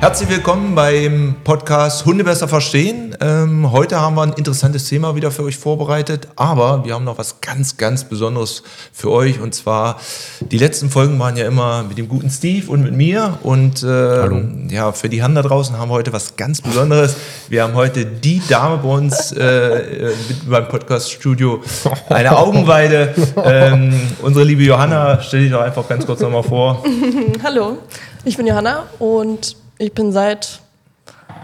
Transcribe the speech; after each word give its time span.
Herzlich 0.00 0.30
willkommen 0.30 0.74
beim 0.74 1.36
Podcast 1.44 2.06
Hunde 2.06 2.24
besser 2.24 2.48
verstehen. 2.48 3.14
Ähm, 3.20 3.70
heute 3.70 4.00
haben 4.00 4.16
wir 4.16 4.22
ein 4.22 4.32
interessantes 4.32 4.88
Thema 4.88 5.14
wieder 5.14 5.30
für 5.30 5.42
euch 5.42 5.58
vorbereitet, 5.58 6.26
aber 6.36 6.86
wir 6.86 6.94
haben 6.94 7.04
noch 7.04 7.18
was 7.18 7.42
ganz, 7.42 7.76
ganz 7.76 8.04
Besonderes 8.04 8.62
für 8.94 9.10
euch. 9.10 9.42
Und 9.42 9.54
zwar, 9.54 10.00
die 10.40 10.56
letzten 10.56 10.88
Folgen 10.88 11.18
waren 11.18 11.36
ja 11.36 11.46
immer 11.46 11.82
mit 11.82 11.98
dem 11.98 12.08
guten 12.08 12.30
Steve 12.30 12.70
und 12.70 12.82
mit 12.82 12.94
mir. 12.94 13.40
Und 13.42 13.82
äh, 13.82 14.74
ja, 14.74 14.92
für 14.92 15.10
die 15.10 15.22
Hand 15.22 15.36
da 15.36 15.42
draußen 15.42 15.76
haben 15.76 15.90
wir 15.90 15.94
heute 15.94 16.14
was 16.14 16.34
ganz 16.34 16.62
Besonderes. 16.62 17.16
Wir 17.50 17.64
haben 17.64 17.74
heute 17.74 18.06
die 18.06 18.40
Dame 18.48 18.78
bei 18.78 18.88
uns 18.88 19.32
äh, 19.32 20.12
mit 20.28 20.48
beim 20.48 20.66
Podcast-Studio, 20.66 21.62
eine 22.08 22.38
Augenweide. 22.38 23.14
Ähm, 23.44 24.00
unsere 24.22 24.46
liebe 24.46 24.62
Johanna, 24.62 25.20
stell 25.20 25.42
dich 25.42 25.52
doch 25.52 25.60
einfach 25.60 25.86
ganz 25.86 26.06
kurz 26.06 26.20
nochmal 26.20 26.42
vor. 26.42 26.82
Hallo, 27.42 27.76
ich 28.24 28.38
bin 28.38 28.46
Johanna 28.46 28.84
und 28.98 29.59
ich 29.80 29.94
bin 29.94 30.12
seit, 30.12 30.60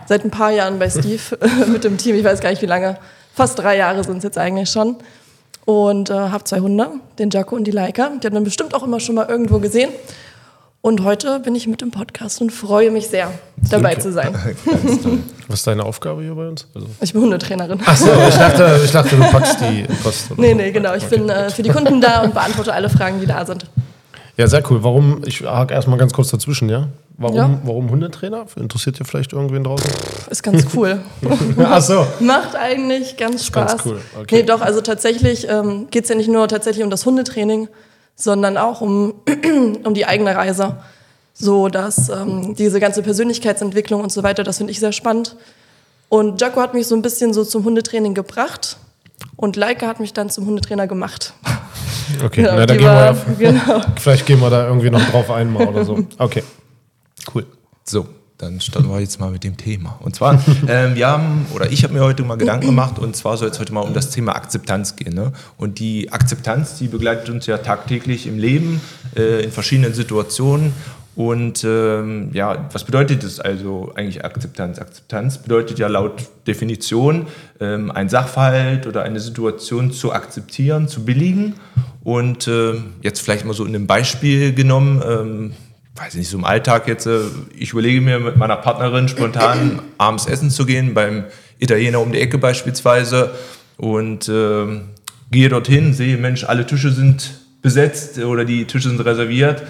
seit 0.07 0.25
ein 0.25 0.31
paar 0.31 0.51
Jahren 0.51 0.79
bei 0.79 0.91
Steve 0.91 1.39
mit 1.73 1.85
dem 1.85 1.97
Team. 1.97 2.17
Ich 2.17 2.25
weiß 2.25 2.41
gar 2.41 2.51
nicht 2.51 2.63
wie 2.63 2.67
lange. 2.67 2.99
Fast 3.35 3.59
drei 3.59 3.77
Jahre 3.77 4.05
sind 4.05 4.19
es 4.19 4.25
jetzt 4.25 4.39
eigentlich 4.39 4.71
schon. 4.71 4.97
Und 5.65 6.11
äh, 6.11 6.15
habe 6.15 6.45
zwei 6.45 6.61
Hunde, 6.61 6.89
den 7.19 7.31
Jaco 7.31 7.57
und 7.57 7.65
die 7.65 7.71
Laika. 7.71 8.11
Die 8.23 8.27
hat 8.27 8.35
man 8.35 8.45
bestimmt 8.45 8.75
auch 8.75 8.85
immer 8.85 9.01
schon 9.01 9.15
mal 9.17 9.27
irgendwo 9.27 9.59
gesehen. 9.59 9.91
Und 10.83 11.03
heute 11.03 11.41
bin 11.41 11.57
ich 11.57 11.67
mit 11.67 11.83
im 11.83 11.91
Podcast 11.91 12.41
und 12.41 12.53
freue 12.53 12.93
mich 12.93 13.09
sehr, 13.09 13.33
dabei 13.71 13.97
zu 13.97 14.13
sein. 14.13 14.33
Was 15.49 15.59
ist 15.61 15.67
deine 15.67 15.83
Aufgabe 15.83 16.23
hier 16.23 16.35
bei 16.35 16.47
uns? 16.47 16.69
Also 16.75 16.87
ich 17.01 17.13
bin 17.13 17.23
Hundetrainerin. 17.23 17.81
Achso, 17.85 18.07
ich 18.29 18.37
dachte, 18.37 18.81
ich 18.85 18.93
dachte, 18.93 19.17
du 19.17 19.23
packst 19.23 19.61
die 19.63 19.87
Post. 20.05 20.31
Nee, 20.37 20.55
nee, 20.55 20.71
genau. 20.71 20.95
Ich 20.95 21.05
okay. 21.07 21.19
bin 21.19 21.29
äh, 21.29 21.51
für 21.51 21.63
die 21.63 21.71
Kunden 21.71 22.01
da 22.01 22.23
und 22.23 22.35
beantworte 22.35 22.73
alle 22.73 22.89
Fragen, 22.89 23.19
die 23.19 23.27
da 23.27 23.45
sind. 23.45 23.67
Ja, 24.37 24.47
sehr 24.47 24.63
cool. 24.71 24.85
Warum, 24.85 25.23
ich 25.25 25.41
hake 25.41 25.75
erstmal 25.75 25.99
ganz 25.99 26.13
kurz 26.13 26.31
dazwischen, 26.31 26.69
ja? 26.69 26.89
Warum, 27.19 27.37
ja. 27.37 27.61
warum 27.65 27.91
Hundetrainer? 27.91 28.45
Interessiert 28.57 29.01
ihr 29.01 29.07
vielleicht 29.07 29.33
irgendwen 29.33 29.65
draußen? 29.65 29.91
Ist 30.29 30.43
ganz 30.43 30.67
cool. 30.75 31.01
Ach 31.59 31.81
so. 31.81 32.07
Macht 32.21 32.55
eigentlich 32.55 33.17
ganz 33.17 33.47
Spaß. 33.47 33.71
Ganz 33.73 33.87
cool. 33.87 34.01
Okay. 34.21 34.37
Nee, 34.37 34.43
doch, 34.43 34.61
also 34.61 34.83
tatsächlich 34.83 35.49
ähm, 35.49 35.89
geht 35.91 36.05
es 36.05 36.11
ja 36.11 36.17
nicht 36.17 36.29
nur 36.29 36.47
tatsächlich 36.47 36.85
um 36.85 36.91
das 36.91 37.07
Hundetraining, 37.07 37.69
sondern 38.17 38.59
auch 38.59 38.83
um, 38.83 39.15
um 39.85 39.95
die 39.95 40.05
eigene 40.05 40.37
Reise. 40.37 40.77
So, 41.33 41.69
dass 41.69 42.11
ähm, 42.11 42.55
diese 42.55 42.81
ganze 42.81 43.03
Persönlichkeitsentwicklung 43.03 44.03
und 44.03 44.13
so 44.13 44.23
weiter, 44.23 44.43
das 44.43 44.59
finde 44.59 44.73
ich 44.73 44.81
sehr 44.81 44.93
spannend. 44.93 45.37
Und 46.09 46.41
Jaco 46.41 46.61
hat 46.61 46.75
mich 46.75 46.87
so 46.87 46.95
ein 46.95 47.03
bisschen 47.03 47.33
so 47.33 47.45
zum 47.45 47.65
Hundetraining 47.65 48.15
gebracht 48.15 48.77
und 49.37 49.57
Leica 49.57 49.87
hat 49.87 50.01
mich 50.01 50.13
dann 50.13 50.31
zum 50.31 50.47
Hundetrainer 50.47 50.87
gemacht. 50.87 51.33
Okay, 52.25 52.43
genau, 52.43 52.57
Na, 52.57 52.67
da 52.67 52.77
gehen 52.77 52.85
wir, 52.85 53.17
genau. 53.53 53.81
vielleicht 53.99 54.27
gehen 54.27 54.41
wir 54.41 54.51
da 54.51 54.67
irgendwie 54.67 54.91
noch 54.91 55.03
drauf 55.11 55.31
ein 55.31 55.53
mal 55.53 55.67
oder 55.67 55.85
so. 55.85 55.99
Okay, 56.19 56.43
cool. 57.35 57.47
So, 57.85 58.07
dann 58.39 58.61
starten 58.61 58.89
wir 58.91 59.01
jetzt 59.01 59.19
mal 59.19 59.31
mit 59.31 59.45
dem 59.45 59.57
Thema. 59.57 59.99
Und 60.03 60.15
zwar, 60.15 60.35
ähm, 60.69 60.95
wir 60.95 61.07
haben, 61.07 61.47
oder 61.55 61.71
ich 61.71 61.85
habe 61.85 61.95
mir 61.95 62.03
heute 62.03 62.23
mal 62.23 62.37
Gedanken 62.37 62.67
gemacht, 62.75 62.99
und 62.99 63.17
zwar 63.17 63.37
soll 63.37 63.49
es 63.49 63.59
heute 63.59 63.73
mal 63.73 63.81
um 63.81 63.95
das 63.95 64.11
Thema 64.11 64.37
Akzeptanz 64.37 64.97
gehen. 64.97 65.15
Ne? 65.15 65.33
Und 65.57 65.79
die 65.79 66.13
Akzeptanz, 66.13 66.77
die 66.79 66.89
begleitet 66.89 67.31
uns 67.31 67.47
ja 67.47 67.59
tagtäglich 67.59 68.27
im 68.27 68.39
Leben, 68.39 68.81
äh, 69.17 69.45
in 69.45 69.53
verschiedenen 69.53 69.95
Situationen. 69.95 70.73
Und 71.15 71.65
ähm, 71.65 72.29
ja, 72.35 72.69
was 72.73 72.85
bedeutet 72.85 73.25
das 73.25 73.41
also 73.41 73.91
eigentlich 73.95 74.23
Akzeptanz? 74.23 74.79
Akzeptanz 74.79 75.39
bedeutet 75.39 75.79
ja 75.79 75.89
laut 75.89 76.25
Definition, 76.47 77.29
ähm, 77.59 77.91
ein 77.91 78.11
Sachverhalt 78.11 78.87
oder 78.87 79.03
eine 79.03 79.19
Situation 79.19 79.93
zu 79.93 80.13
akzeptieren, 80.13 80.89
zu 80.89 81.07
billigen. 81.07 81.55
Und 82.05 82.47
äh, 82.49 82.75
jetzt 83.01 83.21
vielleicht 83.23 83.47
mal 83.47 83.55
so 83.55 83.65
in 83.65 83.75
einem 83.75 83.87
Beispiel 83.87 84.53
genommen, 84.53 85.03
ähm, 85.09 85.53
weiß 85.97 86.15
nicht, 86.15 86.29
so 86.29 86.39
im 86.39 86.45
Alltag 86.45 86.89
jetzt, 86.89 87.07
äh, 87.07 87.21
ich 87.57 87.73
überlege 87.73 88.01
mir 88.01 88.19
mit 88.19 88.37
meiner 88.37 88.57
Partnerin 88.57 89.09
spontan 89.09 89.83
abends 89.99 90.27
essen 90.27 90.51
zu 90.51 90.67
gehen, 90.67 90.95
beim 90.95 91.25
Italiener 91.59 92.01
um 92.01 92.13
die 92.13 92.21
Ecke 92.21 92.39
beispielsweise. 92.39 93.33
Und 93.77 94.29
äh, 94.29 94.81
gehe 95.31 95.49
dorthin, 95.49 95.95
sehe, 95.95 96.17
Mensch, 96.17 96.45
alle 96.45 96.67
Tische 96.67 96.91
sind 96.91 97.41
besetzt 97.63 98.19
oder 98.19 98.45
die 98.45 98.65
Tische 98.65 98.89
sind 98.89 99.05
reserviert 99.05 99.63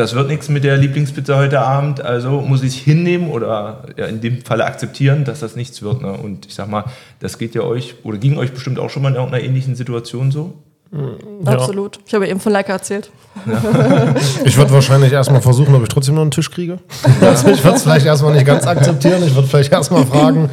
das 0.00 0.14
wird 0.14 0.28
nichts 0.28 0.48
mit 0.48 0.64
der 0.64 0.78
Lieblingspizza 0.78 1.36
heute 1.36 1.60
Abend, 1.60 2.00
also 2.00 2.40
muss 2.40 2.62
ich 2.62 2.76
hinnehmen 2.78 3.28
oder 3.28 3.84
ja, 3.96 4.06
in 4.06 4.20
dem 4.20 4.42
Falle 4.42 4.64
akzeptieren, 4.64 5.24
dass 5.24 5.40
das 5.40 5.56
nichts 5.56 5.82
wird. 5.82 6.00
Ne? 6.00 6.12
Und 6.12 6.46
ich 6.46 6.54
sag 6.54 6.68
mal, 6.68 6.84
das 7.18 7.38
geht 7.38 7.54
ja 7.54 7.62
euch 7.62 7.96
oder 8.02 8.16
ging 8.16 8.38
euch 8.38 8.52
bestimmt 8.52 8.78
auch 8.78 8.88
schon 8.88 9.02
mal 9.02 9.10
in 9.10 9.16
irgendeiner 9.16 9.44
ähnlichen 9.44 9.74
Situation 9.74 10.30
so? 10.30 10.62
Ja. 10.92 11.52
Absolut. 11.52 12.00
Ich 12.06 12.14
habe 12.14 12.26
eben 12.28 12.40
von 12.40 12.52
Leica 12.52 12.72
erzählt. 12.72 13.10
Ja. 13.46 14.14
ich 14.44 14.56
würde 14.56 14.72
wahrscheinlich 14.72 15.12
erstmal 15.12 15.40
versuchen, 15.40 15.74
ob 15.74 15.82
ich 15.82 15.88
trotzdem 15.88 16.16
noch 16.16 16.22
einen 16.22 16.32
Tisch 16.32 16.50
kriege. 16.50 16.78
Also 17.20 17.48
ich 17.48 17.62
würde 17.62 17.76
es 17.76 17.82
vielleicht 17.84 18.06
erstmal 18.06 18.34
nicht 18.34 18.46
ganz 18.46 18.66
akzeptieren. 18.66 19.22
Ich 19.24 19.34
würde 19.34 19.46
vielleicht 19.46 19.72
erstmal 19.72 20.04
fragen, 20.04 20.50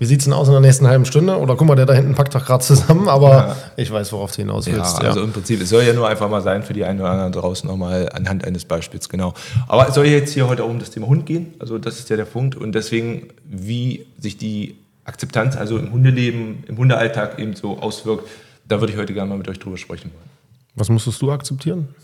wie 0.00 0.06
sieht 0.06 0.20
es 0.20 0.24
denn 0.24 0.32
aus 0.32 0.46
in 0.46 0.52
der 0.52 0.62
nächsten 0.62 0.86
halben 0.88 1.04
Stunde? 1.04 1.36
Oder 1.36 1.56
guck 1.56 1.68
mal, 1.68 1.74
der 1.74 1.84
da 1.84 1.92
hinten 1.92 2.14
packt 2.14 2.34
doch 2.34 2.44
gerade 2.44 2.64
zusammen, 2.64 3.06
aber 3.06 3.30
ja. 3.30 3.56
ich 3.76 3.92
weiß, 3.92 4.12
worauf 4.14 4.30
du 4.32 4.38
hinaus 4.38 4.66
willst. 4.66 5.02
Ja, 5.02 5.08
also 5.08 5.22
im 5.22 5.32
Prinzip, 5.32 5.60
es 5.60 5.68
soll 5.68 5.82
ja 5.82 5.92
nur 5.92 6.08
einfach 6.08 6.30
mal 6.30 6.40
sein 6.40 6.62
für 6.62 6.72
die 6.72 6.84
einen 6.84 7.00
oder 7.00 7.10
anderen 7.10 7.32
draußen 7.32 7.68
nochmal 7.68 8.08
anhand 8.14 8.46
eines 8.46 8.64
Beispiels, 8.64 9.10
genau. 9.10 9.34
Aber 9.68 9.88
es 9.88 9.94
soll 9.94 10.06
jetzt 10.06 10.32
hier 10.32 10.48
heute 10.48 10.64
auch 10.64 10.70
um 10.70 10.78
das 10.78 10.90
Thema 10.90 11.06
Hund 11.06 11.26
gehen, 11.26 11.52
also 11.58 11.76
das 11.76 11.98
ist 11.98 12.08
ja 12.08 12.16
der 12.16 12.24
Punkt. 12.24 12.56
Und 12.56 12.72
deswegen, 12.72 13.28
wie 13.44 14.06
sich 14.18 14.38
die 14.38 14.78
Akzeptanz 15.04 15.56
also 15.58 15.76
im 15.76 15.92
Hundeleben, 15.92 16.64
im 16.66 16.78
Hundealltag 16.78 17.38
eben 17.38 17.54
so 17.54 17.78
auswirkt, 17.78 18.26
da 18.70 18.80
würde 18.80 18.92
ich 18.92 18.98
heute 18.98 19.12
gerne 19.12 19.28
mal 19.28 19.38
mit 19.38 19.48
euch 19.48 19.58
drüber 19.58 19.76
sprechen 19.76 20.10
wollen. 20.12 20.30
Was 20.74 20.88
musstest 20.88 21.20
du 21.20 21.30
akzeptieren? 21.30 21.94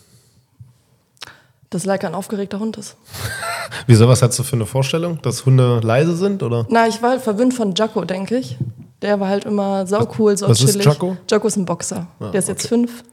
dass 1.70 1.84
Leica 1.84 2.06
ein 2.06 2.14
aufgeregter 2.14 2.58
Hund 2.58 2.76
ist. 2.76 2.96
Wieso, 3.86 4.08
was 4.08 4.22
hast 4.22 4.38
du 4.38 4.42
für 4.42 4.56
eine 4.56 4.66
Vorstellung? 4.66 5.20
Dass 5.22 5.46
Hunde 5.46 5.80
leise 5.82 6.16
sind, 6.16 6.42
oder? 6.42 6.66
Na, 6.68 6.86
ich 6.86 7.02
war 7.02 7.10
halt 7.10 7.22
verwöhnt 7.22 7.54
von 7.54 7.74
Jaco, 7.74 8.04
denke 8.04 8.36
ich. 8.38 8.56
Der 9.02 9.20
war 9.20 9.28
halt 9.28 9.44
immer 9.44 9.86
saucool, 9.86 10.36
so 10.36 10.48
was 10.48 10.58
chillig. 10.58 10.76
Was 10.76 10.80
ist 10.80 10.84
Jaco? 10.86 11.16
Jaco 11.28 11.46
ist 11.48 11.56
ein 11.56 11.64
Boxer. 11.64 12.06
Ah, 12.20 12.30
der 12.30 12.38
ist 12.38 12.48
jetzt 12.48 12.66
fünf. 12.68 13.04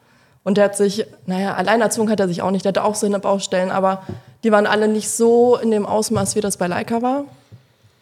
Und 0.44 0.58
der 0.58 0.66
hat 0.66 0.78
sich, 0.78 1.06
naja, 1.26 1.56
alleinerzogen 1.56 2.10
hat 2.10 2.20
er 2.20 2.28
sich 2.28 2.42
auch 2.42 2.52
nicht. 2.52 2.66
Der 2.66 2.70
hatte 2.70 2.84
auch 2.84 2.96
seine 2.96 3.20
Baustellen, 3.20 3.72
aber 3.72 4.04
die 4.44 4.52
waren 4.52 4.68
alle 4.68 4.88
nicht 4.88 5.10
so 5.10 5.58
in 5.58 5.72
dem 5.72 5.86
Ausmaß, 5.86 6.36
wie 6.36 6.42
das 6.42 6.58
bei 6.58 6.68
Leica 6.68 7.02
war. 7.02 7.26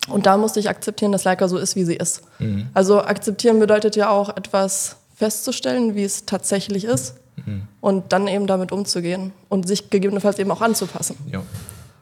Und 0.10 0.26
da 0.26 0.38
musste 0.38 0.60
ich 0.60 0.70
akzeptieren, 0.70 1.12
dass 1.12 1.24
Leica 1.24 1.48
so 1.48 1.58
ist, 1.58 1.76
wie 1.76 1.86
sie 1.86 1.96
ist. 1.96 2.24
Mhm. 2.40 2.68
Also 2.74 3.02
akzeptieren 3.02 3.60
bedeutet 3.60 3.96
ja 3.96 4.10
auch 4.10 4.30
etwas 4.30 4.98
festzustellen, 5.22 5.94
wie 5.94 6.04
es 6.04 6.26
tatsächlich 6.26 6.84
ist 6.84 7.14
mhm. 7.46 7.68
und 7.80 8.12
dann 8.12 8.28
eben 8.28 8.48
damit 8.48 8.72
umzugehen 8.72 9.34
und 9.50 9.68
sich 9.68 9.92
gegebenenfalls 9.92 10.40
eben 10.40 10.50
auch 10.50 10.62
anzupassen. 10.62 11.16
Ja. 11.32 11.44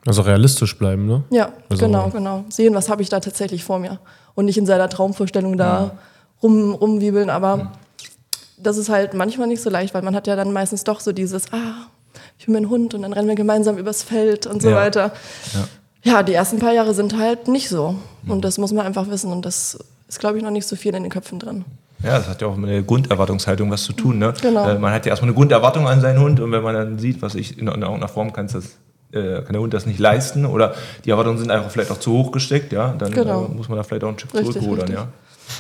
Also 0.08 0.22
realistisch 0.22 0.78
bleiben, 0.78 1.06
ne? 1.06 1.24
Ja, 1.30 1.52
also 1.70 1.86
genau, 1.86 2.10
genau. 2.10 2.46
Sehen, 2.48 2.74
was 2.74 2.88
habe 2.88 3.02
ich 3.02 3.10
da 3.10 3.20
tatsächlich 3.20 3.66
vor 3.66 3.78
mir 3.80 4.00
und 4.36 4.46
nicht 4.46 4.58
in 4.58 4.66
seiner 4.66 4.88
Traumvorstellung 4.88 5.58
da 5.58 5.66
ja. 5.66 5.92
rum, 6.42 6.74
rumwiebeln, 6.74 7.30
aber 7.30 7.58
mhm. 7.58 7.68
das 8.58 8.78
ist 8.78 8.88
halt 8.88 9.14
manchmal 9.14 9.48
nicht 9.48 9.62
so 9.62 9.70
leicht, 9.70 9.94
weil 9.94 10.02
man 10.02 10.16
hat 10.16 10.26
ja 10.26 10.38
dann 10.38 10.54
meistens 10.54 10.86
doch 10.86 11.02
so 11.02 11.12
dieses, 11.12 11.52
ah, 11.52 11.88
ich 12.38 12.46
bin 12.46 12.54
mein 12.54 12.70
Hund 12.70 12.94
und 12.94 13.02
dann 13.02 13.12
rennen 13.12 13.28
wir 13.28 13.36
gemeinsam 13.36 13.78
übers 13.78 14.02
Feld 14.02 14.46
und 14.48 14.62
so 14.62 14.70
ja. 14.70 14.78
weiter. 14.78 15.12
Ja. 16.04 16.12
ja. 16.14 16.24
die 16.24 16.34
ersten 16.34 16.60
paar 16.60 16.72
Jahre 16.72 16.94
sind 16.94 17.18
halt 17.18 17.50
nicht 17.50 17.68
so 17.68 17.96
und 18.26 18.38
mhm. 18.38 18.42
das 18.42 18.58
muss 18.58 18.72
man 18.72 18.86
einfach 18.86 19.10
wissen 19.10 19.30
und 19.34 19.46
das 19.46 19.78
ist, 20.08 20.20
glaube 20.20 20.38
ich, 20.38 20.44
noch 20.46 20.52
nicht 20.52 20.68
so 20.68 20.78
viel 20.78 20.96
in 20.96 21.04
den 21.04 21.12
Köpfen 21.12 21.38
drin. 21.38 21.66
Ja, 22.04 22.18
das 22.18 22.30
hat 22.30 22.42
ja 22.42 22.48
auch 22.48 22.56
mit 22.56 22.70
der 22.70 22.82
Grunderwartungshaltung 22.84 23.70
was 23.72 23.84
zu 23.84 23.94
tun. 23.94 24.20
Ne? 24.20 24.34
Genau. 24.42 24.68
Äh, 24.68 24.80
man 24.80 24.94
hat 24.94 25.06
ja 25.06 25.12
erstmal 25.12 25.30
eine 25.30 25.36
Grunderwartung 25.36 25.88
an 25.88 26.00
seinen 26.00 26.20
Hund 26.20 26.40
und 26.40 26.52
wenn 26.52 26.64
man 26.64 26.74
dann 26.74 27.00
sieht, 27.00 27.22
was 27.22 27.36
ich 27.36 27.58
in, 27.58 27.68
in 27.68 27.82
irgendeiner 27.82 28.08
Form 28.08 28.32
kann, 28.32 28.48
das, 28.48 28.78
äh, 29.12 29.42
kann 29.42 29.54
der 29.54 29.62
Hund 29.62 29.74
das 29.74 29.86
nicht 29.86 30.00
leisten 30.00 30.46
oder 30.46 30.76
die 31.04 31.10
Erwartungen 31.10 31.38
sind 31.38 31.52
einfach 31.52 31.72
vielleicht 31.72 31.92
auch 31.92 32.00
zu 32.00 32.14
hoch 32.14 32.32
gesteckt, 32.32 32.72
ja, 32.72 32.94
dann 32.98 33.12
genau. 33.12 33.46
äh, 33.46 33.50
muss 33.50 33.68
man 33.68 33.78
da 33.78 33.84
vielleicht 33.84 34.04
auch 34.04 34.10
ein 34.10 34.20
Stück 34.20 34.32
zurückrudern, 34.32 34.92
ja. 34.92 35.08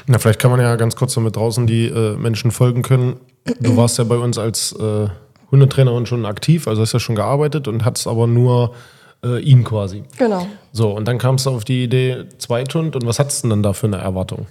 Na, 0.07 0.19
vielleicht 0.19 0.39
kann 0.39 0.51
man 0.51 0.59
ja 0.59 0.75
ganz 0.75 0.95
kurz 0.95 1.15
damit 1.15 1.35
draußen 1.35 1.65
die 1.65 1.87
äh, 1.87 2.15
Menschen 2.15 2.51
folgen 2.51 2.83
können. 2.83 3.17
Du 3.59 3.75
warst 3.75 3.97
ja 3.97 4.03
bei 4.03 4.17
uns 4.17 4.37
als 4.37 4.71
äh, 4.73 5.07
Hundetrainerin 5.51 6.05
schon 6.05 6.25
aktiv, 6.25 6.67
also 6.67 6.81
hast 6.81 6.93
ja 6.93 6.99
schon 6.99 7.15
gearbeitet 7.15 7.67
und 7.67 7.85
hast 7.85 8.05
aber 8.05 8.27
nur 8.27 8.73
äh, 9.23 9.39
ihn 9.39 9.63
quasi. 9.63 10.03
Genau. 10.17 10.47
So, 10.71 10.91
und 10.91 11.07
dann 11.07 11.17
kamst 11.17 11.45
du 11.45 11.49
auf 11.49 11.65
die 11.65 11.83
Idee 11.83 12.25
Zweithund 12.37 12.95
und 12.95 13.05
was 13.05 13.19
hattest 13.19 13.43
du 13.43 13.47
denn 13.47 13.49
dann 13.49 13.63
da 13.63 13.73
für 13.73 13.87
eine 13.87 13.97
Erwartung? 13.97 14.45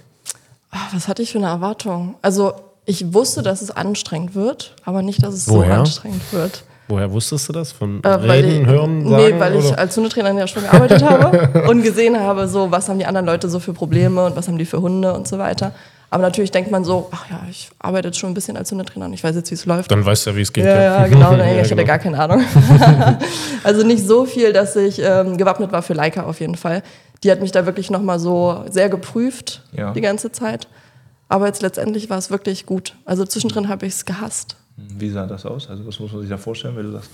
Ah, 0.71 0.77
was 0.93 1.07
hatte 1.07 1.21
ich 1.21 1.31
für 1.31 1.37
eine 1.39 1.47
Erwartung? 1.47 2.15
Also 2.21 2.53
ich 2.85 3.13
wusste, 3.13 3.41
dass 3.41 3.61
es 3.61 3.71
anstrengend 3.71 4.35
wird, 4.35 4.75
aber 4.85 5.01
nicht, 5.01 5.23
dass 5.23 5.33
es 5.33 5.47
Woher? 5.49 5.75
so 5.75 5.79
anstrengend 5.81 6.21
wird. 6.31 6.63
Woher 6.87 7.11
wusstest 7.11 7.47
du 7.49 7.53
das? 7.53 7.71
Von 7.71 7.99
Äh, 8.03 8.07
weil 8.27 8.43
Reden, 8.43 8.61
ich, 8.61 8.67
Hören, 8.67 9.03
Nee, 9.03 9.09
Sagen? 9.29 9.39
weil 9.39 9.55
ich 9.57 9.65
oder? 9.65 9.77
als 9.79 9.95
Hundetrainerin 9.95 10.37
ja 10.39 10.47
schon 10.47 10.63
gearbeitet 10.63 11.03
habe 11.03 11.69
und 11.69 11.83
gesehen 11.83 12.19
habe, 12.19 12.47
so 12.47 12.71
was 12.71 12.89
haben 12.89 12.97
die 12.97 13.05
anderen 13.05 13.27
Leute 13.27 13.47
so 13.47 13.59
für 13.59 13.73
Probleme 13.73 14.25
und 14.25 14.35
was 14.35 14.47
haben 14.47 14.57
die 14.57 14.65
für 14.65 14.81
Hunde 14.81 15.13
und 15.13 15.27
so 15.27 15.37
weiter. 15.37 15.71
Aber 16.11 16.23
natürlich 16.23 16.49
denkt 16.49 16.71
man 16.71 16.83
so, 16.83 17.07
ach 17.11 17.29
ja, 17.29 17.41
ich 17.47 17.69
arbeite 17.77 18.07
jetzt 18.07 18.17
schon 18.17 18.31
ein 18.31 18.33
bisschen 18.33 18.57
als 18.57 18.71
Hundetrainer 18.71 19.05
und 19.05 19.13
ich 19.13 19.23
weiß 19.23 19.35
jetzt, 19.35 19.51
wie 19.51 19.53
es 19.55 19.67
läuft. 19.67 19.91
Dann 19.91 20.03
weißt 20.03 20.25
du 20.25 20.29
ja, 20.31 20.35
wie 20.37 20.41
es 20.41 20.51
geht. 20.51 20.65
Ja, 20.65 20.81
ja, 20.81 21.07
genau. 21.07 21.33
Nee, 21.33 21.37
Ja, 21.57 21.61
ich 21.61 21.65
hatte 21.65 21.75
genau. 21.75 21.85
gar 21.85 21.99
keine 21.99 22.19
Ahnung. 22.19 22.43
also 23.63 23.85
nicht 23.85 24.07
so 24.07 24.25
viel, 24.25 24.51
dass 24.51 24.75
ich 24.75 24.99
ähm, 24.99 25.37
gewappnet 25.37 25.71
war 25.71 25.83
für 25.83 25.93
Leica 25.93 26.23
auf 26.23 26.39
jeden 26.39 26.55
Fall. 26.55 26.81
Die 27.23 27.31
hat 27.31 27.41
mich 27.41 27.51
da 27.51 27.65
wirklich 27.65 27.89
nochmal 27.91 28.19
so 28.19 28.63
sehr 28.69 28.89
geprüft 28.89 29.63
Ja. 29.71 29.91
die 29.93 30.01
ganze 30.01 30.31
Zeit. 30.31 30.67
Aber 31.27 31.45
jetzt 31.47 31.61
letztendlich 31.61 32.09
war 32.09 32.17
es 32.17 32.31
wirklich 32.31 32.65
gut. 32.65 32.95
Also 33.05 33.25
zwischendrin 33.25 33.67
habe 33.69 33.85
ich 33.85 33.93
es 33.93 34.05
gehasst. 34.05 34.55
Wie 34.77 35.09
sah 35.09 35.25
das 35.27 35.45
aus? 35.45 35.69
Also 35.69 35.85
was 35.85 35.99
muss 35.99 36.11
man 36.13 36.21
sich 36.21 36.29
da 36.29 36.37
vorstellen, 36.37 36.75
wenn 36.77 36.85
du 36.85 36.91
sagst? 36.93 37.09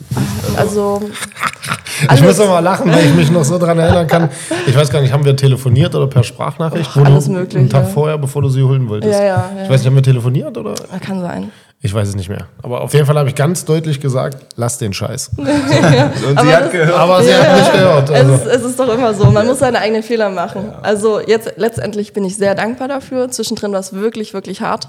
Also 0.56 1.02
Ich 2.14 2.22
muss 2.22 2.38
doch 2.38 2.48
mal 2.50 2.60
lachen, 2.60 2.92
weil 2.92 3.06
ich 3.06 3.14
mich 3.14 3.32
noch 3.32 3.44
so 3.44 3.58
dran 3.58 3.80
erinnern 3.80 4.06
kann. 4.08 4.30
Ich 4.68 4.76
weiß 4.76 4.90
gar 4.90 5.02
nicht, 5.02 5.14
haben 5.14 5.26
wir 5.26 5.36
telefoniert 5.36 5.96
oder 5.96 6.08
per 6.08 6.24
Sprachnachricht? 6.24 6.96
Och, 6.96 7.06
alles 7.06 7.26
du 7.26 7.32
Mögliche. 7.32 7.60
einen 7.60 7.70
Tag 7.70 7.88
vorher, 7.90 8.18
bevor 8.18 8.42
du 8.42 8.50
sie 8.50 8.62
holen 8.64 8.88
wolltest. 8.90 9.14
Ja, 9.14 9.24
ja, 9.26 9.52
ja. 9.56 9.64
Ich 9.64 9.70
weiß 9.70 9.80
nicht, 9.82 9.88
haben 9.88 9.96
wir 9.96 10.04
telefoniert 10.04 10.58
oder? 10.58 10.76
kann 11.02 11.22
sein. 11.22 11.52
Ich 11.86 11.94
weiß 11.94 12.08
es 12.08 12.16
nicht 12.16 12.30
mehr. 12.30 12.48
Aber 12.64 12.82
auf 12.82 12.94
jeden 12.96 13.06
Fall 13.06 13.16
habe 13.16 13.30
ich 13.30 13.36
ganz 13.36 13.64
deutlich 13.64 14.02
gesagt, 14.02 14.38
lass 14.56 14.80
den 14.80 14.92
Scheiß. 14.92 15.30
Und 15.38 15.46
sie 15.48 16.56
hat 16.56 16.72
gehört. 16.72 16.98
Aber 17.00 17.22
sie 17.24 17.32
hat 17.32 17.56
nicht 17.58 17.72
gehört. 17.74 18.10
Es, 18.10 18.16
Also. 18.16 18.34
ist, 18.34 18.46
es 18.48 18.64
ist 18.64 18.80
doch 18.80 18.92
immer 18.92 19.14
so, 19.14 19.26
man 19.30 19.46
muss 19.46 19.60
seine 19.60 19.78
eigenen 19.80 20.02
Fehler 20.02 20.30
machen. 20.32 20.74
Also 20.82 21.20
jetzt 21.20 21.54
letztendlich 21.58 22.12
bin 22.14 22.26
ich 22.26 22.38
sehr 22.38 22.56
dankbar 22.56 22.88
dafür. 22.88 23.30
Zwischendrin 23.30 23.72
war 23.72 23.80
es 23.82 23.94
wirklich, 23.94 24.34
wirklich 24.34 24.62
hart. 24.62 24.88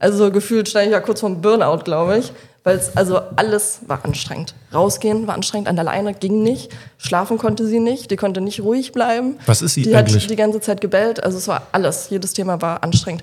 Also 0.00 0.32
gefühlt 0.32 0.68
stand 0.68 0.86
ich 0.86 0.92
ja 0.92 0.98
kurz 0.98 1.20
vorm 1.20 1.40
Burnout, 1.40 1.84
glaube 1.84 2.18
ich. 2.18 2.32
Weil 2.64 2.76
es, 2.76 2.96
also 2.96 3.20
alles 3.36 3.78
war 3.86 4.04
anstrengend. 4.04 4.54
Rausgehen 4.74 5.28
war 5.28 5.34
anstrengend, 5.34 5.68
an 5.68 5.76
der 5.76 5.84
Leine 5.84 6.12
ging 6.12 6.42
nicht. 6.42 6.72
Schlafen 6.98 7.38
konnte 7.38 7.66
sie 7.66 7.78
nicht, 7.78 8.10
die 8.10 8.16
konnte 8.16 8.40
nicht 8.40 8.60
ruhig 8.60 8.90
bleiben. 8.90 9.36
Was 9.46 9.62
ist 9.62 9.74
sie 9.74 9.82
die 9.82 9.94
eigentlich? 9.94 10.24
hat 10.24 10.30
die 10.30 10.36
ganze 10.36 10.60
Zeit 10.60 10.80
gebellt, 10.80 11.22
also 11.22 11.38
es 11.38 11.46
war 11.46 11.62
alles. 11.70 12.10
Jedes 12.10 12.32
Thema 12.32 12.60
war 12.60 12.82
anstrengend. 12.82 13.22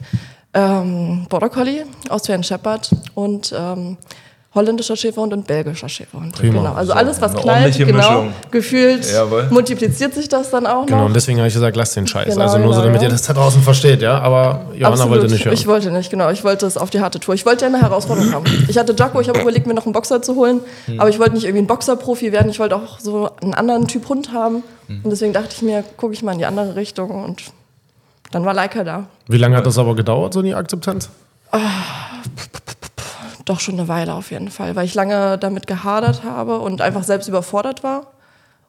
Ähm, 0.54 1.28
Border 1.30 1.50
Collie, 1.50 1.86
Austrian 2.10 2.44
Shepherd 2.44 2.90
und 3.14 3.54
ähm, 3.56 3.98
holländischer 4.56 4.96
Schäferhund 4.96 5.32
und 5.32 5.46
belgischer 5.46 5.88
Schäferhund. 5.88 6.34
Prima. 6.34 6.60
Genau. 6.60 6.74
Also 6.74 6.94
alles, 6.94 7.22
was 7.22 7.36
knallt, 7.36 7.78
genau, 7.78 8.28
gefühlt 8.50 9.06
Jawohl. 9.12 9.48
multipliziert 9.52 10.16
sich 10.16 10.28
das 10.28 10.50
dann 10.50 10.66
auch 10.66 10.88
Genau, 10.88 11.00
noch. 11.00 11.06
und 11.06 11.16
deswegen 11.16 11.38
habe 11.38 11.48
ich 11.48 11.54
gesagt, 11.54 11.76
lass 11.76 11.94
den 11.94 12.08
Scheiß. 12.08 12.34
Genau, 12.34 12.46
also 12.46 12.58
nur 12.58 12.74
so, 12.74 12.82
genau, 12.82 12.88
damit 12.88 13.02
ja. 13.02 13.08
ihr 13.10 13.12
das 13.12 13.22
da 13.22 13.34
draußen 13.34 13.62
versteht, 13.62 14.02
ja. 14.02 14.18
Aber 14.20 14.66
Johanna 14.74 14.88
Absolut. 14.88 15.12
wollte 15.12 15.32
nicht 15.32 15.46
hören. 15.46 15.54
Ich 15.54 15.68
wollte 15.68 15.92
nicht, 15.92 16.10
genau. 16.10 16.32
Ich 16.32 16.44
wollte 16.44 16.66
es 16.66 16.78
auf 16.78 16.90
die 16.90 17.00
harte 17.00 17.20
Tour. 17.20 17.36
Ich 17.36 17.46
wollte 17.46 17.66
ja 17.66 17.68
eine 17.68 17.80
Herausforderung 17.82 18.34
haben. 18.34 18.46
Ich 18.68 18.78
hatte 18.80 18.96
Jacko, 18.98 19.22
ich 19.22 19.30
habe 19.30 19.40
überlegt, 19.40 19.68
mir 19.68 19.76
noch 19.76 19.86
einen 19.86 19.94
Boxer 19.94 20.22
zu 20.24 20.36
holen. 20.36 20.62
Hm. 20.86 21.00
Aber 21.00 21.10
ich 21.10 21.20
wollte 21.20 21.36
nicht 21.36 21.44
irgendwie 21.44 21.64
ein 21.64 21.68
Boxerprofi 21.68 22.32
werden. 22.32 22.50
Ich 22.50 22.60
wollte 22.60 22.76
auch 22.76 23.00
so 23.00 23.30
einen 23.44 23.54
anderen 23.54 23.88
Typ 23.88 24.10
Hund 24.10 24.34
haben. 24.34 24.64
Hm. 24.88 25.02
Und 25.04 25.12
deswegen 25.12 25.32
dachte 25.32 25.50
ich 25.52 25.62
mir, 25.62 25.84
gucke 25.96 26.14
ich 26.14 26.24
mal 26.24 26.32
in 26.32 26.40
die 26.40 26.46
andere 26.48 26.76
Richtung. 26.76 27.24
Und 27.24 27.44
dann 28.32 28.46
war 28.46 28.54
Leica 28.54 28.84
da. 28.84 29.08
Wie 29.28 29.38
lange 29.38 29.58
hat 29.58 29.66
das 29.66 29.78
aber 29.78 29.96
gedauert, 29.96 30.34
so 30.34 30.42
die 30.42 30.54
Akzeptanz? 30.54 31.10
Doch 33.46 33.60
schon 33.60 33.76
eine 33.76 33.88
Weile 33.88 34.14
auf 34.14 34.32
jeden 34.32 34.50
Fall, 34.50 34.76
weil 34.76 34.86
ich 34.86 34.94
lange 34.94 35.38
damit 35.38 35.66
gehadert 35.68 36.24
habe 36.24 36.60
und 36.60 36.82
einfach 36.82 37.04
selbst 37.04 37.28
überfordert 37.28 37.84
war 37.84 38.08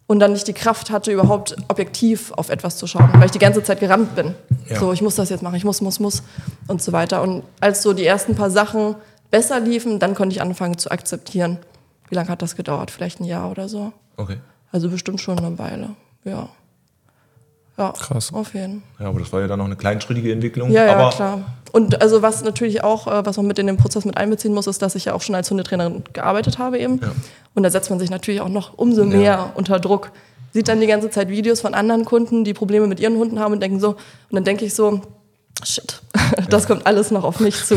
und 0.06 0.18
dann 0.18 0.32
nicht 0.32 0.48
die 0.48 0.54
Kraft 0.54 0.90
hatte, 0.90 1.12
überhaupt 1.12 1.54
objektiv 1.68 2.32
auf 2.32 2.48
etwas 2.48 2.76
zu 2.76 2.86
schauen, 2.86 3.10
weil 3.14 3.26
ich 3.26 3.30
die 3.30 3.38
ganze 3.38 3.62
Zeit 3.62 3.78
gerannt 3.80 4.16
bin. 4.16 4.34
Ja. 4.68 4.80
So, 4.80 4.92
ich 4.92 5.02
muss 5.02 5.14
das 5.14 5.28
jetzt 5.28 5.42
machen, 5.42 5.54
ich 5.54 5.64
muss, 5.64 5.80
muss, 5.82 6.00
muss 6.00 6.22
und 6.66 6.82
so 6.82 6.92
weiter. 6.92 7.22
Und 7.22 7.44
als 7.60 7.82
so 7.82 7.92
die 7.92 8.04
ersten 8.04 8.34
paar 8.34 8.50
Sachen 8.50 8.96
besser 9.30 9.60
liefen, 9.60 9.98
dann 9.98 10.14
konnte 10.14 10.34
ich 10.34 10.42
anfangen 10.42 10.78
zu 10.78 10.90
akzeptieren. 10.90 11.58
Wie 12.08 12.14
lange 12.14 12.28
hat 12.28 12.42
das 12.42 12.56
gedauert? 12.56 12.90
Vielleicht 12.90 13.20
ein 13.20 13.24
Jahr 13.24 13.50
oder 13.50 13.68
so. 13.68 13.92
Okay. 14.16 14.38
Also 14.72 14.88
bestimmt 14.88 15.20
schon 15.20 15.38
eine 15.38 15.58
Weile, 15.58 15.90
ja. 16.24 16.48
Ja, 17.76 17.92
Krass. 17.92 18.32
auf 18.32 18.54
jeden 18.54 18.82
Fall. 18.96 19.04
Ja, 19.04 19.08
aber 19.08 19.20
das 19.20 19.32
war 19.32 19.40
ja 19.40 19.46
dann 19.46 19.58
noch 19.58 19.66
eine 19.66 19.76
kleinschrittige 19.76 20.32
Entwicklung. 20.32 20.70
Ja, 20.70 20.84
ja, 20.84 21.10
klar. 21.10 21.40
Und 21.72 22.02
also 22.02 22.20
was 22.20 22.42
natürlich 22.42 22.82
auch, 22.82 23.06
äh, 23.06 23.24
was 23.24 23.36
man 23.36 23.46
mit 23.46 23.58
in 23.58 23.66
den 23.66 23.76
Prozess 23.76 24.04
mit 24.04 24.16
einbeziehen 24.16 24.52
muss, 24.52 24.66
ist, 24.66 24.82
dass 24.82 24.94
ich 24.96 25.06
ja 25.06 25.14
auch 25.14 25.22
schon 25.22 25.34
als 25.34 25.50
Hundetrainerin 25.50 26.02
gearbeitet 26.12 26.58
habe 26.58 26.78
eben. 26.78 27.00
Ja. 27.00 27.12
Und 27.54 27.62
da 27.62 27.70
setzt 27.70 27.90
man 27.90 27.98
sich 27.98 28.10
natürlich 28.10 28.40
auch 28.40 28.48
noch 28.48 28.76
umso 28.76 29.04
mehr 29.04 29.52
unter 29.54 29.78
Druck. 29.78 30.10
Sieht 30.52 30.68
dann 30.68 30.80
die 30.80 30.86
ganze 30.88 31.10
Zeit 31.10 31.28
Videos 31.28 31.60
von 31.60 31.74
anderen 31.74 32.04
Kunden, 32.04 32.44
die 32.44 32.54
Probleme 32.54 32.86
mit 32.86 32.98
ihren 32.98 33.16
Hunden 33.16 33.38
haben 33.38 33.52
und 33.52 33.62
denken 33.62 33.78
so, 33.78 33.90
und 33.90 33.96
dann 34.32 34.44
denke 34.44 34.64
ich 34.64 34.74
so, 34.74 35.00
shit, 35.64 36.00
das 36.50 36.66
kommt 36.66 36.86
alles 36.86 37.10
noch 37.10 37.24
auf 37.24 37.38
mich 37.40 37.64
zu. 37.64 37.76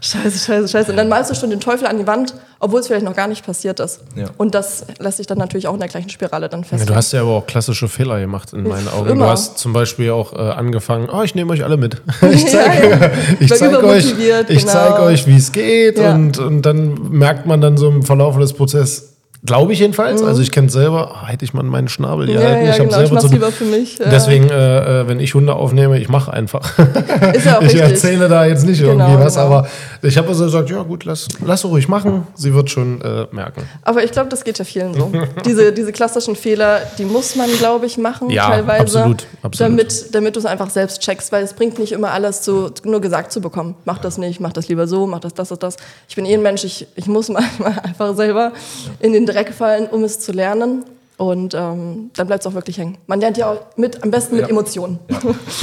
Scheiße, 0.00 0.38
scheiße, 0.44 0.68
scheiße. 0.68 0.90
Und 0.90 0.96
dann 0.98 1.08
malst 1.08 1.30
du 1.30 1.34
schon 1.34 1.48
den 1.50 1.60
Teufel 1.60 1.86
an 1.86 1.96
die 1.98 2.06
Wand, 2.06 2.34
obwohl 2.60 2.80
es 2.80 2.86
vielleicht 2.86 3.04
noch 3.04 3.16
gar 3.16 3.28
nicht 3.28 3.44
passiert 3.46 3.80
ist. 3.80 4.00
Ja. 4.14 4.26
Und 4.36 4.54
das 4.54 4.84
lässt 4.98 5.16
sich 5.16 5.26
dann 5.26 5.38
natürlich 5.38 5.66
auch 5.66 5.72
in 5.74 5.80
der 5.80 5.88
gleichen 5.88 6.10
Spirale 6.10 6.48
dann 6.50 6.60
Ja, 6.62 6.66
fest. 6.66 6.88
du 6.88 6.94
hast 6.94 7.12
ja 7.12 7.22
aber 7.22 7.30
auch 7.30 7.46
klassische 7.46 7.88
Fehler 7.88 8.20
gemacht 8.20 8.52
in 8.52 8.64
meinen 8.64 8.88
Augen. 8.88 9.08
Immer. 9.10 9.24
Du 9.26 9.30
hast 9.30 9.58
zum 9.58 9.72
Beispiel 9.72 10.10
auch 10.10 10.34
äh, 10.34 10.36
angefangen, 10.36 11.08
oh, 11.10 11.22
ich 11.22 11.34
nehme 11.34 11.52
euch 11.52 11.64
alle 11.64 11.76
mit. 11.76 12.02
Ich 12.30 12.46
zeige 12.46 12.90
Ja, 12.90 12.96
ja. 13.40 13.56
zeig 13.56 13.62
euch, 13.62 13.78
übermotiviert, 13.78 14.50
ich 14.50 14.58
genau. 14.60 14.72
zeig 14.72 14.98
euch, 15.00 15.26
wie 15.26 15.36
es 15.36 15.50
geht. 15.52 15.98
Ja. 15.98 16.14
Und, 16.14 16.38
und 16.38 16.62
dann 16.62 17.10
merkt 17.10 17.46
man 17.46 17.60
dann 17.60 17.76
so 17.78 17.88
im 17.88 18.02
Verlauf 18.02 18.36
des 18.38 18.52
Prozesses, 18.52 19.13
glaube 19.46 19.72
ich 19.74 19.78
jedenfalls, 19.80 20.22
also 20.22 20.40
ich 20.40 20.50
kenne 20.50 20.70
selber, 20.70 21.10
ah, 21.14 21.26
hätte 21.26 21.44
ich 21.44 21.52
mal 21.52 21.62
meinen 21.62 21.88
Schnabel 21.88 22.26
hier 22.26 22.36
Mhm. 22.36 22.42
ja, 22.42 22.48
halten. 22.48 22.64
ja, 22.66 22.70
ich 22.72 22.76
genau. 22.78 22.90
Ich 23.02 23.08
selber 23.08 23.20
zu, 23.20 23.26
lieber 23.28 23.52
für 23.52 23.64
mich. 23.64 24.00
äh, 24.00 24.08
Deswegen, 24.10 24.48
äh, 24.48 25.00
äh, 25.02 25.08
wenn 25.08 25.20
ich 25.20 25.34
Hunde 25.34 25.54
aufnehme, 25.54 25.98
ich 25.98 26.08
mache 26.08 26.32
einfach. 26.32 26.78
ist 27.34 27.44
ja 27.46 27.58
auch 27.58 27.62
ich 27.62 27.68
richtig. 27.74 27.80
erzähle 27.82 28.28
da 28.28 28.46
jetzt 28.46 28.64
nicht 28.66 28.80
irgendwie 28.80 29.10
Genau, 29.12 29.24
was, 29.24 29.34
genau. 29.34 29.46
aber 29.46 29.68
ich 30.02 30.16
habe 30.16 30.28
also 30.28 30.44
gesagt, 30.44 30.70
ja 30.70 30.82
gut, 30.82 31.04
lass, 31.04 31.28
lass 31.44 31.64
ruhig 31.64 31.88
machen. 31.88 32.26
Sie 32.34 32.54
wird 32.54 32.70
schon 32.70 33.00
äh, 33.02 33.26
merken. 33.32 33.62
Aber 33.82 34.02
ich 34.02 34.12
glaube, 34.12 34.28
das 34.30 34.44
geht 34.44 34.58
ja 34.58 34.64
vielen 34.64 34.94
so. 34.94 35.12
diese, 35.44 35.72
diese 35.72 35.92
klassischen 35.92 36.36
Fehler, 36.36 36.80
die 36.98 37.04
muss 37.04 37.36
man, 37.36 37.50
glaube 37.58 37.86
ich, 37.86 37.98
machen 37.98 38.30
Ja, 38.30 38.48
teilweise. 38.48 38.80
absolut, 39.00 39.26
absolut. 39.42 39.60
Damit, 39.72 40.14
damit 40.14 40.36
du 40.36 40.40
es 40.40 40.46
einfach 40.46 40.70
selbst 40.70 41.00
checkst, 41.02 41.32
weil 41.32 41.44
es 41.44 41.52
bringt 41.52 41.78
nicht 41.78 41.92
immer 41.92 42.12
alles 42.12 42.40
zu, 42.42 42.70
nur 42.84 43.00
gesagt 43.00 43.30
zu 43.32 43.40
bekommen. 43.40 43.74
Mach 43.84 43.98
das 43.98 44.16
nicht, 44.18 44.40
mach 44.40 44.52
das 44.52 44.68
lieber 44.68 44.86
so, 44.86 45.06
mach 45.06 45.20
das, 45.20 45.34
das 45.34 45.52
und 45.52 45.62
das. 45.62 45.76
Ich 46.08 46.16
bin 46.16 46.24
eh 46.24 46.34
ein 46.34 46.42
Mensch, 46.42 46.64
ich, 46.64 46.86
ich 46.96 47.06
muss 47.06 47.28
manchmal 47.30 47.78
einfach 47.82 48.14
selber 48.16 48.52
in 49.00 49.12
den 49.12 49.26
Dreck 49.34 49.52
fallen, 49.52 49.86
um 49.86 50.04
es 50.04 50.20
zu 50.20 50.32
lernen. 50.32 50.84
Und 51.16 51.54
ähm, 51.54 52.10
dann 52.16 52.26
bleibt 52.26 52.44
es 52.44 52.46
auch 52.50 52.54
wirklich 52.54 52.76
hängen. 52.76 52.98
Man 53.06 53.20
lernt 53.20 53.36
ja 53.36 53.48
auch 53.52 53.60
mit, 53.76 54.02
am 54.02 54.10
besten 54.10 54.34
mit 54.34 54.46
Ja. 54.46 54.50
Emotionen. 54.50 54.98
Ja, 55.08 55.18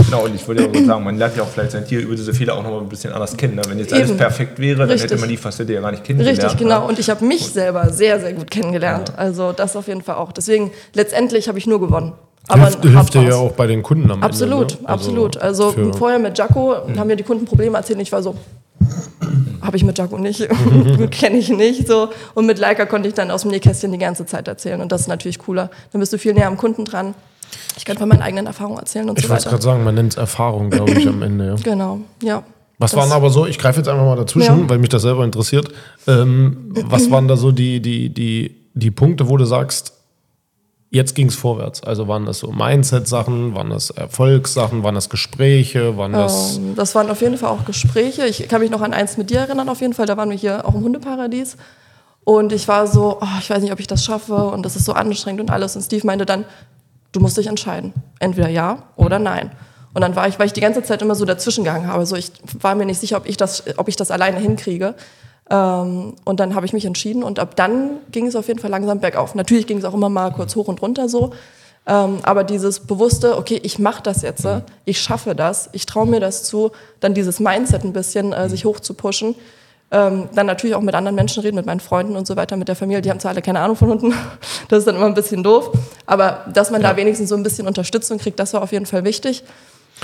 genau, 0.05 0.23
und 0.23 0.33
ich 0.33 0.47
wollte 0.47 0.63
ja 0.63 0.69
auch 0.69 0.85
sagen, 0.87 1.03
man 1.03 1.17
lernt 1.17 1.35
ja 1.35 1.43
auch 1.43 1.47
vielleicht 1.49 1.71
sein 1.71 1.85
Tier 1.85 1.99
über 1.99 2.15
diese 2.15 2.33
Fehler 2.33 2.53
auch 2.55 2.63
noch 2.63 2.69
mal 2.71 2.79
ein 2.79 2.87
bisschen 2.87 3.11
anders 3.11 3.35
kennen. 3.35 3.55
Ne? 3.55 3.61
Wenn 3.67 3.77
jetzt 3.77 3.91
alles 3.91 4.09
Eben. 4.11 4.17
perfekt 4.17 4.59
wäre, 4.59 4.79
dann 4.79 4.89
Richtig. 4.89 5.11
hätte 5.11 5.19
man 5.19 5.27
die 5.27 5.35
Facette 5.35 5.73
ja 5.73 5.81
gar 5.81 5.91
nicht 5.91 6.05
kennengelernt. 6.05 6.41
Richtig, 6.41 6.57
genau. 6.57 6.79
Ne? 6.83 6.87
Und 6.87 6.99
ich 6.99 7.09
habe 7.09 7.25
mich 7.25 7.45
selber 7.49 7.89
sehr, 7.89 8.21
sehr 8.21 8.31
gut 8.31 8.49
kennengelernt. 8.49 9.11
Also 9.17 9.51
das 9.51 9.75
auf 9.75 9.89
jeden 9.89 10.01
Fall 10.03 10.15
auch. 10.15 10.31
Deswegen, 10.31 10.71
letztendlich 10.93 11.49
habe 11.49 11.57
ich 11.57 11.67
nur 11.67 11.81
gewonnen. 11.81 12.13
Aber 12.47 12.63
hilft, 12.67 12.83
hilft 12.85 13.13
dir 13.13 13.23
ja 13.23 13.35
auch 13.35 13.51
bei 13.51 13.67
den 13.67 13.83
Kunden 13.83 14.09
am 14.09 14.23
Absolut, 14.23 14.71
Ende. 14.71 14.83
ne? 14.83 14.89
absolut. 14.89 15.37
Also 15.37 15.71
für- 15.71 15.93
vorher 15.93 16.17
mit 16.19 16.37
Jaco 16.37 16.75
haben 16.97 17.07
mir 17.07 17.17
die 17.17 17.23
Kunden 17.23 17.43
Probleme 17.43 17.75
erzählt 17.77 17.97
und 17.97 18.03
ich 18.03 18.11
war 18.13 18.23
so, 18.23 18.35
habe 19.61 19.77
ich 19.77 19.83
mit 19.83 19.97
Jaco 19.97 20.17
nicht, 20.17 20.47
kenne 21.11 21.37
ich 21.37 21.49
nicht. 21.49 21.87
So. 21.87 22.09
Und 22.33 22.45
mit 22.45 22.59
Leica 22.59 22.85
konnte 22.85 23.07
ich 23.07 23.13
dann 23.13 23.31
aus 23.31 23.41
dem 23.43 23.51
Nähkästchen 23.51 23.91
die 23.91 23.97
ganze 23.97 24.25
Zeit 24.25 24.47
erzählen 24.47 24.81
und 24.81 24.91
das 24.91 25.01
ist 25.01 25.07
natürlich 25.07 25.39
cooler. 25.39 25.69
Dann 25.91 25.99
bist 25.99 26.11
du 26.13 26.17
viel 26.17 26.33
näher 26.33 26.47
am 26.47 26.57
Kunden 26.57 26.85
dran. 26.85 27.13
Ich 27.77 27.85
kann 27.85 27.97
von 27.97 28.07
meinen 28.07 28.21
eigenen 28.21 28.47
Erfahrungen 28.47 28.79
erzählen 28.79 29.09
und 29.09 29.17
Ich 29.19 29.25
so 29.25 29.29
wollte 29.29 29.41
weiter. 29.43 29.49
gerade 29.51 29.63
sagen, 29.63 29.83
man 29.83 29.95
nennt 29.95 30.13
es 30.13 30.17
Erfahrung, 30.17 30.69
glaube 30.69 30.91
ich, 30.91 31.07
am 31.07 31.21
Ende. 31.21 31.47
Ja. 31.47 31.55
Genau, 31.63 31.99
ja. 32.23 32.43
Was 32.79 32.91
Das- 32.91 32.99
waren 32.99 33.11
aber 33.11 33.29
so, 33.29 33.45
ich 33.45 33.59
greife 33.59 33.79
jetzt 33.79 33.87
einfach 33.87 34.05
mal 34.05 34.15
dazwischen, 34.15 34.59
Ja. 34.61 34.69
weil 34.69 34.77
mich 34.79 34.89
das 34.89 35.03
selber 35.03 35.23
interessiert. 35.23 35.69
Ähm, 36.07 36.71
was 36.87 37.11
waren 37.11 37.27
da 37.27 37.37
so 37.37 37.51
die, 37.51 37.79
die, 37.81 38.09
die, 38.09 38.55
die 38.73 38.91
Punkte, 38.91 39.29
wo 39.29 39.37
du 39.37 39.45
sagst, 39.45 39.93
jetzt 40.91 41.15
ging 41.15 41.27
es 41.27 41.35
vorwärts? 41.35 41.81
Also 41.81 42.07
waren 42.07 42.25
das 42.25 42.39
so 42.39 42.51
Mindset-Sachen, 42.51 43.55
waren 43.55 43.71
das 43.71 43.89
Erfolgssachen, 43.89 44.83
waren 44.83 44.93
das 44.93 45.09
Gespräche, 45.09 45.97
waren 45.97 46.11
das. 46.11 46.57
Ähm, 46.57 46.75
das 46.75 46.93
waren 46.93 47.09
auf 47.09 47.21
jeden 47.21 47.37
Fall 47.37 47.49
auch 47.49 47.65
Gespräche. 47.65 48.27
Ich 48.27 48.47
kann 48.47 48.61
mich 48.61 48.69
noch 48.69 48.81
an 48.81 48.93
eins 48.93 49.17
mit 49.17 49.29
dir 49.29 49.39
erinnern, 49.39 49.69
auf 49.69 49.81
jeden 49.81 49.93
Fall. 49.93 50.05
Da 50.05 50.17
waren 50.17 50.29
wir 50.29 50.37
hier 50.37 50.67
auch 50.67 50.75
im 50.75 50.83
Hundeparadies. 50.83 51.57
Und 52.23 52.51
ich 52.51 52.67
war 52.67 52.85
so, 52.85 53.17
oh, 53.19 53.39
ich 53.39 53.49
weiß 53.49 53.63
nicht, 53.63 53.71
ob 53.71 53.79
ich 53.79 53.87
das 53.87 54.05
schaffe 54.05 54.35
und 54.35 54.63
das 54.63 54.75
ist 54.75 54.85
so 54.85 54.93
anstrengend 54.93 55.41
und 55.41 55.49
alles. 55.49 55.75
Und 55.75 55.81
Steve 55.81 56.05
meinte 56.05 56.25
dann, 56.25 56.45
du 57.13 57.19
musst 57.19 57.37
dich 57.37 57.47
entscheiden. 57.47 57.93
Entweder 58.19 58.49
ja 58.49 58.83
oder 58.95 59.17
nein. 59.17 59.51
Und 59.93 60.01
dann 60.01 60.15
war 60.15 60.27
ich, 60.27 60.39
weil 60.39 60.45
ich 60.47 60.53
die 60.53 60.61
ganze 60.61 60.83
Zeit 60.83 61.01
immer 61.01 61.15
so 61.15 61.25
dazwischen 61.25 61.63
gegangen 61.63 61.87
habe. 61.87 62.05
So, 62.05 62.15
ich 62.15 62.31
war 62.59 62.75
mir 62.75 62.85
nicht 62.85 62.99
sicher, 62.99 63.17
ob 63.17 63.27
ich 63.27 63.37
das, 63.37 63.63
ob 63.77 63.87
ich 63.87 63.95
das 63.95 64.11
alleine 64.11 64.39
hinkriege. 64.39 64.95
Ähm, 65.49 66.15
und 66.23 66.39
dann 66.39 66.55
habe 66.55 66.65
ich 66.65 66.73
mich 66.73 66.85
entschieden 66.85 67.23
und 67.23 67.39
ab 67.39 67.55
dann 67.55 67.97
ging 68.11 68.25
es 68.25 68.35
auf 68.35 68.47
jeden 68.47 68.59
Fall 68.59 68.71
langsam 68.71 68.99
bergauf. 68.99 69.35
Natürlich 69.35 69.67
ging 69.67 69.77
es 69.77 69.85
auch 69.85 69.93
immer 69.93 70.09
mal 70.09 70.31
kurz 70.31 70.55
hoch 70.55 70.67
und 70.67 70.81
runter 70.81 71.09
so. 71.09 71.31
Ähm, 71.87 72.19
aber 72.23 72.43
dieses 72.43 72.81
bewusste, 72.81 73.37
okay, 73.37 73.59
ich 73.63 73.79
mache 73.79 74.03
das 74.03 74.21
jetzt, 74.21 74.45
äh, 74.45 74.61
ich 74.85 75.01
schaffe 75.01 75.35
das, 75.35 75.69
ich 75.73 75.85
traue 75.85 76.05
mir 76.05 76.19
das 76.19 76.43
zu, 76.43 76.71
dann 76.99 77.13
dieses 77.13 77.39
Mindset 77.39 77.83
ein 77.83 77.91
bisschen 77.91 78.33
äh, 78.33 78.49
sich 78.49 78.65
hoch 78.65 78.79
zu 78.79 78.93
pushen, 78.93 79.35
Ähm, 79.93 80.29
dann 80.33 80.45
natürlich 80.45 80.73
auch 80.73 80.81
mit 80.81 80.95
anderen 80.95 81.15
Menschen 81.15 81.43
reden, 81.43 81.57
mit 81.57 81.65
meinen 81.65 81.81
Freunden 81.81 82.15
und 82.15 82.25
so 82.25 82.37
weiter, 82.37 82.55
mit 82.55 82.69
der 82.69 82.77
Familie. 82.77 83.01
Die 83.01 83.09
haben 83.09 83.19
zwar 83.19 83.31
alle 83.31 83.41
keine 83.41 83.59
Ahnung 83.59 83.75
von 83.75 83.89
Hunden, 83.89 84.13
das 84.69 84.79
ist 84.79 84.87
dann 84.87 84.95
immer 84.95 85.07
ein 85.07 85.15
bisschen 85.15 85.43
doof. 85.43 85.71
Aber 86.05 86.45
dass 86.53 86.71
man 86.71 86.81
ja. 86.81 86.91
da 86.91 86.95
wenigstens 86.95 87.27
so 87.27 87.35
ein 87.35 87.43
bisschen 87.43 87.67
Unterstützung 87.67 88.17
kriegt, 88.17 88.39
das 88.39 88.53
war 88.53 88.61
auf 88.61 88.71
jeden 88.71 88.85
Fall 88.85 89.03
wichtig. 89.03 89.43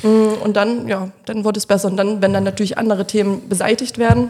Mm, 0.03 0.41
und 0.43 0.55
dann, 0.55 0.87
ja, 0.87 1.11
dann 1.25 1.43
wurde 1.43 1.57
es 1.57 1.65
besser. 1.65 1.89
Und 1.89 1.97
dann, 1.97 2.21
wenn 2.21 2.33
dann 2.33 2.43
natürlich 2.43 2.77
andere 2.77 3.07
Themen 3.07 3.49
beseitigt 3.49 3.97
werden, 3.97 4.29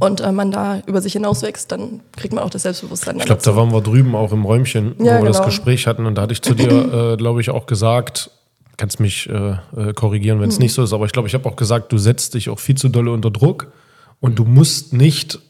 und 0.00 0.20
äh, 0.20 0.32
man 0.32 0.50
da 0.50 0.80
über 0.86 1.00
sich 1.00 1.14
hinauswächst, 1.14 1.72
dann 1.72 2.00
kriegt 2.16 2.34
man 2.34 2.44
auch 2.44 2.50
das 2.50 2.62
Selbstbewusstsein. 2.62 3.16
Ich 3.18 3.24
glaube, 3.24 3.42
da 3.42 3.56
waren 3.56 3.72
wir 3.72 3.80
drüben 3.80 4.14
auch 4.14 4.32
im 4.32 4.44
Räumchen, 4.44 4.94
wo 4.98 5.04
ja, 5.04 5.12
wir 5.12 5.18
genau. 5.20 5.32
das 5.32 5.44
Gespräch 5.44 5.86
hatten. 5.86 6.06
Und 6.06 6.16
da 6.16 6.22
hatte 6.22 6.32
ich 6.32 6.42
zu 6.42 6.54
dir, 6.54 6.68
äh, 7.12 7.16
glaube 7.16 7.40
ich, 7.40 7.50
auch 7.50 7.66
gesagt, 7.66 8.30
kannst 8.76 9.00
mich 9.00 9.28
äh, 9.28 9.56
äh 9.76 9.92
korrigieren, 9.94 10.40
wenn 10.40 10.48
es 10.48 10.58
mhm. 10.58 10.64
nicht 10.64 10.74
so 10.74 10.82
ist, 10.82 10.92
aber 10.92 11.06
ich 11.06 11.12
glaube, 11.12 11.26
ich 11.26 11.34
habe 11.34 11.48
auch 11.48 11.56
gesagt, 11.56 11.92
du 11.92 11.98
setzt 11.98 12.34
dich 12.34 12.48
auch 12.48 12.58
viel 12.58 12.76
zu 12.76 12.88
dolle 12.88 13.10
unter 13.12 13.30
Druck 13.30 13.72
und 14.20 14.38
du 14.38 14.44
musst 14.44 14.92
nicht 14.92 15.40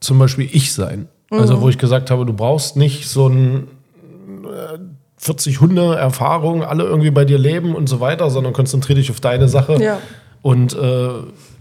zum 0.00 0.18
Beispiel 0.18 0.48
ich 0.52 0.72
sein. 0.72 1.08
Mhm. 1.30 1.40
Also, 1.40 1.60
wo 1.60 1.68
ich 1.68 1.78
gesagt 1.78 2.10
habe, 2.10 2.26
du 2.26 2.32
brauchst 2.32 2.76
nicht 2.76 3.08
so 3.08 3.28
ein 3.28 3.68
40 5.26 5.54
äh, 5.54 5.58
Hunde 5.58 5.94
Erfahrung, 5.96 6.64
alle 6.64 6.84
irgendwie 6.84 7.10
bei 7.10 7.24
dir 7.24 7.38
leben 7.38 7.74
und 7.74 7.88
so 7.88 8.00
weiter, 8.00 8.30
sondern 8.30 8.52
konzentriere 8.52 8.98
dich 8.98 9.10
auf 9.10 9.20
deine 9.20 9.48
Sache 9.48 9.82
ja. 9.82 9.98
und 10.42 10.74
äh, 10.74 11.08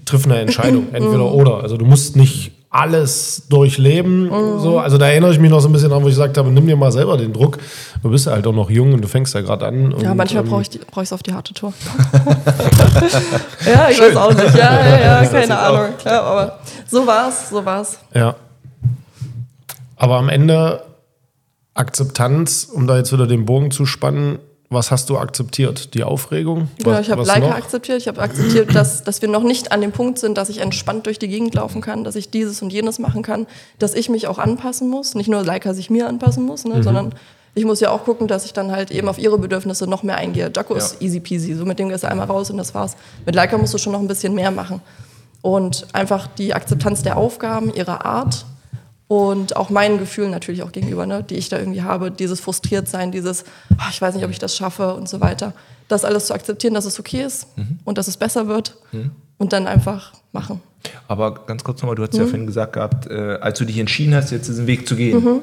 triff 0.06 0.26
eine 0.26 0.40
Entscheidung, 0.40 0.88
entweder 0.94 1.26
mhm. 1.26 1.36
oder. 1.36 1.64
Also 1.64 1.78
du 1.78 1.86
musst 1.86 2.16
nicht 2.16 2.52
alles 2.76 3.44
durchleben. 3.50 4.26
Mhm. 4.26 4.60
So. 4.60 4.80
Also 4.80 4.98
da 4.98 5.08
erinnere 5.08 5.32
ich 5.32 5.40
mich 5.40 5.50
noch 5.50 5.62
so 5.62 5.70
ein 5.70 5.72
bisschen 5.72 5.94
an, 5.94 6.04
wo 6.04 6.08
ich 6.08 6.14
gesagt 6.14 6.38
habe, 6.38 6.50
nimm 6.52 6.68
dir 6.68 6.76
mal 6.76 6.92
selber 6.92 7.18
den 7.18 7.32
Druck. 7.32 7.58
Du 8.04 8.10
bist 8.10 8.26
ja 8.26 8.34
halt 8.34 8.46
auch 8.46 8.54
noch 8.54 8.70
jung 8.70 8.94
und 8.94 9.02
du 9.02 9.08
fängst 9.08 9.34
ja 9.34 9.42
gerade 9.42 9.66
an. 9.66 9.96
Ja, 10.00 10.12
und, 10.12 10.18
manchmal 10.18 10.44
ähm, 10.44 10.50
brauche 10.50 10.62
ich 10.62 10.70
es 11.04 11.14
auf 11.14 11.24
die 11.24 11.34
harte 11.34 11.54
Tour. 11.54 11.72
ja, 13.66 13.90
ich 13.90 13.98
Schön. 13.98 14.08
weiß 14.08 14.18
auch 14.18 14.34
nicht. 14.34 14.56
Ja, 14.56 14.86
ja, 14.86 15.22
ja 15.22 15.26
keine 15.32 15.58
Ahnung. 15.58 15.94
Ja, 16.04 16.22
aber 16.22 16.60
so 16.88 17.08
war's, 17.08 17.50
so 17.50 17.66
war's. 17.66 17.98
Ja. 18.14 18.36
Aber 19.96 20.18
am 20.18 20.28
Ende 20.28 20.82
Akzeptanz, 21.76 22.68
um 22.72 22.88
da 22.88 22.98
jetzt 22.98 23.14
wieder 23.14 23.28
den 23.28 23.46
Bogen 23.46 23.70
zu 23.70 23.86
spannen, 23.86 24.40
was 24.70 24.90
hast 24.90 25.10
du 25.10 25.18
akzeptiert? 25.18 25.94
Die 25.94 26.04
Aufregung? 26.04 26.70
Ja, 26.84 27.00
ich 27.00 27.12
habe 27.12 27.24
Leica 27.24 27.40
noch? 27.40 27.56
akzeptiert. 27.56 28.00
Ich 28.00 28.08
habe 28.08 28.20
akzeptiert, 28.22 28.74
dass, 28.74 29.04
dass 29.04 29.22
wir 29.22 29.30
noch 29.30 29.44
nicht 29.44 29.72
an 29.72 29.82
dem 29.82 29.92
Punkt 29.92 30.18
sind, 30.18 30.38
dass 30.38 30.50
ich 30.50 30.60
entspannt 30.60 31.06
durch 31.06 31.20
die 31.20 31.28
Gegend 31.28 31.54
laufen 31.54 31.82
kann, 31.82 32.04
dass 32.04 32.16
ich 32.16 32.32
dieses 32.32 32.62
und 32.64 32.74
jenes 32.74 32.98
machen 32.98 33.22
kann, 33.22 33.46
dass 33.78 33.94
ich 33.94 34.10
mich 34.10 34.28
auch 34.28 34.40
anpassen 34.40 34.90
muss. 34.90 35.14
Nicht 35.14 35.30
nur 35.30 35.44
Leica 35.44 35.74
sich 35.74 35.90
mir 35.90 36.08
anpassen 36.08 36.46
muss, 36.46 36.66
ne, 36.66 36.78
mhm. 36.78 36.84
sondern 36.84 37.16
ich 37.54 37.64
muss 37.64 37.80
ja 37.80 37.92
auch 37.92 38.06
gucken, 38.06 38.28
dass 38.28 38.46
ich 38.46 38.54
dann 38.54 38.72
halt 38.72 38.90
eben 38.90 39.08
auf 39.08 39.20
ihre 39.20 39.38
Bedürfnisse 39.38 39.88
noch 39.88 40.02
mehr 40.02 40.18
eingehe. 40.18 40.52
Jaco 40.54 40.74
ja. 40.74 40.80
ist 40.80 41.02
easy 41.02 41.20
peasy. 41.20 41.54
So 41.54 41.66
mit 41.66 41.78
dem 41.78 41.90
gehst 41.90 42.04
du 42.04 42.10
einmal 42.10 42.28
raus 42.28 42.50
und 42.50 42.58
das 42.58 42.74
war's. 42.74 42.98
Mit 43.26 43.36
Leica 43.36 43.58
musst 43.58 43.74
du 43.74 43.78
schon 43.78 43.94
noch 43.94 44.02
ein 44.02 44.08
bisschen 44.08 44.34
mehr 44.34 44.52
machen. 44.52 44.82
Und 45.42 45.88
einfach 45.94 46.28
die 46.28 46.56
Akzeptanz 46.56 47.04
der 47.04 47.18
Aufgaben, 47.18 47.72
ihrer 47.74 48.04
Art 48.04 48.46
und 49.08 49.56
auch 49.56 49.70
meinen 49.70 50.00
Gefühlen 50.00 50.32
natürlich 50.32 50.64
auch 50.64 50.72
gegenüber, 50.72 51.06
ne, 51.06 51.24
die 51.24 51.36
ich 51.36 51.50
da 51.50 51.60
irgendwie 51.60 51.84
habe, 51.84 52.10
dieses 52.12 52.40
frustriert 52.40 52.88
sein, 52.88 53.12
dieses, 53.12 53.44
ach, 53.78 53.92
ich 53.92 54.02
weiß 54.02 54.16
nicht, 54.16 54.26
ob 54.26 54.32
ich 54.32 54.40
das 54.40 54.56
schaffe 54.56 54.96
und 54.96 55.08
so 55.08 55.22
weiter. 55.22 55.54
Das 55.88 56.04
alles 56.04 56.28
zu 56.28 56.34
akzeptieren, 56.34 56.74
dass 56.74 56.86
es 56.86 57.00
okay 57.00 57.24
ist 57.24 57.56
mhm. 57.58 57.80
und 57.86 57.98
dass 57.98 58.08
es 58.08 58.18
besser 58.18 58.48
wird 58.48 58.76
mhm. 58.92 59.12
und 59.38 59.54
dann 59.54 59.68
einfach 59.68 60.14
machen. 60.32 60.62
Aber 61.08 61.46
ganz 61.46 61.64
kurz 61.64 61.82
nochmal, 61.82 61.96
du 61.96 62.04
hast 62.04 62.14
mhm. 62.14 62.20
ja 62.20 62.26
vorhin 62.26 62.48
gesagt 62.48 62.74
gehabt, 62.74 63.08
äh, 63.08 63.38
als 63.42 63.60
du 63.60 63.66
dich 63.66 63.78
entschieden 63.78 64.16
hast, 64.16 64.32
jetzt 64.32 64.48
diesen 64.48 64.66
Weg 64.66 64.88
zu 64.88 64.96
gehen, 64.96 65.24
mhm. 65.24 65.40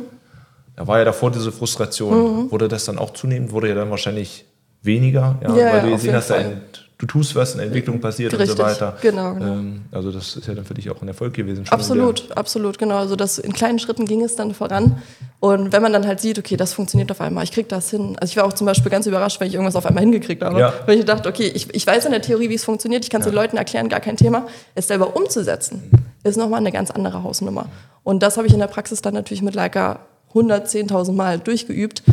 da 0.74 0.86
war 0.88 0.98
ja 0.98 1.04
davor 1.04 1.30
diese 1.30 1.52
Frustration. 1.52 2.46
Mhm. 2.46 2.50
Wurde 2.50 2.66
das 2.66 2.84
dann 2.84 2.98
auch 2.98 3.12
zunehmend, 3.12 3.52
wurde 3.52 3.68
ja 3.68 3.76
dann 3.76 3.90
wahrscheinlich 3.90 4.44
weniger, 4.82 5.38
ja, 5.40 5.56
ja 5.56 5.72
weil 5.72 5.82
du 5.82 5.90
gesehen 5.92 6.14
hast, 6.14 6.32
ein 6.32 6.62
du 7.02 7.06
tust 7.06 7.34
was, 7.34 7.54
eine 7.54 7.64
Entwicklung 7.64 8.00
passiert 8.00 8.32
Richtig, 8.32 8.50
und 8.50 8.56
so 8.58 8.62
weiter. 8.62 8.96
Genau, 9.02 9.34
genau. 9.34 9.54
Ähm, 9.54 9.82
also 9.90 10.12
das 10.12 10.36
ist 10.36 10.46
ja 10.46 10.54
dann 10.54 10.64
für 10.64 10.74
dich 10.74 10.88
auch 10.88 11.02
ein 11.02 11.08
Erfolg 11.08 11.34
gewesen. 11.34 11.64
absolut, 11.68 12.30
absolut, 12.36 12.78
genau. 12.78 12.96
Also 12.96 13.16
das 13.16 13.38
in 13.38 13.52
kleinen 13.52 13.80
Schritten 13.80 14.06
ging 14.06 14.22
es 14.22 14.36
dann 14.36 14.54
voran. 14.54 15.02
Und 15.40 15.72
wenn 15.72 15.82
man 15.82 15.92
dann 15.92 16.06
halt 16.06 16.20
sieht, 16.20 16.38
okay, 16.38 16.56
das 16.56 16.72
funktioniert 16.72 17.10
auf 17.10 17.20
einmal, 17.20 17.42
ich 17.42 17.50
krieg 17.50 17.68
das 17.68 17.90
hin. 17.90 18.16
Also 18.20 18.30
ich 18.30 18.36
war 18.36 18.44
auch 18.44 18.52
zum 18.52 18.68
Beispiel 18.68 18.88
ganz 18.88 19.06
überrascht, 19.06 19.40
wenn 19.40 19.48
ich 19.48 19.54
irgendwas 19.54 19.74
auf 19.74 19.84
einmal 19.84 20.04
hingekriegt 20.04 20.44
habe. 20.44 20.60
Ja. 20.60 20.72
Wenn 20.86 21.00
ich 21.00 21.04
dachte, 21.04 21.28
okay, 21.28 21.50
ich, 21.52 21.74
ich 21.74 21.84
weiß 21.84 22.04
in 22.04 22.12
der 22.12 22.22
Theorie, 22.22 22.48
wie 22.48 22.54
es 22.54 22.64
funktioniert, 22.64 23.02
ich 23.02 23.10
kann 23.10 23.20
es 23.20 23.26
ja. 23.26 23.32
den 23.32 23.36
Leuten 23.36 23.56
erklären, 23.56 23.88
gar 23.88 24.00
kein 24.00 24.16
Thema. 24.16 24.46
Es 24.76 24.86
selber 24.86 25.16
umzusetzen, 25.16 25.90
ist 26.22 26.36
nochmal 26.36 26.60
eine 26.60 26.70
ganz 26.70 26.92
andere 26.92 27.24
Hausnummer. 27.24 27.66
Und 28.04 28.22
das 28.22 28.36
habe 28.36 28.46
ich 28.46 28.52
in 28.52 28.60
der 28.60 28.68
Praxis 28.68 29.02
dann 29.02 29.14
natürlich 29.14 29.42
mit 29.42 29.56
Leica 29.56 29.98
110.000 30.34 31.12
Mal 31.12 31.40
durchgeübt. 31.40 32.04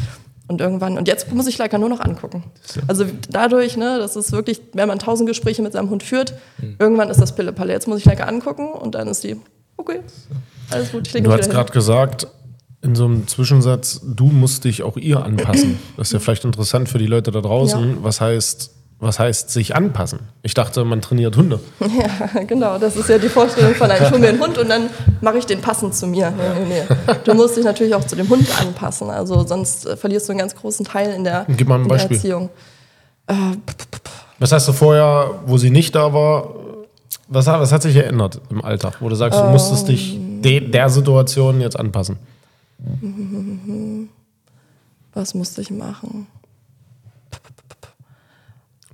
Und 0.49 0.61
irgendwann, 0.61 0.97
und 0.97 1.07
jetzt 1.07 1.31
muss 1.31 1.45
ich 1.45 1.59
Leica 1.59 1.77
nur 1.77 1.89
noch 1.89 1.99
angucken. 1.99 2.43
Also 2.87 3.05
dadurch, 3.29 3.77
ne, 3.77 3.99
das 3.99 4.15
ist 4.15 4.31
wirklich, 4.31 4.59
wenn 4.73 4.87
man 4.87 4.97
tausend 4.97 5.29
Gespräche 5.29 5.61
mit 5.61 5.73
seinem 5.73 5.91
Hund 5.91 6.01
führt, 6.01 6.33
mhm. 6.57 6.75
irgendwann 6.79 7.09
ist 7.11 7.21
das 7.21 7.35
Pille-Palle. 7.35 7.71
Jetzt 7.71 7.87
muss 7.87 7.99
ich 7.99 8.05
Leica 8.05 8.23
angucken 8.23 8.67
und 8.73 8.95
dann 8.95 9.07
ist 9.07 9.23
die, 9.23 9.39
okay, 9.77 9.99
alles 10.71 10.91
gut. 10.91 11.07
Ich 11.13 11.23
du 11.23 11.31
hast 11.31 11.51
gerade 11.51 11.71
gesagt, 11.71 12.27
in 12.81 12.95
so 12.95 13.05
einem 13.05 13.27
Zwischensatz, 13.27 14.01
du 14.03 14.25
musst 14.25 14.63
dich 14.63 14.81
auch 14.81 14.97
ihr 14.97 15.23
anpassen. 15.23 15.77
Das 15.97 16.07
ist 16.07 16.13
ja 16.13 16.19
vielleicht 16.21 16.45
interessant 16.45 16.89
für 16.89 16.97
die 16.97 17.05
Leute 17.05 17.29
da 17.29 17.41
draußen. 17.41 17.89
Ja. 17.89 17.97
Was 18.01 18.19
heißt, 18.19 18.71
was 18.99 19.17
heißt 19.17 19.49
sich 19.49 19.75
anpassen? 19.75 20.19
Ich 20.43 20.53
dachte, 20.53 20.83
man 20.83 21.01
trainiert 21.01 21.37
Hunde. 21.37 21.59
Ja, 21.79 22.43
genau. 22.43 22.77
Das 22.77 22.95
ist 22.95 23.09
ja 23.09 23.17
die 23.17 23.29
Vorstellung 23.29 23.73
von 23.75 23.89
einem, 23.89 24.03
ich 24.03 24.11
hole 24.11 24.19
mir 24.19 24.29
einen 24.29 24.41
Hund 24.41 24.57
und 24.57 24.69
dann 24.69 24.89
mache 25.21 25.37
ich 25.37 25.45
den 25.45 25.61
passend 25.61 25.95
zu 25.95 26.07
mir. 26.07 26.31
Nee, 26.31 26.65
nee, 26.65 26.83
nee. 26.87 27.15
Du 27.23 27.33
musst 27.33 27.57
dich 27.57 27.63
natürlich 27.63 27.95
auch 27.95 28.03
zu 28.03 28.15
dem 28.15 28.29
Hund 28.29 28.47
anpassen. 28.59 29.09
Also 29.09 29.45
sonst 29.45 29.85
äh, 29.85 29.95
verlierst 29.97 30.27
du 30.27 30.33
einen 30.33 30.39
ganz 30.39 30.55
großen 30.55 30.85
Teil 30.85 31.13
in 31.13 31.23
der, 31.23 31.45
Gib 31.47 31.67
mal 31.67 31.79
ein 31.79 31.87
Beispiel. 31.87 32.17
Erziehung. 32.17 32.49
Äh, 33.27 33.33
was 34.39 34.51
hast 34.51 34.67
du 34.67 34.73
vorher, 34.73 35.41
wo 35.45 35.57
sie 35.57 35.69
nicht 35.69 35.95
da 35.95 36.13
war, 36.13 36.55
was, 37.27 37.45
was 37.45 37.71
hat 37.71 37.81
sich 37.83 37.93
geändert 37.93 38.41
im 38.49 38.63
Alltag, 38.63 38.97
wo 38.99 39.09
du 39.09 39.15
sagst, 39.15 39.39
du 39.39 39.43
musstest 39.45 39.87
dich 39.87 40.15
ähm. 40.15 40.41
de, 40.41 40.59
der 40.59 40.89
Situation 40.89 41.61
jetzt 41.61 41.79
anpassen? 41.79 42.17
Was 45.13 45.33
musste 45.33 45.61
ich 45.61 45.71
machen? 45.71 46.27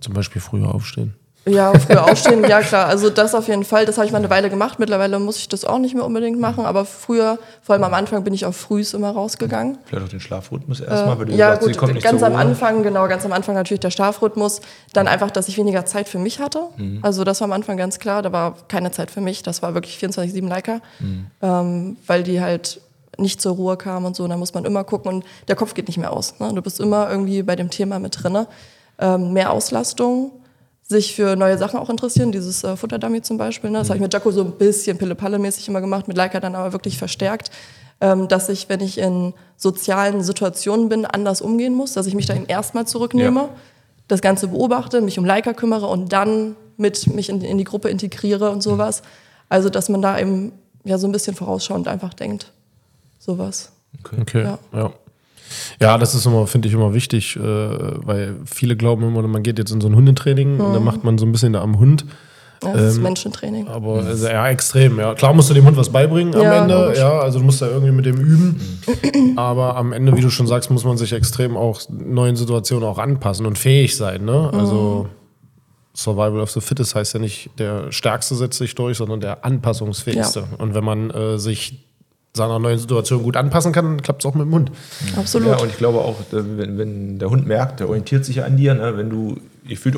Zum 0.05 0.13
Beispiel 0.13 0.39
früher 0.39 0.75
aufstehen. 0.75 1.15
Ja, 1.47 1.73
früher 1.79 2.03
aufstehen, 2.11 2.43
ja 2.47 2.61
klar. 2.61 2.85
Also 2.85 3.09
das 3.09 3.33
auf 3.33 3.47
jeden 3.47 3.63
Fall, 3.63 3.87
das 3.87 3.97
habe 3.97 4.05
ich 4.05 4.11
mal 4.11 4.19
eine 4.19 4.29
Weile 4.29 4.51
gemacht. 4.51 4.77
Mittlerweile 4.77 5.17
muss 5.17 5.37
ich 5.39 5.49
das 5.49 5.65
auch 5.65 5.79
nicht 5.79 5.95
mehr 5.95 6.05
unbedingt 6.05 6.39
machen. 6.39 6.63
Aber 6.63 6.85
früher, 6.85 7.39
vor 7.63 7.73
allem 7.73 7.83
am 7.83 7.95
Anfang, 7.95 8.23
bin 8.23 8.31
ich 8.31 8.45
auch 8.45 8.53
frühs 8.53 8.93
immer 8.93 9.09
rausgegangen. 9.09 9.79
Vielleicht 9.85 10.05
auch 10.05 10.09
den 10.09 10.19
Schlafrhythmus 10.19 10.79
erstmal, 10.79 11.17
weil 11.17 11.25
du 11.25 11.33
ja, 11.33 11.59
sagst, 11.59 11.79
gut, 11.79 12.03
ganz 12.03 12.21
am 12.21 12.35
Anfang, 12.35 12.83
genau, 12.83 13.07
ganz 13.07 13.25
am 13.25 13.33
Anfang 13.33 13.55
natürlich 13.55 13.79
der 13.79 13.89
Schlafrhythmus. 13.89 14.61
Dann 14.93 15.07
einfach, 15.07 15.31
dass 15.31 15.47
ich 15.47 15.57
weniger 15.57 15.87
Zeit 15.87 16.07
für 16.07 16.19
mich 16.19 16.39
hatte. 16.39 16.67
Mhm. 16.77 16.99
Also 17.01 17.23
das 17.23 17.41
war 17.41 17.45
am 17.45 17.53
Anfang 17.53 17.77
ganz 17.77 17.97
klar. 17.97 18.21
Da 18.21 18.31
war 18.31 18.57
keine 18.67 18.91
Zeit 18.91 19.09
für 19.09 19.21
mich. 19.21 19.41
Das 19.41 19.63
war 19.63 19.73
wirklich 19.73 19.97
24-7 19.97 20.47
Leica. 20.47 20.81
Mhm. 20.99 21.25
Ähm, 21.41 21.97
weil 22.05 22.21
die 22.21 22.41
halt 22.41 22.79
nicht 23.17 23.41
zur 23.41 23.55
Ruhe 23.55 23.75
kam 23.75 24.05
und 24.05 24.15
so. 24.15 24.27
Da 24.27 24.37
muss 24.37 24.53
man 24.53 24.65
immer 24.65 24.83
gucken 24.83 25.11
und 25.11 25.25
der 25.47 25.55
Kopf 25.55 25.73
geht 25.73 25.87
nicht 25.87 25.97
mehr 25.97 26.13
aus. 26.13 26.39
Ne? 26.39 26.51
Du 26.53 26.61
bist 26.61 26.79
immer 26.79 27.09
irgendwie 27.09 27.41
bei 27.41 27.55
dem 27.55 27.71
Thema 27.71 27.97
mit 27.97 28.21
drinne 28.21 28.45
ähm, 28.99 29.33
mehr 29.33 29.51
Auslastung, 29.51 30.31
sich 30.83 31.15
für 31.15 31.35
neue 31.35 31.57
Sachen 31.57 31.79
auch 31.79 31.89
interessieren, 31.89 32.31
dieses 32.31 32.63
äh, 32.63 32.75
Futterdummy 32.77 33.21
zum 33.21 33.37
Beispiel. 33.37 33.71
Ne? 33.71 33.79
Das 33.79 33.87
mhm. 33.87 33.89
habe 33.89 33.97
ich 33.97 34.01
mit 34.03 34.13
Jaco 34.13 34.31
so 34.31 34.41
ein 34.41 34.51
bisschen 34.51 34.97
Pille-Palle-mäßig 34.97 35.67
immer 35.67 35.81
gemacht, 35.81 36.07
mit 36.07 36.15
Leica 36.15 36.39
dann 36.39 36.55
aber 36.55 36.73
wirklich 36.73 36.97
verstärkt, 36.97 37.49
ähm, 38.01 38.27
dass 38.27 38.49
ich, 38.49 38.69
wenn 38.69 38.81
ich 38.81 38.97
in 38.97 39.33
sozialen 39.57 40.21
Situationen 40.23 40.89
bin, 40.89 41.05
anders 41.05 41.41
umgehen 41.41 41.73
muss, 41.73 41.93
dass 41.93 42.05
ich 42.05 42.13
mich 42.13 42.25
da 42.25 42.35
eben 42.35 42.45
erstmal 42.45 42.85
zurücknehme, 42.85 43.39
ja. 43.41 43.49
das 44.07 44.21
Ganze 44.21 44.49
beobachte, 44.49 45.01
mich 45.01 45.17
um 45.17 45.25
Leica 45.25 45.53
kümmere 45.53 45.87
und 45.87 46.13
dann 46.13 46.55
mit 46.77 47.07
mich 47.07 47.29
in, 47.29 47.41
in 47.41 47.57
die 47.57 47.63
Gruppe 47.63 47.89
integriere 47.89 48.51
und 48.51 48.61
sowas. 48.61 49.01
Also, 49.49 49.69
dass 49.69 49.89
man 49.89 50.01
da 50.01 50.19
eben 50.19 50.51
ja 50.83 50.97
so 50.97 51.07
ein 51.07 51.11
bisschen 51.11 51.35
vorausschauend 51.35 51.87
einfach 51.87 52.13
denkt. 52.13 52.51
Sowas. 53.17 53.71
Okay, 53.99 54.17
okay. 54.21 54.43
Ja. 54.43 54.59
ja. 54.73 54.91
Ja, 55.81 55.97
das 55.97 56.15
ist 56.15 56.25
immer, 56.25 56.47
finde 56.47 56.67
ich, 56.67 56.73
immer 56.73 56.93
wichtig, 56.93 57.35
äh, 57.35 57.41
weil 57.41 58.35
viele 58.45 58.75
glauben 58.75 59.03
immer, 59.03 59.21
man 59.27 59.43
geht 59.43 59.59
jetzt 59.59 59.71
in 59.71 59.81
so 59.81 59.87
ein 59.87 59.95
Hundetraining 59.95 60.55
mhm. 60.55 60.61
und 60.61 60.73
dann 60.73 60.81
mhm. 60.81 60.85
macht 60.85 61.03
man 61.03 61.17
so 61.17 61.25
ein 61.25 61.31
bisschen 61.31 61.53
da 61.53 61.61
am 61.61 61.79
Hund. 61.79 62.05
Ja, 62.63 62.73
das 62.73 62.93
ist 62.93 62.97
ähm, 62.97 63.03
Menschentraining. 63.03 63.67
Aber 63.67 64.03
also, 64.03 64.27
ja, 64.27 64.47
extrem, 64.47 64.97
ja. 64.99 65.13
Klar 65.13 65.33
musst 65.33 65.49
du 65.49 65.53
dem 65.53 65.65
Hund 65.65 65.77
was 65.77 65.89
beibringen 65.89 66.33
am 66.35 66.41
ja, 66.41 66.61
Ende, 66.63 66.75
logisch. 66.75 66.99
ja, 66.99 67.19
also 67.19 67.39
du 67.39 67.45
musst 67.45 67.61
da 67.61 67.67
irgendwie 67.67 67.91
mit 67.91 68.05
dem 68.05 68.17
üben. 68.17 68.79
Aber 69.35 69.75
am 69.75 69.93
Ende, 69.93 70.15
wie 70.15 70.21
du 70.21 70.29
schon 70.29 70.47
sagst, 70.47 70.71
muss 70.71 70.85
man 70.85 70.97
sich 70.97 71.13
extrem 71.13 71.57
auch 71.57 71.81
neuen 71.89 72.35
Situationen 72.35 72.87
auch 72.87 72.97
anpassen 72.97 73.45
und 73.45 73.57
fähig 73.57 73.95
sein, 73.95 74.25
ne? 74.25 74.49
Also 74.53 75.07
mhm. 75.09 75.15
Survival 75.95 76.41
of 76.41 76.51
the 76.51 76.61
Fittest 76.61 76.95
heißt 76.95 77.13
ja 77.13 77.19
nicht, 77.19 77.49
der 77.57 77.91
Stärkste 77.91 78.35
setzt 78.35 78.57
sich 78.57 78.75
durch, 78.75 78.97
sondern 78.97 79.21
der 79.21 79.45
Anpassungsfähigste. 79.45 80.39
Ja. 80.39 80.57
Und 80.57 80.75
wenn 80.75 80.83
man 80.83 81.09
äh, 81.11 81.37
sich 81.37 81.85
seiner 82.35 82.59
neuen 82.59 82.77
Situation 82.77 83.23
gut 83.23 83.37
anpassen 83.37 83.71
kann, 83.71 83.85
dann 83.85 84.01
klappt 84.01 84.23
es 84.23 84.25
auch 84.25 84.35
mit 84.35 84.45
dem 84.45 84.53
Hund. 84.53 84.71
Absolut. 85.15 85.47
Ja, 85.47 85.57
und 85.57 85.69
ich 85.69 85.77
glaube 85.77 85.99
auch, 85.99 86.15
wenn, 86.31 86.77
wenn 86.77 87.19
der 87.19 87.29
Hund 87.29 87.47
merkt, 87.47 87.79
der 87.79 87.87
orientiert 87.89 88.25
sich 88.25 88.43
an 88.43 88.57
dir, 88.57 88.73
ne, 88.73 88.97
wenn 88.97 89.09
du 89.09 89.37
gefühlt 89.67 89.95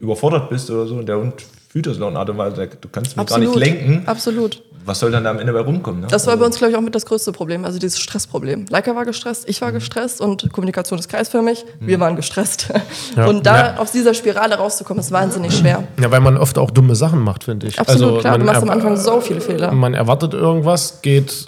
überfordert 0.00 0.50
bist 0.50 0.70
oder 0.70 0.86
so 0.86 0.96
und 0.96 1.06
der 1.06 1.18
Hund 1.18 1.44
fühlt 1.76 1.86
das 1.88 1.98
in 1.98 2.02
einer 2.04 2.18
Art 2.20 2.30
und 2.30 2.38
Weise, 2.38 2.68
du 2.80 2.88
kannst 2.90 3.18
mich 3.18 3.20
Absolut. 3.20 3.52
gar 3.52 3.60
nicht 3.60 3.66
lenken. 3.86 4.08
Absolut. 4.08 4.62
Was 4.86 5.00
soll 5.00 5.10
dann 5.10 5.24
da 5.24 5.30
am 5.32 5.38
Ende 5.40 5.52
bei 5.52 5.58
rumkommen? 5.60 6.02
Ne? 6.02 6.06
Das 6.08 6.26
war 6.26 6.34
Also- 6.34 6.40
bei 6.40 6.46
uns, 6.46 6.56
glaube 6.58 6.70
ich, 6.70 6.76
auch 6.78 6.80
mit 6.80 6.94
das 6.94 7.04
größte 7.04 7.32
Problem, 7.32 7.64
also 7.64 7.78
dieses 7.80 7.98
Stressproblem. 7.98 8.66
Leica 8.70 8.94
war 8.94 9.04
gestresst, 9.04 9.44
ich 9.48 9.60
war 9.60 9.72
gestresst 9.72 10.20
und 10.20 10.50
Kommunikation 10.52 10.96
ist 10.98 11.08
kreisförmig, 11.08 11.64
wir 11.80 11.98
waren 12.00 12.16
gestresst. 12.16 12.68
Ja. 13.16 13.26
Und 13.26 13.46
da 13.46 13.56
Ja. 13.74 13.76
aus 13.78 13.92
dieser 13.92 14.14
Spirale 14.14 14.54
rauszukommen, 14.56 15.00
ist 15.00 15.10
wahnsinnig 15.10 15.54
schwer. 15.56 15.84
Ja, 16.00 16.10
weil 16.10 16.20
man 16.20 16.36
oft 16.36 16.56
auch 16.58 16.70
dumme 16.70 16.94
Sachen 16.94 17.20
macht, 17.20 17.44
finde 17.44 17.66
ich. 17.66 17.78
Also 17.78 17.92
Absolut, 17.92 18.20
klar, 18.20 18.32
du 18.38 18.44
man 18.44 18.46
machst 18.54 18.62
am 18.62 18.70
Anfang 18.70 18.96
so 18.96 19.20
viele 19.20 19.40
Fehler. 19.40 19.72
Man 19.72 19.94
erwartet 19.94 20.34
irgendwas, 20.34 21.00
geht, 21.02 21.46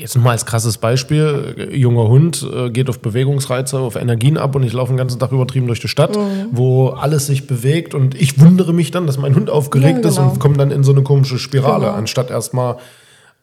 jetzt 0.00 0.16
mal 0.16 0.30
als 0.32 0.44
krasses 0.46 0.78
Beispiel, 0.78 1.68
junger 1.72 2.08
Hund 2.08 2.44
äh, 2.54 2.70
geht 2.70 2.88
auf 2.88 2.98
Bewegungsreize, 3.00 3.78
auf 3.78 3.96
Energien 3.96 4.36
ab 4.38 4.56
und 4.56 4.62
ich 4.64 4.72
laufe 4.72 4.92
den 4.92 4.96
ganzen 4.96 5.18
Tag 5.20 5.32
übertrieben 5.32 5.66
durch 5.66 5.80
die 5.80 5.88
Stadt, 5.88 6.16
Mhm. 6.16 6.46
wo 6.50 6.88
alles 6.88 7.26
sich 7.26 7.46
bewegt 7.46 7.94
und 7.94 8.14
ich 8.20 8.40
wundere 8.40 8.72
mich 8.72 8.90
dann, 8.90 9.06
dass 9.06 9.18
mein 9.18 9.34
Hund 9.36 9.50
aufgeregt 9.62 10.00
Ja, 10.04 10.08
ist 10.10 10.16
genau. 10.16 10.30
und 10.30 10.38
komme 10.38 10.56
dann 10.56 10.70
in 10.70 10.84
so 10.84 10.92
eine 10.92 11.02
komische 11.02 11.38
Spirale, 11.38 11.86
Genau. 11.86 11.96
anstatt 11.96 12.30
erstmal 12.30 12.76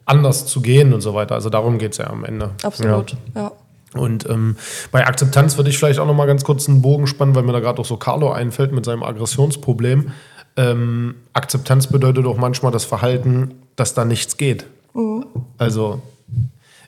anders 0.05 0.45
zu 0.45 0.61
gehen 0.61 0.93
und 0.93 1.01
so 1.01 1.13
weiter. 1.13 1.35
Also 1.35 1.49
darum 1.49 1.77
geht 1.77 1.91
es 1.93 1.97
ja 1.99 2.07
am 2.09 2.25
Ende. 2.25 2.51
Absolut, 2.63 3.15
Ja. 3.35 3.41
ja. 3.41 3.51
Und 3.99 4.29
ähm, 4.29 4.55
bei 4.91 5.07
Akzeptanz 5.07 5.57
würde 5.57 5.71
ich 5.71 5.77
vielleicht 5.79 5.97
auch 5.99 6.05
noch 6.05 6.13
mal 6.13 6.27
ganz 6.27 6.43
kurz 6.43 6.69
einen 6.69 6.81
Bogen 6.83 7.07
spannen, 7.07 7.33
weil 7.33 7.41
mir 7.43 7.53
da 7.53 7.59
gerade 7.59 7.81
auch 7.81 7.85
so 7.85 7.97
Carlo 7.97 8.31
einfällt 8.31 8.71
mit 8.71 8.85
seinem 8.85 9.01
Aggressionsproblem. 9.01 10.11
Ähm, 10.57 11.15
Akzeptanz 11.33 11.87
bedeutet 11.87 12.25
auch 12.27 12.37
manchmal 12.37 12.71
das 12.71 12.85
Verhalten, 12.85 13.51
dass 13.75 13.95
da 13.95 14.05
nichts 14.05 14.37
geht. 14.37 14.65
Also 15.57 16.01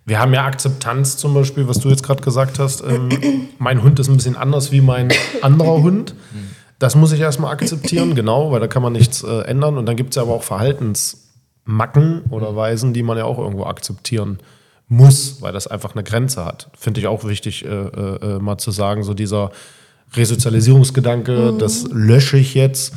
wir 0.06 0.20
haben 0.20 0.34
ja 0.34 0.46
Akzeptanz 0.46 1.18
zum 1.18 1.34
Beispiel, 1.34 1.68
was 1.68 1.80
du 1.80 1.90
jetzt 1.90 2.04
gerade 2.04 2.22
gesagt 2.22 2.60
hast. 2.60 2.82
Ähm, 2.82 3.10
mein 3.60 3.82
Hund 3.84 4.00
ist 4.00 4.08
ein 4.10 4.18
bisschen 4.18 4.36
anders 4.36 4.72
wie 4.72 4.82
mein 4.82 5.10
anderer 5.42 5.82
Hund. 5.82 6.14
Das 6.82 6.96
muss 6.96 7.12
ich 7.12 7.20
erstmal 7.20 7.54
akzeptieren, 7.54 8.16
genau, 8.16 8.52
weil 8.52 8.60
da 8.60 8.66
kann 8.66 8.82
man 8.82 8.92
nichts 8.92 9.22
äh, 9.22 9.42
ändern. 9.42 9.78
Und 9.78 9.86
dann 9.86 9.96
gibt 9.96 10.10
es 10.10 10.16
ja 10.16 10.24
aber 10.24 10.34
auch 10.34 10.42
Verhaltensmacken 10.42 12.24
oder 12.32 12.56
Weisen, 12.56 12.92
die 12.92 13.04
man 13.04 13.20
ja 13.20 13.26
auch 13.26 13.38
irgendwo 13.38 13.66
akzeptieren 13.66 14.40
muss, 14.88 15.44
weil 15.44 15.54
das 15.54 15.68
einfach 15.68 15.94
eine 15.94 16.04
Grenze 16.04 16.44
hat. 16.44 16.72
Finde 16.76 17.00
ich 17.00 17.06
auch 17.06 17.24
wichtig, 17.24 17.64
äh, 17.66 17.68
äh, 17.68 18.36
äh, 18.36 18.40
mal 18.40 18.58
zu 18.58 18.72
sagen, 18.72 19.04
so 19.04 19.14
dieser 19.14 19.52
Resozialisierungsgedanke, 20.16 21.54
das 21.60 21.84
lösche 21.92 22.38
ich 22.38 22.56
jetzt. 22.56 22.96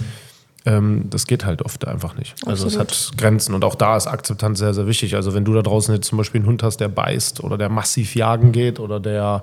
Ähm, 0.64 1.04
das 1.10 1.26
geht 1.26 1.44
halt 1.44 1.60
oft 1.60 1.86
einfach 1.86 2.16
nicht. 2.16 2.34
Also 2.46 2.66
es 2.66 2.78
hat 2.78 3.12
Grenzen 3.18 3.54
und 3.54 3.66
auch 3.66 3.74
da 3.74 3.98
ist 3.98 4.06
Akzeptanz 4.06 4.60
sehr, 4.60 4.72
sehr 4.72 4.86
wichtig. 4.86 5.14
Also 5.14 5.34
wenn 5.34 5.44
du 5.44 5.52
da 5.52 5.60
draußen 5.60 5.94
jetzt 5.94 6.06
zum 6.06 6.16
Beispiel 6.16 6.40
einen 6.40 6.48
Hund 6.48 6.62
hast, 6.62 6.78
der 6.78 6.88
beißt 6.88 7.44
oder 7.44 7.58
der 7.58 7.68
massiv 7.68 8.14
jagen 8.14 8.50
geht 8.50 8.80
oder 8.80 8.98
der 8.98 9.42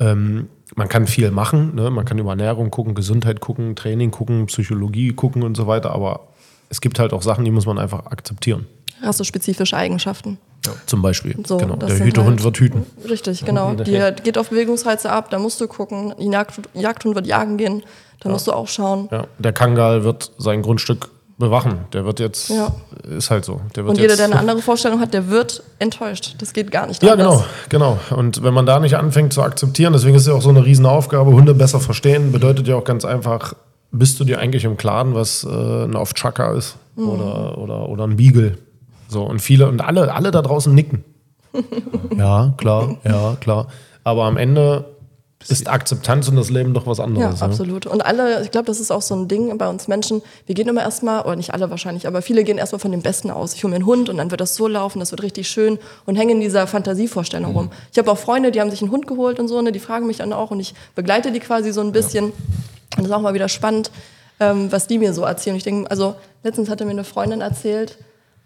ähm, 0.00 0.48
man 0.76 0.88
kann 0.88 1.06
viel 1.06 1.30
machen, 1.30 1.74
ne? 1.74 1.90
man 1.90 2.04
kann 2.04 2.18
über 2.18 2.30
Ernährung 2.30 2.70
gucken, 2.70 2.94
Gesundheit 2.94 3.40
gucken, 3.40 3.76
Training 3.76 4.10
gucken, 4.10 4.46
Psychologie 4.46 5.12
gucken 5.12 5.42
und 5.42 5.56
so 5.56 5.66
weiter, 5.66 5.90
aber 5.92 6.28
es 6.68 6.80
gibt 6.80 6.98
halt 6.98 7.12
auch 7.12 7.22
Sachen, 7.22 7.44
die 7.44 7.50
muss 7.50 7.66
man 7.66 7.78
einfach 7.78 8.06
akzeptieren. 8.06 8.66
Rassespezifische 9.02 9.76
Eigenschaften. 9.76 10.38
Zum 10.86 11.00
Beispiel. 11.00 11.34
So, 11.46 11.56
genau. 11.56 11.76
Der 11.76 11.98
Hütehund 11.98 12.28
halt- 12.28 12.44
wird 12.44 12.58
hüten. 12.58 12.86
Richtig, 13.08 13.44
genau. 13.44 13.74
der 13.74 14.12
Die 14.12 14.22
geht 14.22 14.36
auf 14.36 14.50
Bewegungsreize 14.50 15.10
ab, 15.10 15.30
da 15.30 15.38
musst 15.38 15.60
du 15.60 15.66
gucken. 15.66 16.14
Jagd, 16.18 16.60
Jagdhund 16.74 17.14
wird 17.14 17.26
jagen 17.26 17.56
gehen, 17.56 17.82
da 18.20 18.28
musst 18.28 18.46
du 18.46 18.52
auch 18.52 18.68
schauen. 18.68 19.08
Ja. 19.10 19.26
Der 19.38 19.52
Kangal 19.52 20.04
wird 20.04 20.32
sein 20.36 20.60
Grundstück 20.60 21.08
bewachen. 21.40 21.80
Der 21.92 22.04
wird 22.04 22.20
jetzt, 22.20 22.50
Ja. 22.50 22.70
ist 23.16 23.30
halt 23.32 23.44
so. 23.44 23.60
Der 23.74 23.84
wird 23.84 23.96
Und 23.96 24.00
jeder, 24.00 24.14
der 24.14 24.26
eine 24.26 24.38
andere 24.38 24.62
Vorstellung 24.62 25.00
hat, 25.00 25.12
der 25.12 25.28
wird 25.28 25.64
enttäuscht. 25.80 26.36
Das 26.38 26.52
geht 26.52 26.70
gar 26.70 26.86
nicht 26.86 27.02
Ja, 27.02 27.14
anders. 27.14 27.42
genau, 27.68 27.96
genau. 28.08 28.16
Und 28.16 28.44
wenn 28.44 28.54
man 28.54 28.66
da 28.66 28.78
nicht 28.78 28.96
anfängt 28.96 29.32
zu 29.32 29.42
akzeptieren, 29.42 29.92
deswegen 29.92 30.14
ist 30.14 30.28
ja 30.28 30.34
auch 30.34 30.42
so 30.42 30.50
eine 30.50 30.64
Riesenaufgabe, 30.64 31.32
Hunde 31.32 31.54
besser 31.54 31.80
verstehen, 31.80 32.30
bedeutet 32.30 32.68
ja 32.68 32.76
auch 32.76 32.84
ganz 32.84 33.04
einfach, 33.04 33.54
bist 33.90 34.20
du 34.20 34.24
dir 34.24 34.38
eigentlich 34.38 34.62
im 34.64 34.76
Klaren, 34.76 35.14
was 35.16 35.42
äh, 35.42 35.48
ein 35.84 35.96
Off-Trucker 35.96 36.54
ist 36.54 36.76
Mhm. 36.94 37.08
oder, 37.08 37.58
oder, 37.58 37.88
oder 37.88 38.04
ein 38.06 38.16
Beagle. 38.16 38.58
So, 39.08 39.22
und 39.24 39.40
viele, 39.40 39.66
und 39.68 39.80
alle, 39.80 40.14
alle 40.14 40.30
da 40.30 40.42
draußen 40.42 40.72
nicken. 40.74 41.02
ja, 42.16 42.52
klar, 42.56 42.96
ja, 43.04 43.36
klar. 43.40 43.66
Aber 44.04 44.24
am 44.24 44.36
Ende 44.36 44.84
ist 45.48 45.68
Akzeptanz 45.68 46.28
und 46.28 46.36
das 46.36 46.50
Leben 46.50 46.74
doch 46.74 46.86
was 46.86 46.98
Ja, 46.98 47.04
anderes. 47.04 47.40
ne? 47.40 47.46
absolut. 47.46 47.86
Und 47.86 48.04
alle, 48.04 48.42
ich 48.42 48.50
glaube, 48.50 48.66
das 48.66 48.78
ist 48.78 48.90
auch 48.90 49.00
so 49.00 49.14
ein 49.16 49.26
Ding 49.26 49.56
bei 49.56 49.68
uns 49.68 49.88
Menschen. 49.88 50.20
Wir 50.44 50.54
gehen 50.54 50.68
immer 50.68 50.82
erstmal, 50.82 51.22
oder 51.22 51.34
nicht 51.36 51.54
alle 51.54 51.70
wahrscheinlich, 51.70 52.06
aber 52.06 52.20
viele 52.20 52.44
gehen 52.44 52.58
erstmal 52.58 52.78
von 52.78 52.90
dem 52.92 53.00
Besten 53.00 53.30
aus. 53.30 53.54
Ich 53.54 53.64
hole 53.64 53.70
mir 53.70 53.76
einen 53.76 53.86
Hund 53.86 54.10
und 54.10 54.18
dann 54.18 54.30
wird 54.30 54.40
das 54.42 54.54
so 54.54 54.68
laufen, 54.68 54.98
das 55.00 55.10
wird 55.12 55.22
richtig 55.22 55.48
schön 55.48 55.78
und 56.04 56.16
hängen 56.16 56.32
in 56.32 56.40
dieser 56.40 56.66
Fantasievorstellung 56.66 57.54
rum. 57.56 57.70
Ich 57.90 57.98
habe 57.98 58.10
auch 58.12 58.18
Freunde, 58.18 58.50
die 58.50 58.60
haben 58.60 58.70
sich 58.70 58.82
einen 58.82 58.90
Hund 58.90 59.06
geholt 59.06 59.38
und 59.40 59.48
so, 59.48 59.60
ne, 59.62 59.72
die 59.72 59.78
fragen 59.80 60.06
mich 60.06 60.18
dann 60.18 60.32
auch 60.34 60.50
und 60.50 60.60
ich 60.60 60.74
begleite 60.94 61.32
die 61.32 61.40
quasi 61.40 61.72
so 61.72 61.80
ein 61.80 61.92
bisschen. 61.92 62.26
Und 62.26 62.32
das 62.98 63.06
ist 63.06 63.12
auch 63.12 63.20
mal 63.22 63.32
wieder 63.34 63.48
spannend, 63.48 63.90
ähm, 64.40 64.70
was 64.70 64.88
die 64.88 64.98
mir 64.98 65.14
so 65.14 65.22
erzählen. 65.22 65.56
Ich 65.56 65.64
denke, 65.64 65.90
also 65.90 66.16
letztens 66.42 66.68
hatte 66.68 66.84
mir 66.84 66.90
eine 66.90 67.04
Freundin 67.04 67.40
erzählt, 67.40 67.96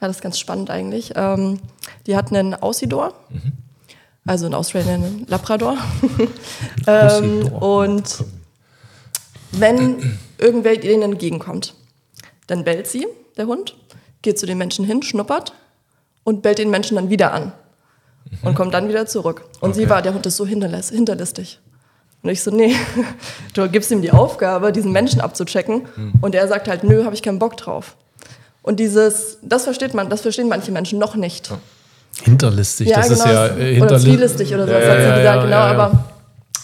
ja, 0.00 0.06
das 0.08 0.16
ist 0.18 0.22
ganz 0.22 0.38
spannend 0.38 0.70
eigentlich. 0.70 1.12
Ähm, 1.16 1.58
die 2.06 2.14
hat 2.16 2.30
einen 2.32 2.54
Aussidor, 2.54 3.14
also 4.26 4.46
einen 4.46 4.54
Australian 4.54 5.24
Labrador. 5.28 5.76
ähm, 6.86 7.46
und 7.48 8.24
wenn 9.52 10.18
irgendwer 10.38 10.76
denen 10.76 11.02
entgegenkommt, 11.02 11.74
dann 12.46 12.64
bellt 12.64 12.86
sie, 12.86 13.06
der 13.36 13.46
Hund, 13.46 13.76
geht 14.22 14.38
zu 14.38 14.46
den 14.46 14.58
Menschen 14.58 14.84
hin, 14.84 15.02
schnuppert 15.02 15.52
und 16.24 16.42
bellt 16.42 16.58
den 16.58 16.70
Menschen 16.70 16.96
dann 16.96 17.10
wieder 17.10 17.32
an 17.32 17.52
und 18.42 18.54
kommt 18.54 18.74
dann 18.74 18.88
wieder 18.88 19.06
zurück. 19.06 19.44
Und 19.60 19.74
sie 19.74 19.82
Okay. 19.82 19.90
war, 19.90 20.02
der 20.02 20.14
Hund 20.14 20.26
ist 20.26 20.36
so 20.36 20.46
hinterlistig. 20.46 21.60
Und 22.22 22.30
ich 22.30 22.42
so, 22.42 22.50
nee, 22.50 22.74
du 23.54 23.68
gibst 23.68 23.90
ihm 23.90 24.00
die 24.00 24.10
Aufgabe, 24.12 24.72
diesen 24.72 24.92
Menschen 24.92 25.20
abzuchecken 25.20 25.86
und 26.22 26.34
er 26.34 26.48
sagt 26.48 26.68
halt, 26.68 26.82
nö, 26.82 27.04
habe 27.04 27.14
ich 27.14 27.22
keinen 27.22 27.38
Bock 27.38 27.56
drauf. 27.58 27.96
Und 28.62 28.80
dieses, 28.80 29.38
das 29.42 29.64
versteht 29.64 29.92
man, 29.92 30.08
das 30.08 30.22
verstehen 30.22 30.48
manche 30.48 30.72
Menschen 30.72 30.98
noch 30.98 31.16
nicht. 31.16 31.50
Hinterlistig, 32.22 32.90
das 32.92 33.10
ist 33.10 33.24
ja 33.26 33.46
äh, 33.56 33.80
oder 33.80 33.98
zwielichtig 33.98 34.54
oder 34.54 34.66
so, 34.66 34.72
Ja, 34.72 34.78
hat 34.78 34.82
sie 34.84 34.88
ja, 34.90 35.16
gesagt, 35.16 35.24
ja, 35.24 35.34
genau, 35.42 35.50
ja, 35.56 35.72
ja. 35.72 35.78
aber 35.82 36.04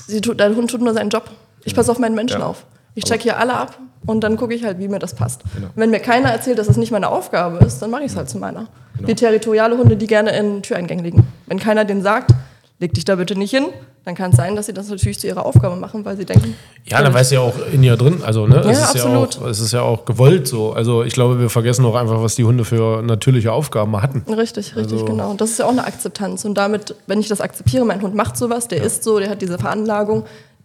sie 0.07 0.21
tut, 0.21 0.39
der 0.41 0.55
Hund 0.55 0.71
tut 0.71 0.81
nur 0.81 0.95
seinen 0.95 1.11
Job. 1.11 1.25
Ich 1.65 1.75
passe 1.75 1.91
auf 1.91 1.99
meinen 1.99 2.15
Menschen 2.15 2.41
Ja. 2.41 2.47
auf. 2.47 2.65
Ich 2.95 3.05
check 3.05 3.23
hier 3.23 3.39
alle 3.39 3.55
ab 3.55 3.77
und 4.07 4.23
dann 4.23 4.37
gucke 4.37 4.55
ich 4.55 4.65
halt, 4.65 4.79
wie 4.79 4.89
mir 4.89 4.99
das 4.99 5.15
passt. 5.15 5.43
Genau. 5.55 5.69
Wenn 5.77 5.91
mir 5.91 6.01
keiner 6.01 6.31
erzählt, 6.31 6.59
dass 6.59 6.69
es 6.69 6.77
nicht 6.77 6.91
meine 6.93 7.09
Aufgabe 7.09 7.65
ist, 7.65 7.81
dann 7.81 7.91
mache 7.91 8.03
ich 8.05 8.13
es 8.13 8.17
halt 8.17 8.29
zu 8.29 8.39
meiner. 8.39 8.67
Genau. 8.97 9.07
Die 9.07 9.15
territoriale 9.15 9.77
Hunde, 9.77 9.97
die 9.97 10.07
gerne 10.07 10.31
in 10.37 10.63
Türeingängen 10.63 11.05
liegen. 11.05 11.27
Wenn 11.47 11.59
keiner 11.59 11.85
denen 11.85 12.03
sagt, 12.03 12.33
leg 12.79 12.95
dich 12.95 13.05
da 13.05 13.17
bitte 13.17 13.37
nicht 13.39 13.51
hin, 13.51 13.67
dann 14.05 14.15
kann 14.15 14.31
es 14.31 14.37
sein, 14.37 14.57
dass 14.57 14.67
sie 14.67 14.73
das 14.73 14.89
natürlich 14.89 15.19
zu 15.21 15.27
ihrer 15.27 15.45
Aufgabe 15.45 15.77
machen, 15.77 16.05
weil 16.05 16.17
sie 16.17 16.25
denken. 16.25 16.55
Ja, 16.87 17.03
dann 17.03 17.13
weiß 17.13 17.29
sie 17.29 17.35
ja 17.35 17.43
auch 17.43 17.55
in 17.73 17.83
ihr 17.83 17.97
drin. 17.97 18.23
Also, 18.25 18.47
ne, 18.47 18.57
Ja, 18.57 18.71
es, 18.71 18.79
ist 18.79 18.85
absolut. 18.97 19.35
Ja 19.35 19.41
auch, 19.43 19.47
es 19.49 19.61
ist 19.61 19.73
ja 19.73 19.83
auch 19.83 20.05
gewollt 20.07 20.49
so. 20.49 20.73
Also, 20.73 21.03
ich 21.05 21.13
glaube, 21.13 21.39
wir 21.39 21.51
vergessen 21.51 21.85
auch 21.85 21.95
einfach, 21.95 22.23
was 22.23 22.35
die 22.35 22.45
Hunde 22.45 22.65
für 22.65 23.03
natürliche 23.03 23.53
Aufgaben 23.53 24.01
hatten. 24.01 24.25
Richtig, 24.33 24.75
richtig, 24.77 24.95
Also- 24.95 25.05
genau. 25.05 25.31
Und 25.31 25.41
das 25.41 25.51
ist 25.51 25.59
ja 25.59 25.67
auch 25.67 25.71
eine 25.71 25.85
Akzeptanz. 25.85 26.45
Und 26.45 26.55
damit, 26.55 26.95
wenn 27.07 27.21
ich 27.21 27.29
das 27.29 27.41
akzeptiere, 27.41 27.85
mein 27.85 28.01
Hund 28.01 28.15
macht 28.15 28.37
sowas, 28.37 28.69
der 28.69 28.83
ist 28.83 29.05
so, 29.05 29.19
der 29.19 29.29
hat 29.31 29.43
diese 29.43 29.59
Veranlagung. 29.59 30.25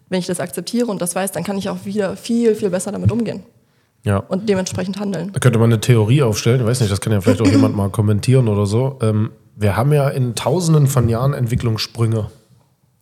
Wenn 0.10 0.20
ich 0.20 0.28
das 0.28 0.40
akzeptiere 0.40 0.88
und 0.88 1.02
das 1.02 1.16
weiß, 1.16 1.32
dann 1.34 1.44
kann 1.44 1.58
ich 1.58 1.68
auch 1.70 1.80
wieder 1.84 2.16
viel, 2.16 2.56
viel 2.56 2.70
besser 2.70 2.92
damit 2.92 3.12
umgehen 3.12 3.44
Ja. 4.04 4.18
und 4.20 4.48
dementsprechend 4.48 5.00
handeln. 5.00 5.32
Da 5.34 5.40
könnte 5.40 5.58
man 5.60 5.72
eine 5.74 5.82
Theorie 5.82 6.22
aufstellen. 6.22 6.62
Ich 6.62 6.66
weiß 6.68 6.80
nicht, 6.80 6.92
das 6.92 7.02
kann 7.02 7.12
ja 7.12 7.22
vielleicht 7.22 7.42
auch 7.42 7.48
jemand 7.48 7.76
mal 7.76 7.90
kommentieren 7.90 8.48
oder 8.48 8.66
so. 8.68 8.98
Ähm, 9.02 9.32
wir 9.56 9.76
haben 9.76 9.92
ja 9.94 10.08
in 10.10 10.36
tausenden 10.36 10.86
von 10.88 11.10
Jahren 11.10 11.34
Entwicklungssprünge. 11.34 12.28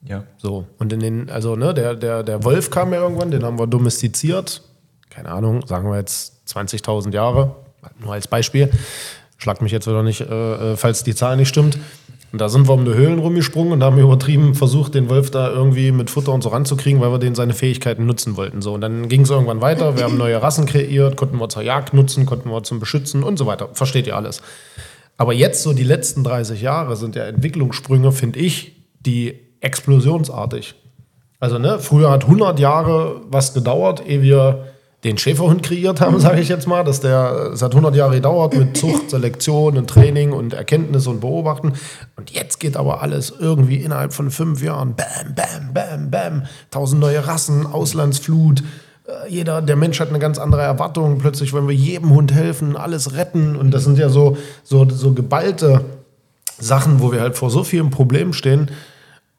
Ja. 0.05 0.23
So. 0.37 0.67
Und 0.79 0.91
in 0.93 0.99
den, 0.99 1.29
also, 1.29 1.55
ne, 1.55 1.73
der, 1.73 1.95
der, 1.95 2.23
der 2.23 2.43
Wolf 2.43 2.69
kam 2.69 2.93
ja 2.93 3.01
irgendwann, 3.01 3.31
den 3.31 3.43
haben 3.43 3.57
wir 3.57 3.67
domestiziert. 3.67 4.61
Keine 5.09 5.29
Ahnung, 5.29 5.65
sagen 5.65 5.89
wir 5.89 5.97
jetzt 5.97 6.41
20.000 6.47 7.13
Jahre. 7.13 7.55
Nur 7.99 8.13
als 8.13 8.27
Beispiel. 8.27 8.69
Schlag 9.37 9.61
mich 9.61 9.71
jetzt 9.71 9.87
wieder 9.87 10.03
nicht, 10.03 10.21
äh, 10.21 10.73
äh, 10.73 10.77
falls 10.77 11.03
die 11.03 11.15
Zahl 11.15 11.37
nicht 11.37 11.49
stimmt. 11.49 11.77
Und 12.31 12.39
da 12.39 12.49
sind 12.49 12.67
wir 12.67 12.73
um 12.73 12.83
die 12.83 12.93
Höhlen 12.95 13.19
rumgesprungen 13.19 13.73
und 13.73 13.83
haben 13.83 13.99
übertrieben 13.99 14.55
versucht, 14.55 14.95
den 14.95 15.07
Wolf 15.07 15.29
da 15.29 15.51
irgendwie 15.51 15.91
mit 15.91 16.09
Futter 16.09 16.33
und 16.33 16.41
so 16.41 16.49
ranzukriegen, 16.49 16.99
weil 16.99 17.11
wir 17.11 17.19
den 17.19 17.35
seine 17.35 17.53
Fähigkeiten 17.53 18.07
nutzen 18.07 18.37
wollten. 18.37 18.63
So, 18.63 18.73
und 18.73 18.81
dann 18.81 19.07
ging 19.07 19.21
es 19.21 19.29
irgendwann 19.29 19.61
weiter. 19.61 19.97
Wir 19.97 20.05
haben 20.05 20.17
neue 20.17 20.41
Rassen 20.41 20.65
kreiert, 20.65 21.15
konnten 21.15 21.37
wir 21.37 21.47
zur 21.49 21.61
Jagd 21.61 21.93
nutzen, 21.93 22.25
konnten 22.25 22.49
wir 22.49 22.63
zum 22.63 22.79
Beschützen 22.79 23.21
und 23.21 23.37
so 23.37 23.45
weiter. 23.45 23.69
Versteht 23.73 24.07
ihr 24.07 24.15
alles? 24.15 24.41
Aber 25.15 25.33
jetzt 25.33 25.61
so 25.61 25.73
die 25.73 25.83
letzten 25.83 26.23
30 26.23 26.59
Jahre 26.59 26.95
sind 26.95 27.15
ja 27.15 27.25
Entwicklungssprünge, 27.25 28.11
finde 28.11 28.39
ich, 28.39 28.81
die 28.99 29.39
explosionsartig. 29.63 30.75
Also 31.39 31.57
ne, 31.57 31.79
früher 31.79 32.11
hat 32.11 32.23
100 32.23 32.59
Jahre 32.59 33.21
was 33.29 33.53
gedauert, 33.53 34.05
ehe 34.07 34.21
wir 34.21 34.65
den 35.03 35.17
Schäferhund 35.17 35.63
kreiert 35.63 35.99
haben, 35.99 36.19
sage 36.21 36.39
ich 36.41 36.49
jetzt 36.49 36.67
mal. 36.67 36.83
Dass 36.83 37.01
der, 37.01 37.51
es 37.53 37.61
hat 37.61 37.71
100 37.71 37.95
Jahre 37.95 38.15
gedauert 38.15 38.55
mit 38.55 38.77
Zucht, 38.77 39.09
Selektion 39.09 39.77
und 39.77 39.89
Training 39.89 40.31
und 40.31 40.53
Erkenntnis 40.53 41.07
und 41.07 41.19
Beobachten. 41.19 41.73
Und 42.15 42.31
jetzt 42.31 42.59
geht 42.59 42.77
aber 42.77 43.01
alles 43.01 43.33
irgendwie 43.37 43.77
innerhalb 43.77 44.13
von 44.13 44.31
fünf 44.31 44.61
Jahren. 44.61 44.95
Bam, 44.95 45.35
bam, 45.35 45.73
bam, 45.73 46.11
bam. 46.11 46.43
Tausend 46.71 47.01
neue 47.01 47.27
Rassen, 47.27 47.65
Auslandsflut. 47.65 48.63
Äh, 49.05 49.29
Jeder, 49.29 49.61
der 49.61 49.75
Mensch 49.75 49.99
hat 49.99 50.09
eine 50.09 50.19
ganz 50.19 50.39
andere 50.39 50.61
Erwartung. 50.61 51.17
Plötzlich 51.17 51.51
wollen 51.51 51.67
wir 51.67 51.75
jedem 51.75 52.11
Hund 52.11 52.33
helfen, 52.33 52.77
alles 52.77 53.15
retten. 53.15 53.55
Und 53.55 53.71
das 53.71 53.83
sind 53.83 53.97
ja 53.97 54.09
so, 54.09 54.37
so, 54.63 54.87
so 54.89 55.11
geballte 55.11 55.83
Sachen, 56.57 57.01
wo 57.01 57.11
wir 57.11 57.19
halt 57.19 57.35
vor 57.35 57.49
so 57.49 57.63
vielen 57.63 57.89
Problemen 57.89 58.33
stehen. 58.33 58.71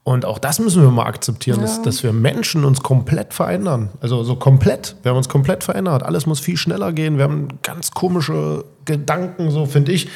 Und 0.06 0.26
auch 0.26 0.38
das 0.38 0.58
müssen 0.58 0.82
wir 0.82 0.90
mal 0.90 1.06
akzeptieren, 1.06 1.62
dass, 1.62 1.80
dass 1.80 2.02
wir 2.02 2.12
Menschen 2.12 2.66
uns 2.66 2.82
komplett 2.82 3.32
verändern. 3.32 3.88
Also 4.02 4.22
so 4.22 4.36
komplett. 4.36 4.96
Wir 5.02 5.10
haben 5.10 5.16
uns 5.16 5.30
komplett 5.30 5.64
verändert. 5.64 6.02
Alles 6.02 6.26
muss 6.26 6.40
viel 6.40 6.58
schneller 6.58 6.92
gehen. 6.92 7.16
Wir 7.16 7.24
haben 7.24 7.48
ganz 7.62 7.90
komische 7.92 8.64
Gedanken, 8.84 9.50
so 9.50 9.64
finde 9.64 9.92
ich. 9.92 10.08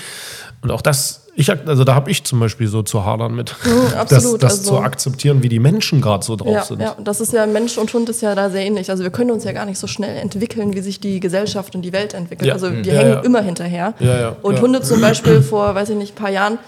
Und 0.60 0.72
auch 0.72 0.82
das, 0.82 1.28
ich, 1.36 1.50
also 1.50 1.84
da 1.84 1.94
habe 1.94 2.10
ich 2.10 2.24
zum 2.24 2.38
Beispiel 2.38 2.66
so 2.66 2.82
zu 2.82 3.06
hadern 3.06 3.34
mit, 3.34 3.56
das, 3.64 3.94
absolut, 3.94 4.42
das 4.42 4.58
also- 4.58 4.70
zu 4.72 4.78
akzeptieren, 4.80 5.42
wie 5.42 5.48
die 5.48 5.58
Menschen 5.60 6.02
gerade 6.02 6.22
so 6.22 6.36
drauf 6.36 6.52
Ja, 6.52 6.62
sind. 6.64 6.82
ja, 6.82 6.94
das 7.02 7.22
ist 7.22 7.32
ja 7.32 7.46
Mensch 7.46 7.78
und 7.78 7.90
Hund 7.94 8.10
ist 8.10 8.20
ja 8.20 8.34
da 8.34 8.50
sehr 8.50 8.66
ähnlich. 8.66 8.90
Also 8.90 9.04
wir 9.04 9.10
können 9.10 9.30
uns 9.30 9.44
ja 9.44 9.52
gar 9.52 9.64
nicht 9.64 9.78
so 9.78 9.86
schnell 9.86 10.18
entwickeln, 10.18 10.74
wie 10.74 10.80
sich 10.82 11.00
die 11.00 11.18
Gesellschaft 11.18 11.74
und 11.74 11.80
die 11.80 11.94
Welt 11.94 12.12
entwickelt. 12.12 12.48
Ja. 12.48 12.52
Also 12.52 12.70
wir 12.70 12.82
Ja, 12.82 12.92
hängen 12.92 13.12
ja. 13.12 13.20
immer 13.20 13.40
hinterher. 13.40 13.94
Ja, 14.00 14.20
ja, 14.20 14.36
Und 14.42 14.56
ja. 14.56 14.60
Hunde 14.60 14.82
zum 14.82 15.00
Beispiel 15.00 15.40
vor, 15.40 15.74
weiß 15.74 15.88
ich 15.88 15.96
nicht, 15.96 16.12
ein 16.12 16.20
paar 16.22 16.30
Jahren 16.30 16.58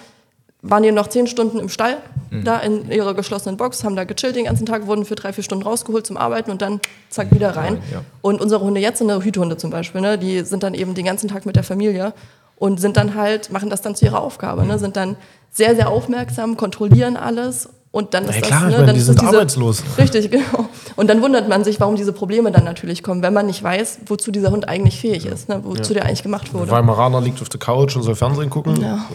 waren 0.62 0.82
die 0.82 0.92
noch 0.92 1.08
zehn 1.08 1.26
Stunden 1.26 1.58
im 1.58 1.68
Stall, 1.68 1.96
Mhm. 2.30 2.44
da 2.44 2.58
in 2.58 2.90
ihrer 2.90 3.14
geschlossenen 3.14 3.56
Box, 3.56 3.84
haben 3.84 3.96
da 3.96 4.04
gechillt 4.04 4.36
den 4.36 4.44
ganzen 4.44 4.66
Tag, 4.66 4.86
wurden 4.86 5.04
für 5.04 5.16
drei, 5.16 5.32
vier 5.32 5.44
Stunden 5.44 5.64
rausgeholt 5.64 6.06
zum 6.06 6.16
Arbeiten 6.16 6.50
und 6.50 6.62
dann 6.62 6.80
zack 7.08 7.32
wieder 7.34 7.56
rein. 7.56 7.82
ja. 7.92 8.02
Und 8.22 8.40
unsere 8.40 8.62
Hunde 8.62 8.80
jetzt 8.80 8.98
sind 8.98 9.10
Hüthunde 9.10 9.56
zum 9.56 9.70
Beispiel, 9.70 10.00
ne? 10.00 10.16
die 10.18 10.40
sind 10.42 10.62
dann 10.62 10.74
eben 10.74 10.94
den 10.94 11.04
ganzen 11.04 11.28
Tag 11.28 11.46
mit 11.46 11.56
der 11.56 11.64
Familie 11.64 12.14
und 12.56 12.80
sind 12.80 12.96
dann 12.96 13.14
halt, 13.14 13.50
machen 13.50 13.70
das 13.70 13.82
dann 13.82 13.94
zu 13.94 14.04
ihrer 14.04 14.22
Aufgabe, 14.22 14.64
ne? 14.64 14.78
sind 14.78 14.96
dann 14.96 15.16
sehr, 15.50 15.74
sehr 15.74 15.88
aufmerksam, 15.88 16.56
kontrollieren 16.56 17.16
alles 17.16 17.68
und 17.92 18.14
dann 18.14 18.24
ist 18.24 18.36
Ja, 18.36 18.40
das, 18.40 18.48
klar, 18.48 18.60
ich 18.60 18.66
ne, 18.66 18.72
meine, 18.72 18.86
dann 18.86 18.94
die 18.94 19.00
sind 19.00 19.18
das 19.18 19.24
diese, 19.24 19.36
arbeitslos. 19.36 19.82
Richtig, 19.98 20.30
genau. 20.30 20.68
Und 20.94 21.08
dann 21.08 21.22
wundert 21.22 21.48
man 21.48 21.64
sich, 21.64 21.80
warum 21.80 21.96
diese 21.96 22.12
Probleme 22.12 22.52
dann 22.52 22.64
natürlich 22.64 23.02
kommen, 23.02 23.22
wenn 23.22 23.34
man 23.34 23.46
nicht 23.46 23.62
weiß, 23.62 24.00
wozu 24.06 24.30
dieser 24.30 24.50
Hund 24.52 24.68
eigentlich 24.68 25.00
fähig 25.00 25.26
ist, 25.26 25.48
ne? 25.48 25.60
wozu 25.64 25.94
der 25.94 26.04
eigentlich 26.04 26.22
gemacht 26.22 26.54
wurde. 26.54 26.70
Weimaraner 26.70 27.20
liegt 27.20 27.42
auf 27.42 27.48
der 27.48 27.58
Couch 27.58 27.96
und 27.96 28.02
soll 28.02 28.14
Fernsehen 28.14 28.48
gucken. 28.48 28.80
Ja. 28.80 29.06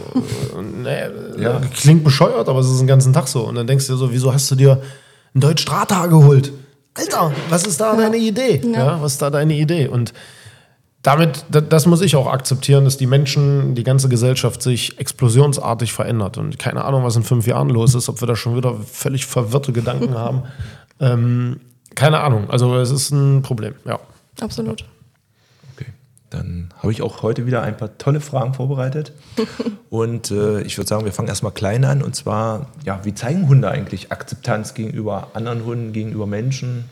Nee, 0.83 1.03
Ja. 1.41 1.61
Klingt 1.73 2.03
bescheuert, 2.03 2.49
aber 2.49 2.59
es 2.59 2.69
ist 2.69 2.79
den 2.79 2.88
ganzen 2.88 3.13
Tag 3.13 3.27
so. 3.27 3.43
Und 3.43 3.55
dann 3.55 3.67
denkst 3.67 3.88
du 3.88 3.93
dir 3.93 3.99
so, 3.99 4.11
wieso 4.11 4.33
hast 4.33 4.49
du 4.51 4.55
dir 4.55 4.81
einen 5.33 5.41
Deutsch 5.41 5.61
Strata 5.61 6.07
geholt? 6.07 6.51
Alter, 6.95 7.31
was 7.49 7.65
ist 7.65 7.79
da 7.79 7.95
deine 7.95 8.17
Idee? 8.17 8.61
Ja. 8.73 9.01
was 9.01 9.13
ist 9.13 9.21
da 9.21 9.29
deine 9.29 9.53
Idee? 9.53 9.88
Und 9.88 10.13
damit, 11.06 11.46
da- 11.50 11.62
das 11.62 11.86
muss 11.86 12.02
ich 12.02 12.15
auch 12.15 12.28
akzeptieren, 12.28 12.84
dass 12.86 12.98
die 12.98 13.06
Menschen, 13.08 13.76
die 13.76 13.84
ganze 13.84 14.10
Gesellschaft 14.10 14.62
sich 14.62 15.00
explosionsartig 15.00 15.94
verändert. 15.94 16.38
Und 16.38 16.58
keine 16.60 16.84
Ahnung, 16.84 17.04
was 17.04 17.15
in 17.15 17.24
fünf 17.24 17.46
Jahren 17.48 17.70
los 17.70 17.94
ist, 17.96 18.10
ob 18.10 18.22
wir 18.22 18.28
da 18.28 18.36
schon 18.36 18.56
wieder 18.58 18.76
völlig 18.91 19.26
verwirrte 19.26 19.72
Gedanken 19.72 20.13
haben. 20.18 20.44
Ähm, 21.00 21.60
keine 21.94 22.22
Ahnung. 22.22 22.50
Also 22.50 22.76
es 22.78 22.91
ist 22.91 23.12
ein 23.12 23.41
Problem, 23.41 23.76
ja. 23.86 24.00
Absolut. 24.41 24.84
Okay. 25.76 25.91
Dann 26.30 26.70
habe 26.82 26.91
ich 26.91 27.02
auch 27.02 27.22
heute 27.22 27.46
wieder 27.46 27.62
ein 27.62 27.78
paar 27.78 27.98
tolle 27.98 28.20
Fragen 28.20 28.54
vorbereitet. 28.54 29.13
und 29.89 30.32
äh, 30.32 30.62
ich 30.62 30.78
würde 30.78 30.88
sagen, 30.88 31.06
wir 31.06 31.13
fangen 31.13 31.28
erstmal 31.30 31.52
klein 31.54 31.86
an. 31.86 32.02
Und 32.02 32.15
zwar, 32.15 32.68
ja, 32.84 33.00
wie 33.04 33.13
zeigen 33.13 33.48
Hunde 33.48 33.70
eigentlich 33.70 34.12
Akzeptanz 34.12 34.74
gegenüber 34.74 35.28
anderen 35.34 35.63
Hunden, 35.65 35.94
gegenüber 35.94 36.26
Menschen? 36.26 36.86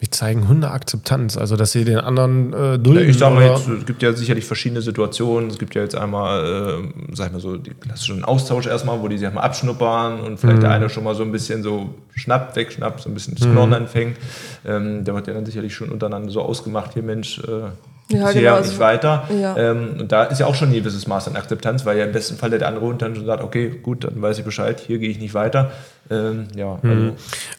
Wie 0.00 0.08
zeigen 0.08 0.46
Hunde 0.46 0.70
Akzeptanz? 0.70 1.36
Also, 1.36 1.56
dass 1.56 1.72
sie 1.72 1.84
den 1.84 1.98
anderen 1.98 2.52
äh, 2.52 2.78
dulden? 2.78 3.08
Ich 3.08 3.18
sage 3.18 3.34
mal 3.34 3.44
jetzt, 3.48 3.66
es 3.68 3.84
gibt 3.84 4.00
ja 4.02 4.12
sicherlich 4.12 4.44
verschiedene 4.44 4.80
Situationen. 4.80 5.50
Es 5.50 5.58
gibt 5.58 5.74
ja 5.74 5.82
jetzt 5.82 5.96
einmal, 5.96 6.44
äh, 6.44 7.14
sag 7.14 7.26
ich 7.26 7.32
mal 7.32 7.40
so, 7.40 7.56
die 7.56 7.70
klassischen 7.70 8.24
Austausch 8.24 8.66
erstmal, 8.66 9.00
wo 9.00 9.08
die 9.08 9.16
sich 9.16 9.24
erstmal 9.24 9.44
abschnuppern 9.44 10.20
und 10.20 10.38
vielleicht 10.38 10.58
Mhm. 10.58 10.62
der 10.62 10.70
eine 10.70 10.88
schon 10.88 11.02
mal 11.02 11.16
so 11.16 11.24
ein 11.24 11.32
bisschen 11.32 11.64
so 11.64 11.94
schnappt, 12.14 12.54
wegschnappt, 12.54 13.00
so 13.00 13.10
ein 13.10 13.14
bisschen 13.14 13.34
das 13.34 13.48
Knorren 13.48 13.74
anfängt. 13.74 14.16
Ähm, 14.64 15.04
da 15.04 15.14
wird 15.14 15.26
ja 15.26 15.34
dann 15.34 15.46
sicherlich 15.46 15.74
schon 15.74 15.88
untereinander 15.88 16.30
so 16.30 16.42
ausgemacht, 16.42 16.94
hier 16.94 17.02
Mensch, 17.02 17.40
äh, 17.40 17.70
Ja, 18.10 18.26
bisher 18.26 18.40
genau, 18.40 18.54
und 18.56 18.60
nicht 18.62 18.68
also- 18.70 18.78
weiter. 18.80 19.28
Ja. 19.40 19.56
Ähm, 19.56 19.96
und 20.00 20.12
da 20.12 20.24
ist 20.24 20.38
ja 20.40 20.46
auch 20.46 20.54
schon 20.54 20.68
ein 20.68 20.74
gewisses 20.74 21.06
Maß 21.06 21.28
an 21.28 21.36
Akzeptanz, 21.36 21.84
weil 21.84 21.98
ja 21.98 22.04
im 22.04 22.12
besten 22.12 22.36
Fall 22.36 22.50
der 22.50 22.66
andere 22.66 22.84
Hund 22.86 23.02
dann 23.02 23.14
schon 23.14 23.26
sagt, 23.26 23.42
okay, 23.44 23.70
gut, 23.82 24.04
dann 24.04 24.20
weiß 24.22 24.38
ich 24.38 24.44
Bescheid, 24.44 24.80
hier 24.80 24.98
gehe 24.98 25.10
ich 25.10 25.18
nicht 25.18 25.34
weiter. 25.34 25.70
Ähm, 26.10 26.48
ja, 26.56 26.78
Mhm. 26.82 26.90
also, 26.90 27.12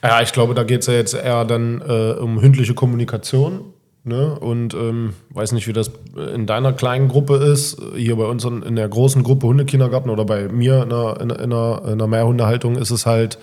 Ja, 0.04 0.22
ich 0.22 0.32
glaube, 0.34 0.54
da 0.56 0.64
geht 0.64 0.82
es 0.82 0.88
ja 0.88 0.94
jetzt 0.94 1.14
eher 1.14 1.46
dann 1.46 1.82
äh, 1.88 2.14
um 2.20 2.42
hündliche 2.42 2.74
Kommunikation. 2.74 3.62
Ne? 4.06 4.34
Und 4.40 4.74
ähm, 4.74 5.14
weiß 5.32 5.52
nicht, 5.52 5.68
wie 5.68 5.74
das 5.74 5.92
in 6.34 6.46
deiner 6.48 6.72
kleinen 6.74 7.10
Gruppe 7.10 7.36
ist. 7.36 7.78
Hier 7.96 8.16
bei 8.16 8.24
uns 8.24 8.44
in, 8.46 8.64
in 8.64 8.76
der 8.78 8.88
großen 8.88 9.24
Gruppe 9.24 9.46
Hundekindergarten 9.48 10.10
oder 10.10 10.24
bei 10.26 10.48
mir 10.48 10.84
in 10.84 10.92
einer, 10.94 11.20
in, 11.22 11.30
in 11.30 11.54
einer, 11.54 11.82
in 11.86 11.92
einer 11.94 12.08
Mehrhundehaltung 12.08 12.78
ist 12.78 12.92
es 12.92 13.06
halt 13.06 13.38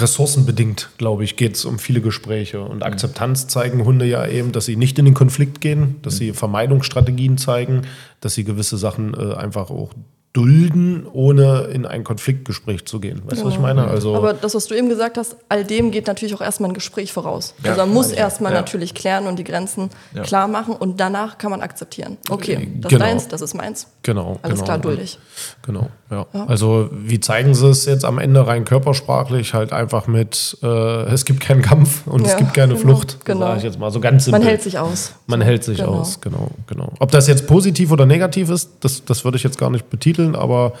ressourcenbedingt, 0.00 0.90
glaube 0.98 1.24
ich, 1.24 1.36
geht 1.36 1.56
es 1.56 1.64
um 1.64 1.78
viele 1.78 2.00
Gespräche. 2.00 2.60
Und 2.60 2.82
Akzeptanz 2.82 3.46
zeigen 3.48 3.84
Hunde 3.84 4.04
ja 4.04 4.26
eben, 4.26 4.52
dass 4.52 4.66
sie 4.66 4.76
nicht 4.76 4.98
in 4.98 5.04
den 5.04 5.14
Konflikt 5.14 5.60
gehen, 5.60 5.96
dass 6.02 6.16
sie 6.16 6.32
Vermeidungsstrategien 6.32 7.38
zeigen, 7.38 7.82
dass 8.20 8.34
sie 8.34 8.44
gewisse 8.44 8.76
Sachen 8.78 9.14
äh, 9.14 9.34
einfach 9.34 9.70
auch 9.70 9.90
dulden, 10.32 11.06
ohne 11.12 11.62
in 11.72 11.86
ein 11.86 12.04
Konfliktgespräch 12.04 12.84
zu 12.84 13.00
gehen. 13.00 13.20
Weißt 13.24 13.42
du, 13.42 13.46
was 13.46 13.54
ich 13.54 13.60
meine? 13.60 13.88
Also, 13.88 14.14
Aber 14.14 14.32
das, 14.32 14.54
was 14.54 14.66
du 14.68 14.76
eben 14.76 14.88
gesagt 14.88 15.18
hast, 15.18 15.36
all 15.48 15.64
dem 15.64 15.90
geht 15.90 16.06
natürlich 16.06 16.34
auch 16.34 16.40
erstmal 16.40 16.70
ein 16.70 16.74
Gespräch 16.74 17.12
voraus. 17.12 17.54
Ja, 17.64 17.70
also 17.70 17.82
man 17.82 17.92
muss 17.92 18.12
ja, 18.12 18.18
erstmal 18.18 18.52
ja. 18.52 18.60
natürlich 18.60 18.94
klären 18.94 19.26
und 19.26 19.40
die 19.40 19.44
Grenzen 19.44 19.90
Ja. 20.14 20.22
klar 20.22 20.46
machen 20.46 20.74
und 20.74 21.00
danach 21.00 21.36
kann 21.38 21.50
man 21.50 21.62
akzeptieren. 21.62 22.16
Okay, 22.28 22.68
das 22.76 22.90
Genau. 22.90 23.04
ist 23.04 23.10
deins, 23.10 23.28
das 23.28 23.40
ist 23.40 23.54
meins. 23.54 23.88
Genau. 24.04 24.38
Alles 24.42 24.60
genau. 24.60 24.64
klar, 24.64 24.78
duldig. 24.78 25.18
Genau, 25.66 25.88
ja. 26.10 26.26
Also 26.46 26.90
wie 26.92 27.20
zeigen 27.20 27.54
sie 27.54 27.68
es 27.68 27.84
jetzt 27.86 28.04
am 28.04 28.18
Ende 28.18 28.46
rein 28.46 28.64
körpersprachlich? 28.64 29.54
Halt 29.54 29.72
einfach 29.72 30.06
mit, 30.06 30.56
äh, 30.62 30.66
es 30.66 31.24
gibt 31.24 31.40
keinen 31.40 31.62
Kampf 31.62 32.06
und 32.06 32.26
es 32.26 32.32
Ja, 32.32 32.38
gibt 32.38 32.54
keine 32.54 32.74
genau, 32.74 32.80
Flucht, 32.80 33.24
genau. 33.24 33.40
sage 33.46 33.58
ich 33.58 33.64
jetzt 33.64 33.78
mal 33.78 33.90
so 33.90 34.00
ganz 34.00 34.24
simpel. 34.24 34.40
Man 34.40 34.48
hält 34.48 34.62
sich 34.62 34.78
aus. 34.78 35.14
Man 35.26 35.40
hält 35.40 35.64
sich 35.64 35.78
Genau. 35.78 35.92
aus, 36.00 36.20
genau, 36.20 36.50
genau. 36.66 36.92
Ob 36.98 37.10
das 37.12 37.26
jetzt 37.28 37.46
positiv 37.46 37.92
oder 37.92 38.06
negativ 38.06 38.50
ist, 38.50 38.70
das, 38.80 39.04
das 39.04 39.24
würde 39.24 39.36
ich 39.36 39.42
jetzt 39.44 39.58
gar 39.58 39.70
nicht 39.70 39.88
betiteln, 39.90 40.34
aber 40.34 40.72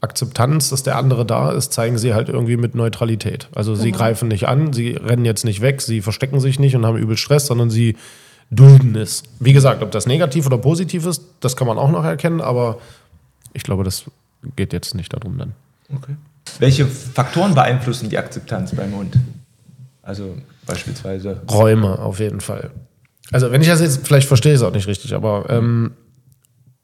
Akzeptanz, 0.00 0.68
dass 0.70 0.82
der 0.82 0.96
andere 0.96 1.24
da 1.24 1.50
ist, 1.52 1.72
zeigen 1.72 1.96
sie 1.96 2.12
halt 2.12 2.28
irgendwie 2.28 2.56
mit 2.58 2.74
Neutralität. 2.74 3.48
Also 3.54 3.74
sie 3.74 3.90
greifen 3.90 4.28
nicht 4.28 4.46
an, 4.46 4.72
sie 4.74 4.90
rennen 4.90 5.24
jetzt 5.24 5.44
nicht 5.44 5.62
weg, 5.62 5.80
sie 5.80 6.02
verstecken 6.02 6.40
sich 6.40 6.58
nicht 6.58 6.76
und 6.76 6.84
haben 6.84 6.98
übel 6.98 7.16
Stress, 7.16 7.46
sondern 7.46 7.70
sie 7.70 7.96
dulden 8.50 8.94
es. 8.96 9.22
Wie 9.40 9.54
gesagt, 9.54 9.82
ob 9.82 9.90
das 9.92 10.06
negativ 10.06 10.44
oder 10.46 10.58
positiv 10.58 11.06
ist, 11.06 11.22
das 11.40 11.56
kann 11.56 11.66
man 11.66 11.78
auch 11.78 11.90
noch 11.90 12.04
erkennen, 12.04 12.42
aber 12.42 12.78
ich 13.54 13.62
glaube, 13.62 13.82
das 13.84 14.04
geht 14.56 14.72
jetzt 14.72 14.94
nicht 14.94 15.12
darum 15.12 15.38
dann. 15.38 15.52
okay. 15.94 16.16
Welche 16.58 16.84
Faktoren 16.86 17.54
beeinflussen 17.54 18.10
die 18.10 18.18
Akzeptanz 18.18 18.74
beim 18.74 18.94
Hund? 18.94 19.16
Also 20.02 20.36
beispielsweise 20.66 21.40
Räume 21.50 21.98
auf 21.98 22.20
jeden 22.20 22.40
Fall. 22.42 22.70
Also 23.32 23.50
wenn 23.50 23.62
ich 23.62 23.68
das 23.68 23.80
jetzt, 23.80 24.06
vielleicht 24.06 24.28
verstehe 24.28 24.52
ich 24.52 24.56
es 24.58 24.62
auch 24.62 24.72
nicht 24.72 24.86
richtig, 24.86 25.14
aber 25.14 25.46
ähm, 25.48 25.92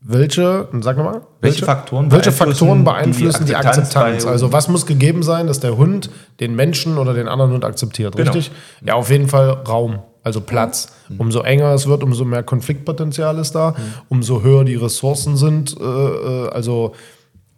welche, 0.02 0.66
sag 0.80 0.96
nochmal, 0.96 1.20
Welche 1.42 1.66
Faktoren 1.66 2.10
welche 2.10 2.30
beeinflussen 2.30 2.58
Faktoren 2.58 2.78
die 2.78 2.84
beeinflussen 2.84 3.44
die 3.46 3.54
Akzeptanz 3.56 3.88
Akzeptanz? 3.88 4.24
bei- 4.24 4.30
Also 4.30 4.50
was 4.52 4.68
muss 4.68 4.86
gegeben 4.86 5.22
sein, 5.22 5.46
dass 5.46 5.60
der 5.60 5.76
Hund 5.76 6.08
den 6.40 6.56
Menschen 6.56 6.96
oder 6.96 7.12
den 7.12 7.28
anderen 7.28 7.52
Hund 7.52 7.64
akzeptiert, 7.66 8.16
Genau. 8.16 8.32
richtig? 8.32 8.50
Ja, 8.82 8.94
auf 8.94 9.10
jeden 9.10 9.28
Fall 9.28 9.50
Raum, 9.50 9.98
also 10.22 10.40
Platz. 10.40 10.88
Umso 11.18 11.42
enger 11.42 11.74
es 11.74 11.86
wird, 11.86 12.02
umso 12.02 12.24
mehr 12.24 12.42
Konfliktpotenzial 12.42 13.36
ist 13.38 13.52
da, 13.54 13.74
umso 14.08 14.42
höher 14.42 14.64
die 14.64 14.76
Ressourcen 14.76 15.36
sind. 15.36 15.76
Äh, 15.78 15.84
äh, 15.84 16.48
also 16.48 16.94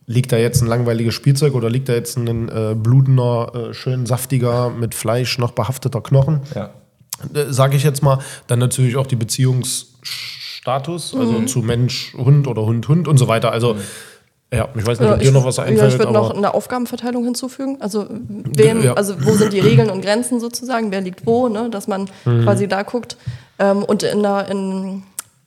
liegt 0.07 0.33
da 0.33 0.37
jetzt 0.37 0.61
ein 0.63 0.67
langweiliges 0.67 1.15
Spielzeug 1.15 1.55
oder 1.55 1.71
liegt 1.71 1.89
da 1.89 1.93
jetzt 1.95 2.17
ein 2.17 2.49
äh, 2.49 2.75
blutender, 2.77 3.53
äh, 3.71 3.75
schön 3.75 4.05
saftiger, 4.07 4.71
mit 4.71 4.95
Fleisch 4.95 5.39
noch 5.39 5.53
behafteter 5.53 6.01
Knochen? 6.01 6.41
ja. 6.55 6.71
sage 7.51 7.77
ich 7.77 7.85
jetzt 7.85 8.03
mal, 8.03 8.19
dann 8.49 8.59
natürlich 8.59 8.97
auch 8.97 9.07
die 9.07 9.15
Beziehungsstatus, 9.17 11.15
also 11.15 11.33
Mhm. 11.41 11.47
zu 11.47 11.61
Mensch, 11.61 12.15
Hund 12.17 12.47
oder 12.49 12.63
Hund, 12.63 12.89
Hund 12.89 13.07
und 13.09 13.17
so 13.19 13.29
weiter. 13.29 13.53
Also, 13.53 13.77
ja, 14.53 14.69
ich 14.75 14.85
weiß 14.85 14.99
nicht, 15.01 15.09
Ja, 15.09 15.15
ob 15.15 15.21
dir 15.21 15.33
noch 15.33 15.45
was 15.45 15.57
ja, 15.59 15.63
einfällt. 15.65 15.93
ich 15.93 15.99
würde 15.99 16.13
noch 16.13 16.35
eine 16.35 16.53
Aufgabenverteilung 16.53 17.25
hinzufügen. 17.25 17.79
Also 17.81 18.07
wem, 18.11 18.83
Ja. 18.83 18.95
also 18.95 19.15
wo 19.25 19.33
sind 19.35 19.53
die 19.53 19.61
Regeln 19.61 19.89
und 19.91 20.03
Grenzen 20.03 20.41
sozusagen, 20.41 20.91
wer 20.91 21.01
liegt 21.01 21.25
wo, 21.27 21.49
ne? 21.49 21.71
dass 21.71 21.89
man 21.89 22.09
Mhm. 22.25 22.43
quasi 22.43 22.69
da 22.69 22.83
guckt. 22.83 23.17
Ähm, 23.59 23.83
und 23.85 24.03
in 24.03 24.23
der, 24.23 24.49
in, 24.51 25.03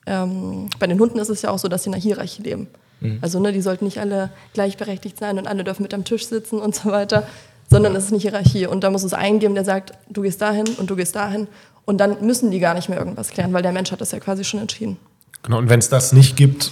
ähm, 0.08 0.70
bei 0.80 0.88
den 0.88 1.00
Hunden 1.00 1.20
ist 1.20 1.30
es 1.30 1.42
ja 1.42 1.50
auch 1.52 1.60
so, 1.60 1.68
dass 1.68 1.84
sie 1.84 1.90
in 1.90 1.94
einer 1.96 2.02
Hierarchie 2.02 2.42
leben. 2.44 2.68
Mhm. 3.06 3.20
Also 3.22 3.40
ne, 3.40 3.52
die 3.52 3.62
sollten 3.62 3.86
nicht 3.86 4.00
alle 4.00 4.30
gleichberechtigt 4.54 5.18
sein 5.18 5.38
und 5.38 5.48
alle 5.48 5.64
dürfen 5.64 5.84
mit 5.84 5.94
am 5.94 6.04
Tisch 6.04 6.28
sitzen 6.28 6.60
und 6.60 6.76
so 6.76 6.92
weiter, 6.92 7.28
sondern 7.70 7.96
es 7.96 8.06
ist 8.06 8.12
eine 8.12 8.22
Hierarchie. 8.22 8.68
Und 8.68 8.84
da 8.84 8.90
muss 8.90 9.04
es 9.04 9.14
einen 9.14 9.40
geben, 9.40 9.56
der 9.56 9.66
sagt, 9.66 9.94
du 10.10 10.22
gehst 10.22 10.42
dahin 10.42 10.66
und 10.78 10.90
du 10.90 10.96
gehst 10.96 11.16
dahin. 11.16 11.48
Und 11.86 12.00
dann 12.00 12.26
müssen 12.26 12.52
die 12.52 12.60
gar 12.60 12.74
nicht 12.74 12.90
mehr 12.90 12.98
irgendwas 12.98 13.30
klären, 13.30 13.54
weil 13.54 13.62
der 13.62 13.72
Mensch 13.72 13.92
hat 13.92 14.02
das 14.02 14.12
ja 14.12 14.20
quasi 14.20 14.44
schon 14.44 14.60
entschieden. 14.60 14.98
genau, 15.44 15.60
und 15.60 15.70
wenn 15.70 15.80
es 15.80 15.90
das 15.90 16.14
nicht 16.14 16.36
gibt, 16.36 16.72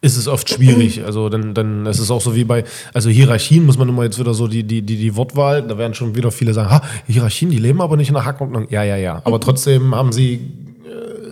ist 0.00 0.16
es 0.16 0.28
oft 0.28 0.48
schwierig. 0.48 1.04
Also 1.04 1.28
dann, 1.28 1.54
dann 1.54 1.86
ist 1.86 1.98
es 1.98 2.10
auch 2.10 2.20
so 2.20 2.34
wie 2.34 2.44
bei, 2.44 2.64
also 2.94 3.10
Hierarchien 3.10 3.66
muss 3.66 3.78
man 3.78 3.88
immer 3.88 4.04
jetzt 4.04 4.18
wieder 4.18 4.32
so 4.32 4.46
die, 4.46 4.62
die, 4.62 4.82
die, 4.82 4.96
die 4.96 5.16
Wortwahl, 5.16 5.62
da 5.62 5.76
werden 5.76 5.94
schon 5.94 6.14
wieder 6.14 6.30
viele 6.30 6.54
sagen, 6.54 6.70
ha, 6.70 6.82
Hierarchien, 7.06 7.50
die 7.50 7.58
leben 7.58 7.80
aber 7.80 7.96
nicht 7.96 8.08
in 8.08 8.14
der 8.14 8.24
Hackordnung. 8.24 8.68
Ja, 8.70 8.84
ja, 8.84 8.96
ja. 8.96 9.20
Aber 9.24 9.40
trotzdem 9.40 9.94
haben 9.94 10.12
sie, 10.12 10.40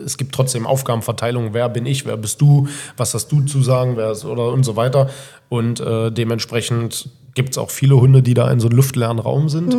es 0.06 0.16
gibt 0.16 0.34
trotzdem 0.34 0.66
Aufgabenverteilung, 0.66 1.52
wer 1.52 1.68
bin 1.68 1.84
ich, 1.84 2.06
wer 2.06 2.16
bist 2.16 2.40
du, 2.40 2.68
was 2.96 3.12
hast 3.12 3.30
du 3.32 3.40
zu 3.42 3.62
sagen, 3.62 3.96
wer 3.96 4.12
ist, 4.12 4.24
oder 4.24 4.52
und 4.52 4.64
so 4.64 4.76
weiter. 4.76 5.10
Und 5.48 5.80
äh, 5.80 6.10
dementsprechend 6.10 7.10
gibt 7.34 7.50
es 7.50 7.58
auch 7.58 7.70
viele 7.70 8.00
Hunde, 8.00 8.22
die 8.22 8.34
da 8.34 8.50
in 8.50 8.60
so 8.60 8.68
einem 8.68 8.76
luftleeren 8.76 9.18
Raum 9.18 9.48
sind 9.48 9.74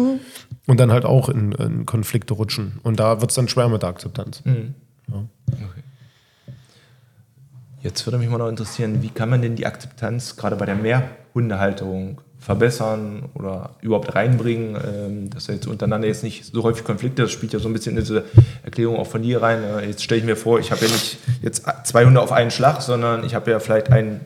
und 0.68 0.80
dann 0.80 0.92
halt 0.92 1.06
auch 1.06 1.30
in, 1.30 1.54
in 1.54 1.86
Konflikte 1.86 2.34
rutschen. 2.34 2.80
Und 2.84 3.00
da 3.00 3.22
wird 3.22 3.32
es 3.32 3.36
dann 3.36 3.48
schwer 3.48 3.70
mit 3.70 3.82
der 3.82 3.90
Akzeptanz. 3.90 4.44
Jetzt 7.82 8.06
würde 8.06 8.18
mich 8.18 8.30
mal 8.30 8.38
noch 8.38 8.50
interessieren, 8.50 9.02
wie 9.02 9.10
kann 9.10 9.30
man 9.30 9.42
denn 9.42 9.56
die 9.56 9.66
Akzeptanz 9.66 10.36
gerade 10.36 10.56
bei 10.56 10.66
der 10.66 10.76
Mehrhundehalterung 10.76 12.22
verbessern 12.48 13.26
oder 13.34 13.72
überhaupt 13.82 14.16
reinbringen, 14.16 14.78
ähm, 14.78 15.30
dass 15.30 15.48
jetzt 15.48 15.68
untereinander 15.68 16.08
jetzt 16.08 16.24
nicht 16.24 16.46
so 16.46 16.64
häufig 16.64 16.86
Konflikte, 16.86 17.24
das 17.24 17.32
spielt 17.34 17.52
ja 17.52 17.60
so 17.60 17.68
ein 17.68 17.74
bisschen 17.74 17.98
in 17.98 18.04
diese 18.04 18.24
Erklärung 18.64 18.96
auch 18.96 19.08
von 19.08 19.22
dir 19.22 19.42
rein. 19.42 19.66
Äh, 19.66 19.88
jetzt 19.88 20.02
stelle 20.02 20.22
ich 20.22 20.26
mir 20.26 20.38
vor, 20.38 20.58
ich 20.58 20.72
habe 20.72 20.86
ja 20.86 20.90
nicht 20.90 21.18
jetzt 21.42 21.66
zwei 21.84 22.06
Hunde 22.06 22.22
auf 22.22 22.32
einen 22.32 22.50
Schlag, 22.50 22.82
sondern 22.82 23.26
ich 23.26 23.36
habe 23.36 23.52
ja 23.52 23.60
vielleicht 23.60 23.92
einen 23.92 24.22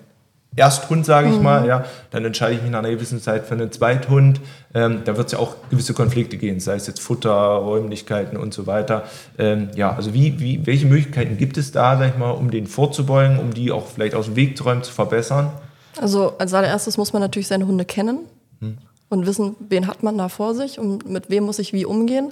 Ersthund, 0.56 1.04
sage 1.04 1.30
ich 1.30 1.38
mhm. 1.38 1.42
mal, 1.42 1.66
ja, 1.66 1.84
dann 2.12 2.24
entscheide 2.24 2.54
ich 2.54 2.62
mich 2.62 2.70
nach 2.70 2.80
einer 2.80 2.92
gewissen 2.92 3.20
Zeit 3.20 3.48
für 3.48 3.56
einen 3.56 3.72
Zweithund. 3.72 4.40
Ähm, 4.76 5.02
da 5.04 5.18
wird 5.18 5.26
es 5.26 5.32
ja 5.32 5.40
auch 5.40 5.56
gewisse 5.72 5.96
Konflikte 5.96 6.38
gehen, 6.38 6.60
sei 6.60 6.76
es 6.76 6.86
jetzt 6.86 7.02
Futter, 7.02 7.32
Räumlichkeiten 7.32 8.38
und 8.38 8.54
so 8.54 8.68
weiter. 8.68 9.06
Ähm, 9.40 9.70
ja, 9.76 9.96
also 9.96 10.14
wie, 10.14 10.40
wie, 10.40 10.64
welche 10.68 10.86
Möglichkeiten 10.86 11.38
gibt 11.38 11.58
es 11.58 11.72
da, 11.72 11.98
sag 11.98 12.10
ich 12.10 12.18
mal, 12.20 12.30
um 12.30 12.52
den 12.52 12.68
vorzubeugen, 12.68 13.40
um 13.40 13.52
die 13.52 13.72
auch 13.72 13.88
vielleicht 13.88 14.14
aus 14.14 14.26
dem 14.26 14.36
Weg 14.36 14.58
zu 14.58 14.66
räumen, 14.66 14.84
zu 14.84 14.94
verbessern? 14.94 15.54
Also 16.00 16.34
als 16.38 16.54
allererstes 16.54 16.98
muss 16.98 17.14
man 17.14 17.22
natürlich 17.22 17.48
seine 17.48 17.68
Hunde 17.68 17.86
kennen 17.86 18.20
hm. 18.60 18.78
und 19.10 19.26
wissen, 19.26 19.56
wen 19.60 19.88
hat 19.88 20.04
man 20.04 20.18
da 20.18 20.30
vor 20.30 20.56
sich 20.56 20.80
und 20.80 21.10
mit 21.10 21.30
wem 21.30 21.44
muss 21.44 21.60
ich 21.60 21.74
wie 21.74 21.86
umgehen. 21.86 22.30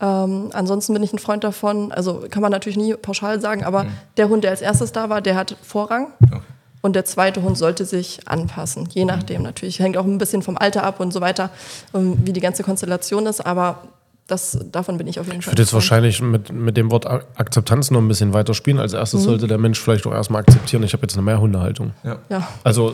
Ähm, 0.00 0.50
ansonsten 0.52 0.94
bin 0.94 1.02
ich 1.02 1.12
ein 1.12 1.18
Freund 1.18 1.44
davon, 1.44 1.92
also 1.92 2.24
kann 2.30 2.42
man 2.42 2.50
natürlich 2.50 2.78
nie 2.78 2.94
pauschal 2.94 3.40
sagen, 3.40 3.64
aber 3.64 3.82
hm. 3.82 3.90
der 4.16 4.28
Hund, 4.28 4.44
der 4.44 4.50
als 4.50 4.62
erstes 4.62 4.92
da 4.92 5.08
war, 5.08 5.20
der 5.20 5.36
hat 5.36 5.56
Vorrang. 5.62 6.08
Okay. 6.24 6.40
Und 6.82 6.96
der 6.96 7.04
zweite 7.04 7.42
Hund 7.42 7.58
sollte 7.58 7.84
sich 7.84 8.26
anpassen, 8.26 8.88
je 8.90 9.04
nachdem 9.04 9.42
natürlich. 9.42 9.80
Hängt 9.80 9.98
auch 9.98 10.04
ein 10.04 10.16
bisschen 10.16 10.40
vom 10.42 10.56
Alter 10.56 10.82
ab 10.82 10.98
und 10.98 11.12
so 11.12 11.20
weiter, 11.20 11.50
ähm, 11.94 12.18
wie 12.24 12.32
die 12.32 12.40
ganze 12.40 12.62
Konstellation 12.62 13.26
ist. 13.26 13.44
Aber 13.44 13.82
das, 14.30 14.58
davon 14.70 14.96
bin 14.96 15.06
ich 15.06 15.18
auf 15.18 15.26
jeden 15.26 15.42
Fall. 15.42 15.52
Ich 15.52 15.52
würde 15.54 15.62
jetzt 15.62 15.74
wahrscheinlich 15.74 16.22
mit, 16.22 16.52
mit 16.52 16.76
dem 16.76 16.90
Wort 16.90 17.06
Akzeptanz 17.06 17.90
noch 17.90 18.00
ein 18.00 18.08
bisschen 18.08 18.32
weiter 18.32 18.54
spielen. 18.54 18.78
Als 18.78 18.92
erstes 18.92 19.22
mhm. 19.22 19.24
sollte 19.24 19.46
der 19.48 19.58
Mensch 19.58 19.80
vielleicht 19.80 20.06
auch 20.06 20.12
erstmal 20.12 20.42
akzeptieren, 20.42 20.82
ich 20.84 20.92
habe 20.92 21.02
jetzt 21.02 21.14
eine 21.14 21.22
Mehrhundehaltung. 21.22 21.92
Ja. 22.04 22.18
ja. 22.28 22.48
Also 22.62 22.92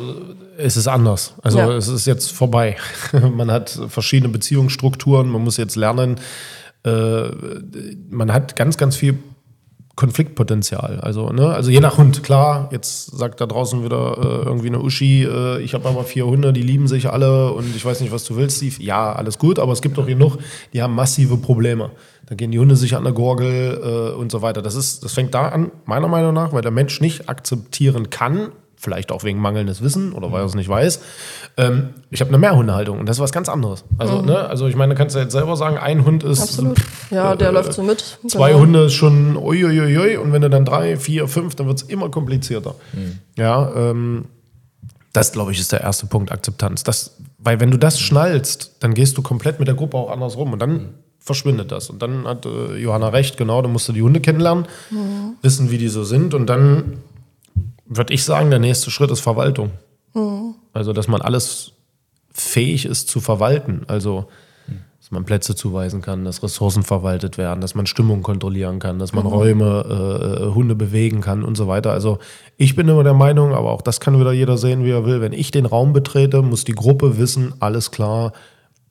es 0.56 0.76
ist 0.76 0.88
anders. 0.88 1.34
Also 1.42 1.58
ja. 1.58 1.72
es 1.72 1.88
ist 1.88 2.06
jetzt 2.06 2.32
vorbei. 2.32 2.76
man 3.36 3.50
hat 3.50 3.78
verschiedene 3.88 4.32
Beziehungsstrukturen, 4.32 5.28
man 5.28 5.42
muss 5.42 5.58
jetzt 5.58 5.76
lernen. 5.76 6.16
Äh, 6.84 7.24
man 8.08 8.32
hat 8.32 8.56
ganz, 8.56 8.78
ganz 8.78 8.96
viel 8.96 9.18
Konfliktpotenzial. 9.96 11.00
Also, 11.00 11.30
ne, 11.30 11.54
also 11.54 11.70
je 11.70 11.80
nach 11.80 11.96
Hund, 11.96 12.22
klar, 12.22 12.68
jetzt 12.70 13.16
sagt 13.16 13.40
da 13.40 13.46
draußen 13.46 13.82
wieder 13.82 14.18
äh, 14.18 14.44
irgendwie 14.44 14.68
eine 14.68 14.80
Uschi, 14.80 15.24
äh, 15.24 15.58
ich 15.62 15.72
habe 15.72 15.88
aber 15.88 16.04
vier 16.04 16.26
Hunde, 16.26 16.52
die 16.52 16.60
lieben 16.60 16.86
sich 16.86 17.08
alle 17.10 17.50
und 17.52 17.74
ich 17.74 17.82
weiß 17.82 18.02
nicht, 18.02 18.12
was 18.12 18.24
du 18.24 18.36
willst, 18.36 18.58
Steve. 18.58 18.82
Ja, 18.82 19.14
alles 19.14 19.38
gut, 19.38 19.58
aber 19.58 19.72
es 19.72 19.80
gibt 19.80 19.98
auch 19.98 20.06
genug, 20.06 20.36
die 20.74 20.82
haben 20.82 20.94
massive 20.94 21.38
Probleme. 21.38 21.90
Da 22.26 22.34
gehen 22.34 22.50
die 22.50 22.58
Hunde 22.58 22.76
sich 22.76 22.94
an 22.94 23.04
der 23.04 23.14
Gurgel 23.14 23.80
äh, 23.82 24.14
und 24.14 24.30
so 24.30 24.42
weiter. 24.42 24.60
Das, 24.60 24.74
ist, 24.74 25.02
das 25.02 25.14
fängt 25.14 25.32
da 25.32 25.48
an, 25.48 25.70
meiner 25.86 26.08
Meinung 26.08 26.34
nach, 26.34 26.52
weil 26.52 26.62
der 26.62 26.72
Mensch 26.72 27.00
nicht 27.00 27.30
akzeptieren 27.30 28.10
kann, 28.10 28.52
vielleicht 28.86 29.10
auch 29.10 29.24
wegen 29.24 29.40
mangelndes 29.40 29.82
Wissen 29.82 30.12
oder 30.12 30.30
weil 30.30 30.42
er 30.42 30.46
es 30.46 30.54
nicht 30.54 30.68
weiß. 30.68 31.00
Ähm, 31.56 31.88
ich 32.10 32.20
habe 32.20 32.28
eine 32.28 32.38
Mehrhundehaltung 32.38 33.00
und 33.00 33.08
das 33.08 33.16
ist 33.16 33.20
was 33.20 33.32
ganz 33.32 33.48
anderes. 33.48 33.84
Also, 33.98 34.22
mhm. 34.22 34.26
ne, 34.26 34.48
also 34.48 34.68
ich 34.68 34.76
meine, 34.76 34.94
kannst 34.94 35.16
du 35.16 35.18
jetzt 35.18 35.32
selber 35.32 35.56
sagen, 35.56 35.76
ein 35.76 36.04
Hund 36.04 36.22
ist. 36.22 36.40
Absolut. 36.40 36.78
Ja, 37.10 37.34
der 37.34 37.48
äh, 37.48 37.52
läuft 37.52 37.72
so 37.72 37.82
mit. 37.82 38.18
Zwei 38.28 38.50
genau. 38.50 38.60
Hunde 38.60 38.84
ist 38.84 38.94
schon 38.94 39.36
uiuiui 39.36 40.18
und 40.18 40.32
wenn 40.32 40.40
du 40.40 40.48
dann 40.48 40.64
drei, 40.64 40.96
vier, 40.96 41.26
fünf, 41.26 41.56
dann 41.56 41.66
wird 41.66 41.78
es 41.78 41.82
immer 41.82 42.10
komplizierter. 42.10 42.76
Mhm. 42.92 43.18
Ja, 43.36 43.72
ähm, 43.74 44.26
das 45.12 45.32
glaube 45.32 45.50
ich 45.50 45.58
ist 45.58 45.72
der 45.72 45.80
erste 45.80 46.06
Punkt, 46.06 46.30
Akzeptanz. 46.30 46.84
Das, 46.84 47.16
weil 47.38 47.58
wenn 47.58 47.72
du 47.72 47.76
das 47.76 47.98
schnallst, 47.98 48.76
dann 48.78 48.94
gehst 48.94 49.18
du 49.18 49.22
komplett 49.22 49.58
mit 49.58 49.66
der 49.66 49.74
Gruppe 49.74 49.96
auch 49.96 50.10
anders 50.12 50.36
rum 50.36 50.52
und 50.52 50.60
dann 50.60 50.72
mhm. 50.72 50.88
verschwindet 51.18 51.72
das. 51.72 51.90
Und 51.90 52.02
dann 52.02 52.28
hat 52.28 52.46
äh, 52.46 52.76
Johanna 52.76 53.08
recht, 53.08 53.36
genau, 53.36 53.60
dann 53.62 53.72
musst 53.72 53.88
du 53.88 53.92
die 53.92 54.02
Hunde 54.02 54.20
kennenlernen, 54.20 54.66
mhm. 54.90 55.32
wissen, 55.42 55.72
wie 55.72 55.78
die 55.78 55.88
so 55.88 56.04
sind 56.04 56.34
und 56.34 56.46
dann 56.46 56.98
würde 57.88 58.14
ich 58.14 58.24
sagen, 58.24 58.50
der 58.50 58.58
nächste 58.58 58.90
Schritt 58.90 59.10
ist 59.10 59.20
Verwaltung. 59.20 59.70
Mhm. 60.14 60.54
Also, 60.72 60.92
dass 60.92 61.08
man 61.08 61.22
alles 61.22 61.72
fähig 62.32 62.84
ist 62.84 63.08
zu 63.08 63.20
verwalten. 63.20 63.82
Also, 63.86 64.26
dass 65.06 65.12
man 65.12 65.24
Plätze 65.24 65.54
zuweisen 65.54 66.02
kann, 66.02 66.24
dass 66.24 66.42
Ressourcen 66.42 66.82
verwaltet 66.82 67.38
werden, 67.38 67.60
dass 67.60 67.76
man 67.76 67.86
Stimmung 67.86 68.22
kontrollieren 68.22 68.80
kann, 68.80 68.98
dass 68.98 69.12
man 69.12 69.24
mhm. 69.24 69.30
Räume, 69.30 69.84
äh, 69.88 70.42
äh, 70.42 70.52
Hunde 70.52 70.74
bewegen 70.74 71.20
kann 71.20 71.44
und 71.44 71.56
so 71.56 71.68
weiter. 71.68 71.92
Also 71.92 72.18
ich 72.56 72.74
bin 72.74 72.88
immer 72.88 73.04
der 73.04 73.14
Meinung, 73.14 73.54
aber 73.54 73.70
auch 73.70 73.82
das 73.82 74.00
kann 74.00 74.18
wieder 74.18 74.32
jeder 74.32 74.58
sehen, 74.58 74.82
wie 74.84 74.90
er 74.90 75.06
will. 75.06 75.20
Wenn 75.20 75.32
ich 75.32 75.52
den 75.52 75.64
Raum 75.64 75.92
betrete, 75.92 76.42
muss 76.42 76.64
die 76.64 76.74
Gruppe 76.74 77.18
wissen, 77.18 77.54
alles 77.60 77.92
klar, 77.92 78.32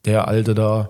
der 0.06 0.26
Alte 0.26 0.54
da, 0.54 0.88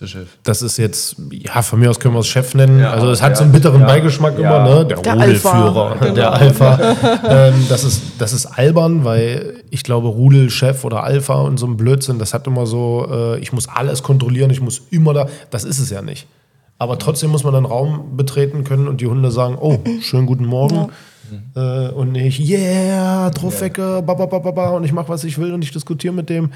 der 0.00 0.06
Chef. 0.06 0.28
Das 0.42 0.62
ist 0.62 0.76
jetzt, 0.78 1.16
ja, 1.30 1.62
von 1.62 1.80
mir 1.80 1.90
aus 1.90 2.00
können 2.00 2.14
wir 2.14 2.20
es 2.20 2.26
Chef 2.26 2.54
nennen. 2.54 2.80
Ja, 2.80 2.92
also 2.92 3.10
es 3.10 3.20
hat 3.20 3.30
ja, 3.30 3.36
so 3.36 3.44
einen 3.44 3.52
bitteren 3.52 3.80
ja, 3.80 3.86
Beigeschmack 3.86 4.38
immer, 4.38 4.62
ne? 4.62 4.86
Der, 4.86 4.98
der 4.98 5.14
Rudelführer, 5.14 5.92
Alpha. 5.92 6.10
der 6.10 6.32
Alpha. 6.32 6.96
ähm, 7.28 7.66
das, 7.68 7.84
ist, 7.84 8.02
das 8.18 8.32
ist 8.32 8.46
albern, 8.46 9.04
weil 9.04 9.62
ich 9.70 9.82
glaube, 9.82 10.08
Rudelchef 10.08 10.84
oder 10.84 11.02
Alpha 11.04 11.34
und 11.34 11.58
so 11.58 11.66
ein 11.66 11.76
Blödsinn, 11.76 12.18
das 12.18 12.32
hat 12.32 12.46
immer 12.46 12.66
so, 12.66 13.06
äh, 13.10 13.38
ich 13.40 13.52
muss 13.52 13.68
alles 13.68 14.02
kontrollieren, 14.02 14.50
ich 14.50 14.60
muss 14.60 14.82
immer 14.90 15.14
da. 15.14 15.26
Das 15.50 15.64
ist 15.64 15.78
es 15.78 15.90
ja 15.90 16.02
nicht. 16.02 16.26
Aber 16.78 16.98
trotzdem 16.98 17.30
muss 17.30 17.44
man 17.44 17.54
einen 17.54 17.66
Raum 17.66 18.16
betreten 18.16 18.64
können 18.64 18.88
und 18.88 19.00
die 19.00 19.06
Hunde 19.06 19.30
sagen, 19.30 19.56
oh, 19.60 19.78
schönen 20.00 20.26
guten 20.26 20.46
Morgen. 20.46 20.90
Äh, 21.54 21.88
und 21.88 22.12
nicht, 22.12 22.40
yeah, 22.40 23.30
Druffecke, 23.30 24.02
ba, 24.04 24.14
ba, 24.14 24.26
ba, 24.26 24.38
ba, 24.38 24.70
und 24.70 24.84
ich 24.84 24.92
mache, 24.92 25.08
was 25.08 25.24
ich 25.24 25.38
will 25.38 25.54
und 25.54 25.62
ich 25.62 25.70
diskutiere 25.70 26.12
mit 26.12 26.28
dem. 26.28 26.50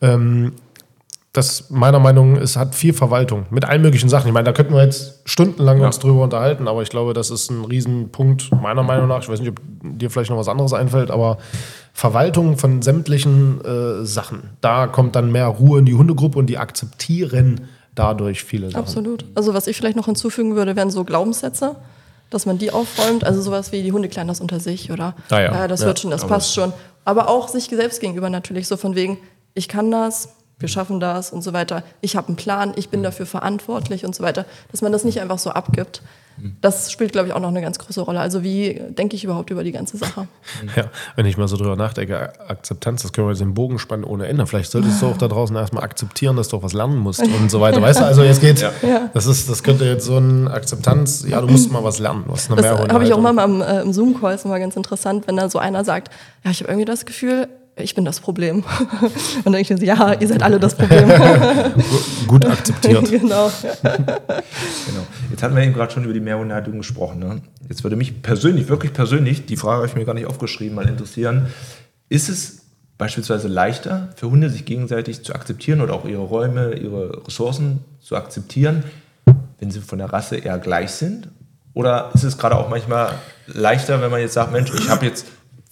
Ähm, 0.00 0.52
das 1.36 1.70
meiner 1.70 1.98
Meinung 1.98 2.34
nach 2.34 2.40
es 2.40 2.56
hat 2.56 2.74
viel 2.74 2.92
Verwaltung 2.92 3.46
mit 3.50 3.64
allen 3.64 3.82
möglichen 3.82 4.08
Sachen. 4.08 4.28
Ich 4.28 4.32
meine, 4.32 4.44
da 4.44 4.52
könnten 4.52 4.74
wir 4.74 4.82
jetzt 4.82 5.20
stundenlang 5.24 5.80
ja. 5.80 5.86
uns 5.86 5.98
drüber 5.98 6.22
unterhalten, 6.22 6.68
aber 6.68 6.82
ich 6.82 6.88
glaube, 6.88 7.12
das 7.12 7.30
ist 7.30 7.50
ein 7.50 7.64
Riesenpunkt 7.64 8.50
meiner 8.62 8.82
Meinung 8.82 9.08
nach. 9.08 9.22
Ich 9.22 9.28
weiß 9.28 9.40
nicht, 9.40 9.50
ob 9.50 9.60
dir 9.82 10.10
vielleicht 10.10 10.30
noch 10.30 10.38
was 10.38 10.48
anderes 10.48 10.72
einfällt, 10.72 11.10
aber 11.10 11.38
Verwaltung 11.92 12.58
von 12.58 12.82
sämtlichen 12.82 13.64
äh, 13.64 14.04
Sachen. 14.04 14.50
Da 14.60 14.86
kommt 14.86 15.16
dann 15.16 15.32
mehr 15.32 15.46
Ruhe 15.46 15.78
in 15.78 15.86
die 15.86 15.94
Hundegruppe 15.94 16.38
und 16.38 16.46
die 16.46 16.58
akzeptieren 16.58 17.62
dadurch 17.94 18.44
viele 18.44 18.70
Sachen. 18.70 18.82
Absolut. 18.82 19.24
Also 19.34 19.54
was 19.54 19.66
ich 19.66 19.76
vielleicht 19.76 19.96
noch 19.96 20.06
hinzufügen 20.06 20.54
würde, 20.54 20.76
wären 20.76 20.90
so 20.90 21.04
Glaubenssätze, 21.04 21.76
dass 22.30 22.46
man 22.46 22.58
die 22.58 22.70
aufräumt. 22.70 23.24
Also 23.24 23.40
sowas 23.40 23.72
wie 23.72 23.82
die 23.82 23.92
Hunde 23.92 24.08
klein 24.08 24.28
das 24.28 24.40
unter 24.40 24.60
sich 24.60 24.90
oder 24.92 25.14
ah 25.30 25.40
ja. 25.40 25.64
äh, 25.64 25.68
das 25.68 25.80
ja, 25.80 25.86
wird 25.86 26.00
schon, 26.00 26.10
das 26.10 26.26
passt 26.26 26.54
schon. 26.54 26.72
Aber 27.04 27.28
auch 27.28 27.48
sich 27.48 27.64
selbst 27.64 28.00
gegenüber 28.00 28.30
natürlich 28.30 28.68
so 28.68 28.76
von 28.76 28.94
wegen, 28.94 29.18
ich 29.54 29.68
kann 29.68 29.90
das, 29.90 30.34
wir 30.58 30.68
schaffen 30.68 31.00
das 31.00 31.32
und 31.32 31.42
so 31.42 31.52
weiter. 31.52 31.82
Ich 32.00 32.16
habe 32.16 32.28
einen 32.28 32.36
Plan, 32.36 32.72
ich 32.76 32.88
bin 32.88 33.02
dafür 33.02 33.26
verantwortlich 33.26 34.04
und 34.04 34.14
so 34.14 34.22
weiter. 34.22 34.46
Dass 34.70 34.80
man 34.82 34.92
das 34.92 35.04
nicht 35.04 35.20
einfach 35.20 35.38
so 35.38 35.50
abgibt. 35.50 36.02
Das 36.60 36.92
spielt, 36.92 37.12
glaube 37.12 37.28
ich, 37.28 37.34
auch 37.34 37.40
noch 37.40 37.48
eine 37.48 37.62
ganz 37.62 37.78
große 37.78 38.00
Rolle. 38.00 38.20
Also 38.20 38.42
wie 38.42 38.80
denke 38.90 39.16
ich 39.16 39.24
überhaupt 39.24 39.50
über 39.50 39.64
die 39.64 39.72
ganze 39.72 39.96
Sache? 39.96 40.28
Ja, 40.76 40.90
wenn 41.14 41.24
ich 41.24 41.38
mal 41.38 41.48
so 41.48 41.56
drüber 41.56 41.76
nachdenke, 41.76 42.32
Akzeptanz, 42.48 43.02
das 43.02 43.12
können 43.12 43.26
wir 43.26 43.32
jetzt 43.32 43.40
im 43.40 43.54
Bogen 43.54 43.78
spannen 43.78 44.04
ohne 44.04 44.26
Ende. 44.26 44.46
Vielleicht 44.46 44.70
solltest 44.70 45.00
du 45.00 45.06
auch 45.06 45.16
da 45.16 45.28
draußen 45.28 45.56
erstmal 45.56 45.84
akzeptieren, 45.84 46.36
dass 46.36 46.48
du 46.48 46.56
auch 46.58 46.62
was 46.62 46.72
lernen 46.72 46.96
musst 46.96 47.22
und 47.40 47.50
so 47.50 47.60
weiter. 47.60 47.80
Weißt 47.80 48.00
du, 48.00 48.04
also 48.04 48.22
jetzt 48.22 48.40
geht's, 48.40 48.60
ja. 48.60 48.72
das, 49.14 49.26
ist, 49.26 49.48
das 49.48 49.62
könnte 49.62 49.84
jetzt 49.86 50.04
so 50.04 50.18
ein 50.18 50.48
Akzeptanz, 50.48 51.24
ja, 51.26 51.40
du 51.40 51.46
musst 51.46 51.70
mal 51.70 51.82
was 51.84 51.98
lernen. 51.98 52.24
Was 52.26 52.50
eine 52.50 52.60
das 52.60 52.78
habe 52.92 53.04
ich 53.04 53.12
auch 53.12 53.20
mal 53.20 53.44
im, 53.44 53.62
äh, 53.62 53.80
im 53.80 53.92
Zoom-Call, 53.92 54.34
ist 54.34 54.44
immer 54.44 54.58
ganz 54.58 54.76
interessant, 54.76 55.26
wenn 55.26 55.36
da 55.36 55.48
so 55.48 55.58
einer 55.58 55.84
sagt, 55.84 56.10
ja, 56.44 56.50
ich 56.50 56.60
habe 56.60 56.70
irgendwie 56.70 56.86
das 56.86 57.06
Gefühl, 57.06 57.48
ich 57.76 57.94
bin 57.94 58.04
das 58.04 58.20
Problem. 58.20 58.56
Und 59.00 59.44
dann 59.44 59.52
denke 59.52 59.74
ich 59.74 59.80
mir, 59.80 59.86
ja, 59.86 60.14
ihr 60.14 60.28
seid 60.28 60.42
alle 60.42 60.58
das 60.58 60.74
Problem. 60.74 61.08
Gut 62.26 62.46
akzeptiert. 62.46 63.04
genau. 63.10 63.52
genau. 63.82 65.06
Jetzt 65.30 65.42
hatten 65.42 65.54
wir 65.54 65.62
eben 65.62 65.74
gerade 65.74 65.92
schon 65.92 66.04
über 66.04 66.14
die 66.14 66.20
Mehrhundehaltung 66.20 66.78
gesprochen. 66.78 67.18
Ne? 67.18 67.42
Jetzt 67.68 67.84
würde 67.84 67.96
mich 67.96 68.22
persönlich, 68.22 68.68
wirklich 68.68 68.92
persönlich, 68.92 69.46
die 69.46 69.56
Frage 69.56 69.76
habe 69.76 69.86
ich 69.86 69.94
mir 69.94 70.04
gar 70.04 70.14
nicht 70.14 70.26
aufgeschrieben, 70.26 70.74
mal 70.74 70.88
interessieren. 70.88 71.48
Ist 72.08 72.28
es 72.28 72.62
beispielsweise 72.96 73.48
leichter 73.48 74.08
für 74.16 74.30
Hunde, 74.30 74.48
sich 74.48 74.64
gegenseitig 74.64 75.22
zu 75.22 75.34
akzeptieren 75.34 75.82
oder 75.82 75.92
auch 75.94 76.06
ihre 76.06 76.22
Räume, 76.22 76.74
ihre 76.74 77.26
Ressourcen 77.26 77.84
zu 78.00 78.16
akzeptieren, 78.16 78.84
wenn 79.58 79.70
sie 79.70 79.80
von 79.80 79.98
der 79.98 80.10
Rasse 80.10 80.36
eher 80.36 80.58
gleich 80.58 80.92
sind? 80.92 81.28
Oder 81.74 82.10
ist 82.14 82.22
es 82.22 82.38
gerade 82.38 82.56
auch 82.56 82.70
manchmal 82.70 83.10
leichter, 83.46 84.00
wenn 84.00 84.10
man 84.10 84.20
jetzt 84.20 84.32
sagt, 84.32 84.50
Mensch, 84.50 84.72
ich 84.72 84.88
habe 84.88 85.04
jetzt 85.04 85.26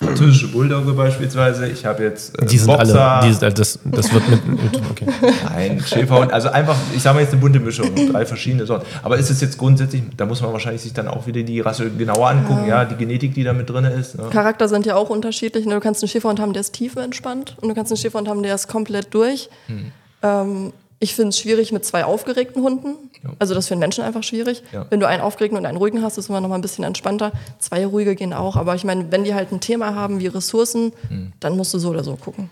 französische 0.05 0.49
Bulldogge 0.49 0.93
beispielsweise. 0.93 1.69
Ich 1.69 1.85
habe 1.85 2.03
jetzt 2.05 2.39
äh, 2.41 2.47
die 2.47 2.59
sind 2.59 2.69
Boxer. 2.69 3.01
alle, 3.01 3.27
die 3.27 3.33
sind, 3.33 3.59
das, 3.59 3.79
das 3.85 4.13
wird 4.13 4.29
mit, 4.29 4.47
mit 4.47 4.83
okay. 4.91 5.07
Nein, 5.45 5.83
Schäferhund, 5.85 6.33
also 6.33 6.49
einfach, 6.51 6.77
ich 6.95 7.03
sage 7.03 7.15
mal 7.15 7.21
jetzt 7.23 7.33
eine 7.33 7.41
bunte 7.41 7.61
Mischung, 7.61 7.91
drei 8.13 8.27
verschiedene 8.27 8.67
Sorten. 8.67 8.87
Aber 9.03 9.17
ist 9.17 9.31
es 9.31 9.41
jetzt 9.41 9.59
grundsätzlich, 9.59 10.03
da 10.17 10.27
muss 10.27 10.41
man 10.43 10.53
wahrscheinlich 10.53 10.83
sich 10.83 10.93
dann 10.93 11.09
auch 11.09 11.27
wieder 11.27 11.43
die 11.43 11.61
Rasse 11.61 11.91
genauer 11.91 12.29
angucken, 12.29 12.63
ja, 12.69 12.83
ja 12.83 12.85
die 12.85 12.97
Genetik, 12.97 13.35
die 13.35 13.45
da 13.45 13.53
mit 13.53 13.69
drin 13.71 13.85
ist. 13.85 14.19
Ne? 14.19 14.29
Charakter 14.31 14.69
sind 14.69 14.87
ja 14.87 14.97
auch 14.97 15.11
unterschiedlich. 15.11 15.65
Du 15.65 15.81
kannst 15.81 16.03
einen 16.03 16.09
Schäferhund 16.09 16.41
haben, 16.41 16.53
der 16.53 16.61
ist 16.61 16.73
tiefenentspannt 16.73 17.57
und 17.61 17.69
du 17.69 17.75
kannst 17.75 17.93
einen 17.93 17.99
Schäferhund 17.99 18.29
haben, 18.29 18.43
der 18.43 18.55
ist 18.55 18.69
komplett 18.69 19.13
durch. 19.15 19.49
Hm. 19.67 19.93
Ähm, 20.23 20.73
ich 20.99 21.15
finde 21.15 21.31
es 21.31 21.39
schwierig 21.39 21.73
mit 21.73 21.85
zwei 21.85 22.05
aufgeregten 22.05 22.63
Hunden. 22.63 22.97
Ja. 23.23 23.31
Also 23.39 23.55
das 23.55 23.69
für 23.69 23.75
einen 23.75 23.81
Menschen 23.81 24.05
einfach 24.05 24.23
schwierig. 24.23 24.63
Ja. 24.73 24.87
Wenn 24.91 25.01
du 25.01 25.09
einen 25.09 25.23
aufgeregten 25.23 25.59
und 25.59 25.67
einen 25.67 25.77
ruhigen 25.77 26.03
hast, 26.03 26.19
ist 26.19 26.25
es 26.25 26.29
immer 26.29 26.41
noch 26.41 26.49
mal 26.49 26.55
ein 26.55 26.63
bisschen 26.63 26.85
entspannter. 26.85 27.33
Zwei 27.59 27.85
ruhige 27.85 28.15
gehen 28.15 28.33
auch. 28.33 28.57
Aber 28.57 28.75
ich 28.75 28.85
meine, 28.85 29.11
wenn 29.11 29.25
die 29.25 29.35
halt 29.35 29.53
ein 29.53 29.61
Thema 29.61 29.95
haben 29.95 30.21
wie 30.21 30.29
Ressourcen, 30.29 30.93
mhm. 31.11 31.33
dann 31.41 31.57
musst 31.57 31.75
du 31.75 31.79
so 31.79 31.91
oder 31.91 32.05
so 32.05 32.17
gucken. 32.17 32.51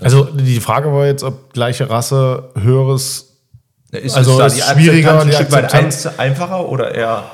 Also 0.00 0.24
die 0.24 0.60
Frage 0.60 0.92
war 0.92 1.06
jetzt, 1.06 1.22
ob 1.22 1.52
gleiche 1.52 1.90
Rasse 1.90 2.50
höheres, 2.58 3.36
ist 3.90 4.16
also 4.16 4.38
da 4.38 4.48
die 4.48 4.60
schwieriger, 4.60 5.20
ein 5.20 5.32
Stück 5.32 5.52
weit 5.52 5.74
einfacher 6.18 6.68
oder 6.68 6.94
eher 6.94 7.24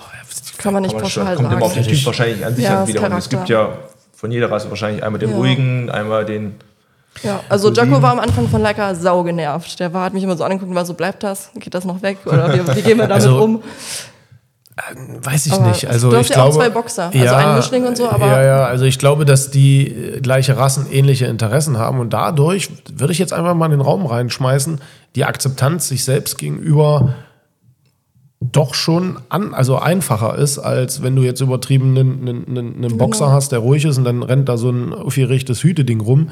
kann 0.59 0.73
man 0.73 0.83
nicht 0.83 0.93
kann 0.93 1.03
man 1.03 1.05
pauschal 1.05 1.25
sagen. 1.25 1.37
Kommt 1.37 1.53
immer 1.53 1.67
auf 1.67 1.75
den 1.75 1.85
Typ 1.85 2.05
wahrscheinlich 2.05 2.45
an 2.45 2.55
sich 2.55 2.65
ja, 2.65 2.83
an 2.83 2.89
wiederum. 2.89 3.13
Es 3.13 3.29
gibt 3.29 3.49
ja 3.49 3.79
von 4.15 4.33
jeder 4.33 4.51
Rasse 4.51 4.69
wahrscheinlich 4.69 5.05
einmal 5.05 5.21
den 5.21 5.31
ja. 5.31 5.37
ruhigen, 5.37 5.89
einmal 5.89 6.25
den 6.27 6.57
Ja, 7.23 7.41
also 7.49 7.73
Jacko 7.73 8.01
war 8.01 8.13
am 8.13 8.21
Anfang 8.21 8.49
von 8.49 8.63
Leica 8.63 8.95
sau 8.95 9.25
genervt. 9.25 9.81
Der 9.81 9.93
war, 9.93 10.05
hat 10.05 10.15
mich 10.15 10.23
immer 10.23 10.37
so 10.37 10.45
angeguckt 10.45 10.71
und 10.71 10.77
war 10.77 10.85
so, 10.87 10.95
bleibt 10.95 11.23
das? 11.25 11.51
Geht 11.57 11.75
das 11.75 11.85
noch 11.85 12.01
weg? 12.03 12.19
Oder 12.27 12.53
wie, 12.55 12.77
wie 12.77 12.83
gehen 12.83 12.99
wir 12.99 13.09
damit 13.09 13.25
Also, 13.25 13.43
um? 13.43 13.63
Weiß 15.23 15.47
ich 15.47 15.53
Aber 15.53 15.67
nicht. 15.67 15.89
Also 15.89 16.09
du 16.11 16.15
ich 16.17 16.21
hast 16.21 16.37
ja 16.37 16.37
auch 16.45 16.51
glaube, 16.51 16.65
zwei 16.67 16.71
Boxer, 16.71 17.11
also 17.13 17.35
einen 17.35 17.57
Mischling 17.57 17.85
und 17.85 17.97
so, 17.97 18.09
aber- 18.09 18.27
ja, 18.29 18.43
ja. 18.45 18.65
Also 18.67 18.85
ich 18.85 19.01
glaube, 19.01 19.25
dass 19.25 19.51
die 19.51 19.89
äh, 19.89 20.21
gleiche 20.21 20.57
Rassen 20.57 20.87
ähnliche 20.93 21.27
Interessen 21.27 21.79
haben 21.79 21.99
und 21.99 22.13
dadurch 22.13 22.71
würde 22.95 23.13
ich 23.13 23.19
jetzt 23.19 23.33
einfach 23.33 23.55
mal 23.55 23.65
in 23.67 23.73
den 23.73 23.81
Raum 23.81 24.07
reinschmeißen, 24.07 24.81
die 25.17 25.25
Akzeptanz 25.25 25.89
sich 25.89 26.05
selbst 26.05 26.39
gegenüber 26.39 27.15
doch 28.41 28.75
schon 28.75 29.19
an, 29.31 29.53
also 29.53 29.79
einfacher 29.79 30.37
ist, 30.39 30.61
als 30.61 31.03
wenn 31.03 31.17
du 31.17 31.23
jetzt 31.23 31.41
übertrieben 31.41 31.97
einen, 31.99 32.29
einen, 32.29 32.47
einen, 32.47 32.85
einen 32.85 32.97
Boxer 32.99 33.25
Genau. 33.25 33.33
hast, 33.37 33.51
der 33.51 33.59
ruhig 33.59 33.85
ist 33.85 33.99
und 33.99 34.05
dann 34.05 34.23
rennt 34.23 34.49
da 34.49 34.57
so 34.57 34.71
ein 34.71 34.95
aufgerechtes 34.95 35.65
Hüteding 35.65 36.01
rum. 36.01 36.31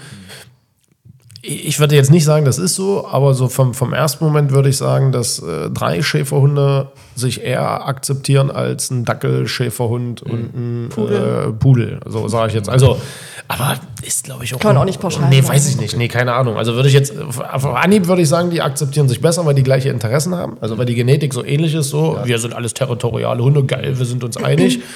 Ich 1.48 1.78
würde 1.78 1.94
jetzt 1.94 2.10
nicht 2.10 2.24
sagen, 2.24 2.44
das 2.44 2.58
ist 2.58 2.74
so, 2.74 3.06
aber 3.06 3.32
so 3.32 3.48
vom, 3.48 3.72
vom 3.72 3.92
ersten 3.92 4.24
Moment 4.24 4.50
würde 4.50 4.68
ich 4.68 4.76
sagen, 4.76 5.12
dass 5.12 5.38
äh, 5.38 5.70
drei 5.70 6.02
Schäferhunde 6.02 6.88
sich 7.14 7.42
eher 7.42 7.86
akzeptieren 7.86 8.50
als 8.50 8.90
ein 8.90 9.04
Dackel, 9.04 9.46
Schäferhund 9.46 10.22
und 10.22 10.54
ein 10.54 10.88
Pudel. 10.88 11.48
Äh, 11.48 11.52
Pudel. 11.52 12.00
So 12.04 12.26
sage 12.26 12.48
ich 12.48 12.54
jetzt. 12.54 12.68
Also, 12.68 13.00
aber 13.46 13.76
ist, 14.02 14.24
glaube 14.24 14.42
ich, 14.42 14.54
auch. 14.54 14.58
Kann 14.58 14.74
man 14.74 14.82
auch 14.82 14.86
nicht 14.86 15.00
pauschal 15.00 15.28
Nee, 15.28 15.46
weiß 15.46 15.68
ich 15.68 15.78
nicht. 15.78 15.96
Nee, 15.96 16.08
keine 16.08 16.32
Ahnung. 16.32 16.56
Also 16.56 16.74
würde 16.74 16.88
ich 16.88 16.94
jetzt, 16.94 17.14
auf 17.16 17.64
Anhieb 17.64 18.08
würde 18.08 18.22
ich 18.22 18.28
sagen, 18.28 18.50
die 18.50 18.60
akzeptieren 18.60 19.08
sich 19.08 19.20
besser, 19.20 19.46
weil 19.46 19.54
die 19.54 19.62
gleiche 19.62 19.88
Interessen 19.90 20.34
haben. 20.34 20.56
Also 20.60 20.78
weil 20.78 20.86
die 20.86 20.96
Genetik 20.96 21.32
so 21.32 21.44
ähnlich 21.44 21.74
ist, 21.74 21.90
so, 21.90 22.18
wir 22.24 22.40
sind 22.40 22.54
alles 22.54 22.74
territoriale 22.74 23.42
Hunde, 23.42 23.62
geil, 23.64 23.96
wir 23.96 24.06
sind 24.06 24.24
uns 24.24 24.36
einig. 24.36 24.80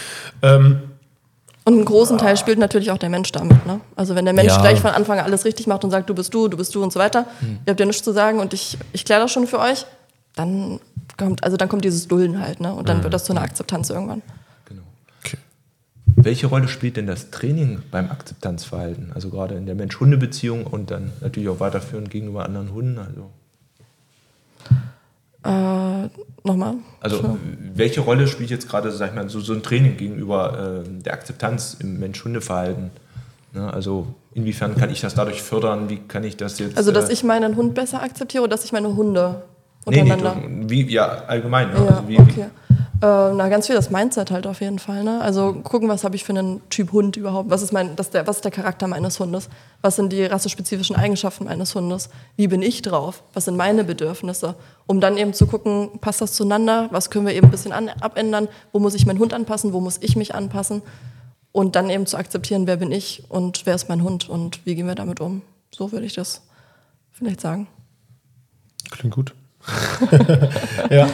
Und 1.65 1.75
einen 1.75 1.85
großen 1.85 2.17
Teil 2.19 2.37
spielt 2.37 2.59
natürlich 2.59 2.91
auch 2.91 2.99
der 2.99 3.11
Mensch 3.11 3.33
damit. 3.33 3.67
Ne? 3.67 3.81
Also 3.95 4.15
wenn 4.15 4.25
der 4.25 4.33
Mensch 4.35 4.53
Ja. 4.53 4.61
gleich 4.61 4.81
von 4.81 4.91
Anfang 4.91 5.19
an 5.19 5.27
alles 5.27 5.45
richtig 5.45 5.67
macht 5.67 5.85
und 5.85 5.91
sagt, 5.91 6.09
du 6.09 6.15
bist 6.15 6.33
du, 6.33 6.49
du 6.49 6.57
bist 6.57 6.75
du 6.75 6.83
und 6.83 6.93
so 6.93 6.99
weiter, 6.99 7.27
ihr 7.43 7.71
habt 7.71 7.79
ja 7.81 7.87
nichts 7.87 8.03
zu 8.03 8.13
sagen 8.13 8.39
und 8.41 8.55
ich, 8.55 8.79
ich 8.93 9.05
kläre 9.05 9.21
das 9.21 9.31
schon 9.33 9.47
für 9.47 9.59
euch, 9.59 9.85
dann 10.37 10.81
kommt, 11.19 11.45
also 11.45 11.57
dann 11.57 11.69
kommt 11.69 11.85
dieses 11.85 12.09
Dulden 12.09 12.41
halt, 12.41 12.61
ne? 12.61 12.73
Und 12.73 12.89
dann 12.89 13.03
wird 13.03 13.13
das 13.13 13.25
zu 13.25 13.33
einer 13.33 13.43
Akzeptanz 13.43 13.91
irgendwann. 13.91 14.23
Genau. 14.65 14.83
Welche 16.17 16.47
Rolle 16.47 16.69
spielt 16.69 16.97
denn 16.97 17.07
das 17.07 17.31
Training 17.31 17.83
beim 17.91 18.11
Akzeptanzverhalten? 18.11 19.13
Also 19.15 19.29
gerade 19.31 19.55
in 19.55 19.67
der 19.67 19.75
Mensch-Hunde-Beziehung 19.75 20.67
und 20.67 20.91
dann 20.91 21.13
natürlich 21.21 21.49
auch 21.49 21.61
weiterführend 21.61 22.11
gegenüber 22.11 22.45
anderen 22.45 22.73
Hunden. 22.73 22.99
Also, 22.99 23.31
Äh, 25.43 26.09
nochmal. 26.45 26.75
also 27.01 27.39
welche 27.75 28.01
Rolle 28.03 28.27
spielt 28.29 28.51
jetzt 28.51 28.69
gerade, 28.69 28.91
sag 28.93 29.11
ich 29.11 29.15
mal, 29.15 29.29
so, 29.31 29.41
so 29.41 29.55
ein 29.55 29.63
Training 29.63 29.97
gegenüber 29.97 30.83
ähm, 30.87 31.03
der 31.03 31.15
Akzeptanz 31.15 31.77
im 31.81 31.99
Mensch-Hunde-Verhalten? 31.99 32.91
Ne? 33.53 33.73
Also 33.73 34.07
inwiefern 34.35 34.77
kann 34.77 34.91
ich 34.91 35.01
das 35.01 35.15
dadurch 35.15 35.43
fördern? 35.43 35.89
Wie 35.89 35.97
kann 35.99 36.25
ich 36.25 36.37
das 36.37 36.59
jetzt? 36.59 36.77
Also 36.77 36.93
dass 36.93 37.09
äh, 37.09 37.13
ich 37.15 37.25
meinen 37.25 37.57
Hund 37.57 37.75
besser 37.75 38.03
akzeptiere 38.03 38.45
oder 38.45 38.51
dass 38.51 38.65
ich 38.65 38.73
meine 38.73 38.95
Hunde 38.95 39.43
nee, 39.87 40.03
nee, 40.03 40.13
untereinander. 40.13 40.37
du- 40.43 40.71
wie, 40.71 40.83
ja, 40.93 41.07
allgemein. 41.27 41.71
Ja, 41.75 41.87
also 41.87 42.09
wie, 42.09 42.19
okay. 42.19 42.47
Äh, 43.03 43.33
na, 43.33 43.49
ganz 43.49 43.67
viel 43.67 43.77
das 43.77 43.91
Mindset 43.91 44.31
halt 44.31 44.47
auf 44.47 44.61
jeden 44.61 44.79
Fall. 44.79 45.03
Ne? 45.05 45.23
Also 45.23 45.55
gucken, 45.55 45.89
was 45.89 46.05
habe 46.05 46.17
ich 46.17 46.25
für 46.25 46.35
einen 46.35 46.61
Typ 46.69 46.93
Hund 46.93 47.17
überhaupt? 47.17 47.49
Was 47.49 47.63
ist, 47.63 47.73
mein, 47.73 47.97
das 47.97 48.11
der, 48.11 48.27
was 48.27 48.37
ist 48.37 48.45
der 48.45 48.51
Charakter 48.51 48.87
meines 48.89 49.19
Hundes? 49.19 49.49
Was 49.81 49.97
sind 49.97 50.13
die 50.13 50.23
rassespezifischen 50.25 50.97
Eigenschaften 50.97 51.45
meines 51.45 51.75
Hundes? 51.75 52.11
Wie 52.37 52.47
bin 52.47 52.61
ich 52.61 52.83
drauf? 52.83 53.23
Was 53.33 53.47
sind 53.47 53.57
meine 53.57 53.85
Bedürfnisse? 53.85 54.55
Um 54.87 55.01
dann 55.01 55.17
eben 55.17 55.33
zu 55.33 55.47
gucken, 55.47 55.89
passt 56.03 56.21
das 56.21 56.35
zueinander? 56.35 56.89
Was 56.91 57.09
können 57.09 57.27
wir 57.27 57.33
eben 57.33 57.47
ein 57.47 57.51
bisschen 57.51 57.73
an, 57.73 57.89
abändern? 57.89 58.49
Wo 58.73 58.81
muss 58.81 58.95
ich 58.95 59.07
meinen 59.07 59.19
Hund 59.19 59.33
anpassen? 59.33 59.73
Wo 59.73 59.81
muss 59.81 59.97
ich 60.03 60.15
mich 60.15 60.35
anpassen? 60.35 60.83
Und 61.53 61.77
dann 61.77 61.89
eben 61.89 62.05
zu 62.05 62.19
akzeptieren, 62.19 62.67
wer 62.67 62.77
bin 62.77 62.93
ich 62.93 63.25
und 63.31 63.65
wer 63.65 63.77
ist 63.77 63.89
mein 63.89 64.03
Hund 64.03 64.29
und 64.29 64.65
wie 64.67 64.75
gehen 64.75 64.87
wir 64.87 64.95
damit 64.95 65.21
um? 65.21 65.41
So 65.75 65.91
würde 65.91 66.05
ich 66.05 66.13
das 66.13 66.43
vielleicht 67.13 67.41
sagen. 67.41 67.67
Klingt 68.91 69.15
gut. 69.15 69.35
ja. 70.91 71.09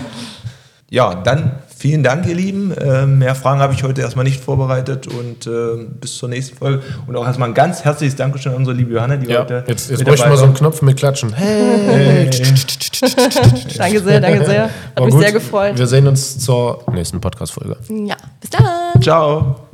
Ja, 0.91 1.15
dann 1.15 1.63
vielen 1.77 2.03
Dank, 2.03 2.27
ihr 2.27 2.35
Lieben. 2.35 2.73
Ähm, 2.81 3.19
mehr 3.19 3.35
Fragen 3.35 3.61
habe 3.61 3.75
ich 3.75 3.83
heute 3.83 4.01
erstmal 4.01 4.25
nicht 4.25 4.43
vorbereitet 4.43 5.07
und 5.07 5.47
ähm, 5.47 5.97
bis 6.01 6.17
zur 6.17 6.29
nächsten 6.29 6.57
Folge. 6.57 6.83
Und 7.07 7.17
auch 7.17 7.27
erstmal 7.27 7.49
ein 7.49 7.55
ganz 7.55 7.85
herzliches 7.85 8.17
Dankeschön 8.17 8.53
an 8.53 8.59
unsere 8.59 8.77
liebe 8.77 8.95
Johanna, 8.95 9.17
die 9.17 9.29
ja. 9.29 9.41
heute 9.41 9.65
Jetzt, 9.67 9.91
jetzt 9.91 10.05
bräuchte 10.05 10.29
mal 10.29 10.37
so 10.37 10.45
einen 10.45 10.55
Knopf 10.55 10.83
mit 10.83 10.97
Klatschen. 10.97 11.33
Hey. 11.33 12.31
Danke 13.77 14.01
sehr, 14.01 14.21
danke 14.21 14.45
sehr. 14.47 14.65
Hat 14.65 14.71
War 14.97 15.05
mich 15.05 15.15
gut. 15.15 15.23
sehr 15.23 15.33
gefreut. 15.33 15.79
Wir 15.79 15.87
sehen 15.87 16.07
uns 16.07 16.39
zur 16.39 16.83
nächsten 16.93 17.21
Podcast-Folge. 17.21 17.77
Ja, 17.89 18.17
bis 18.41 18.51
dann. 18.51 19.03
Ciao. 19.03 19.66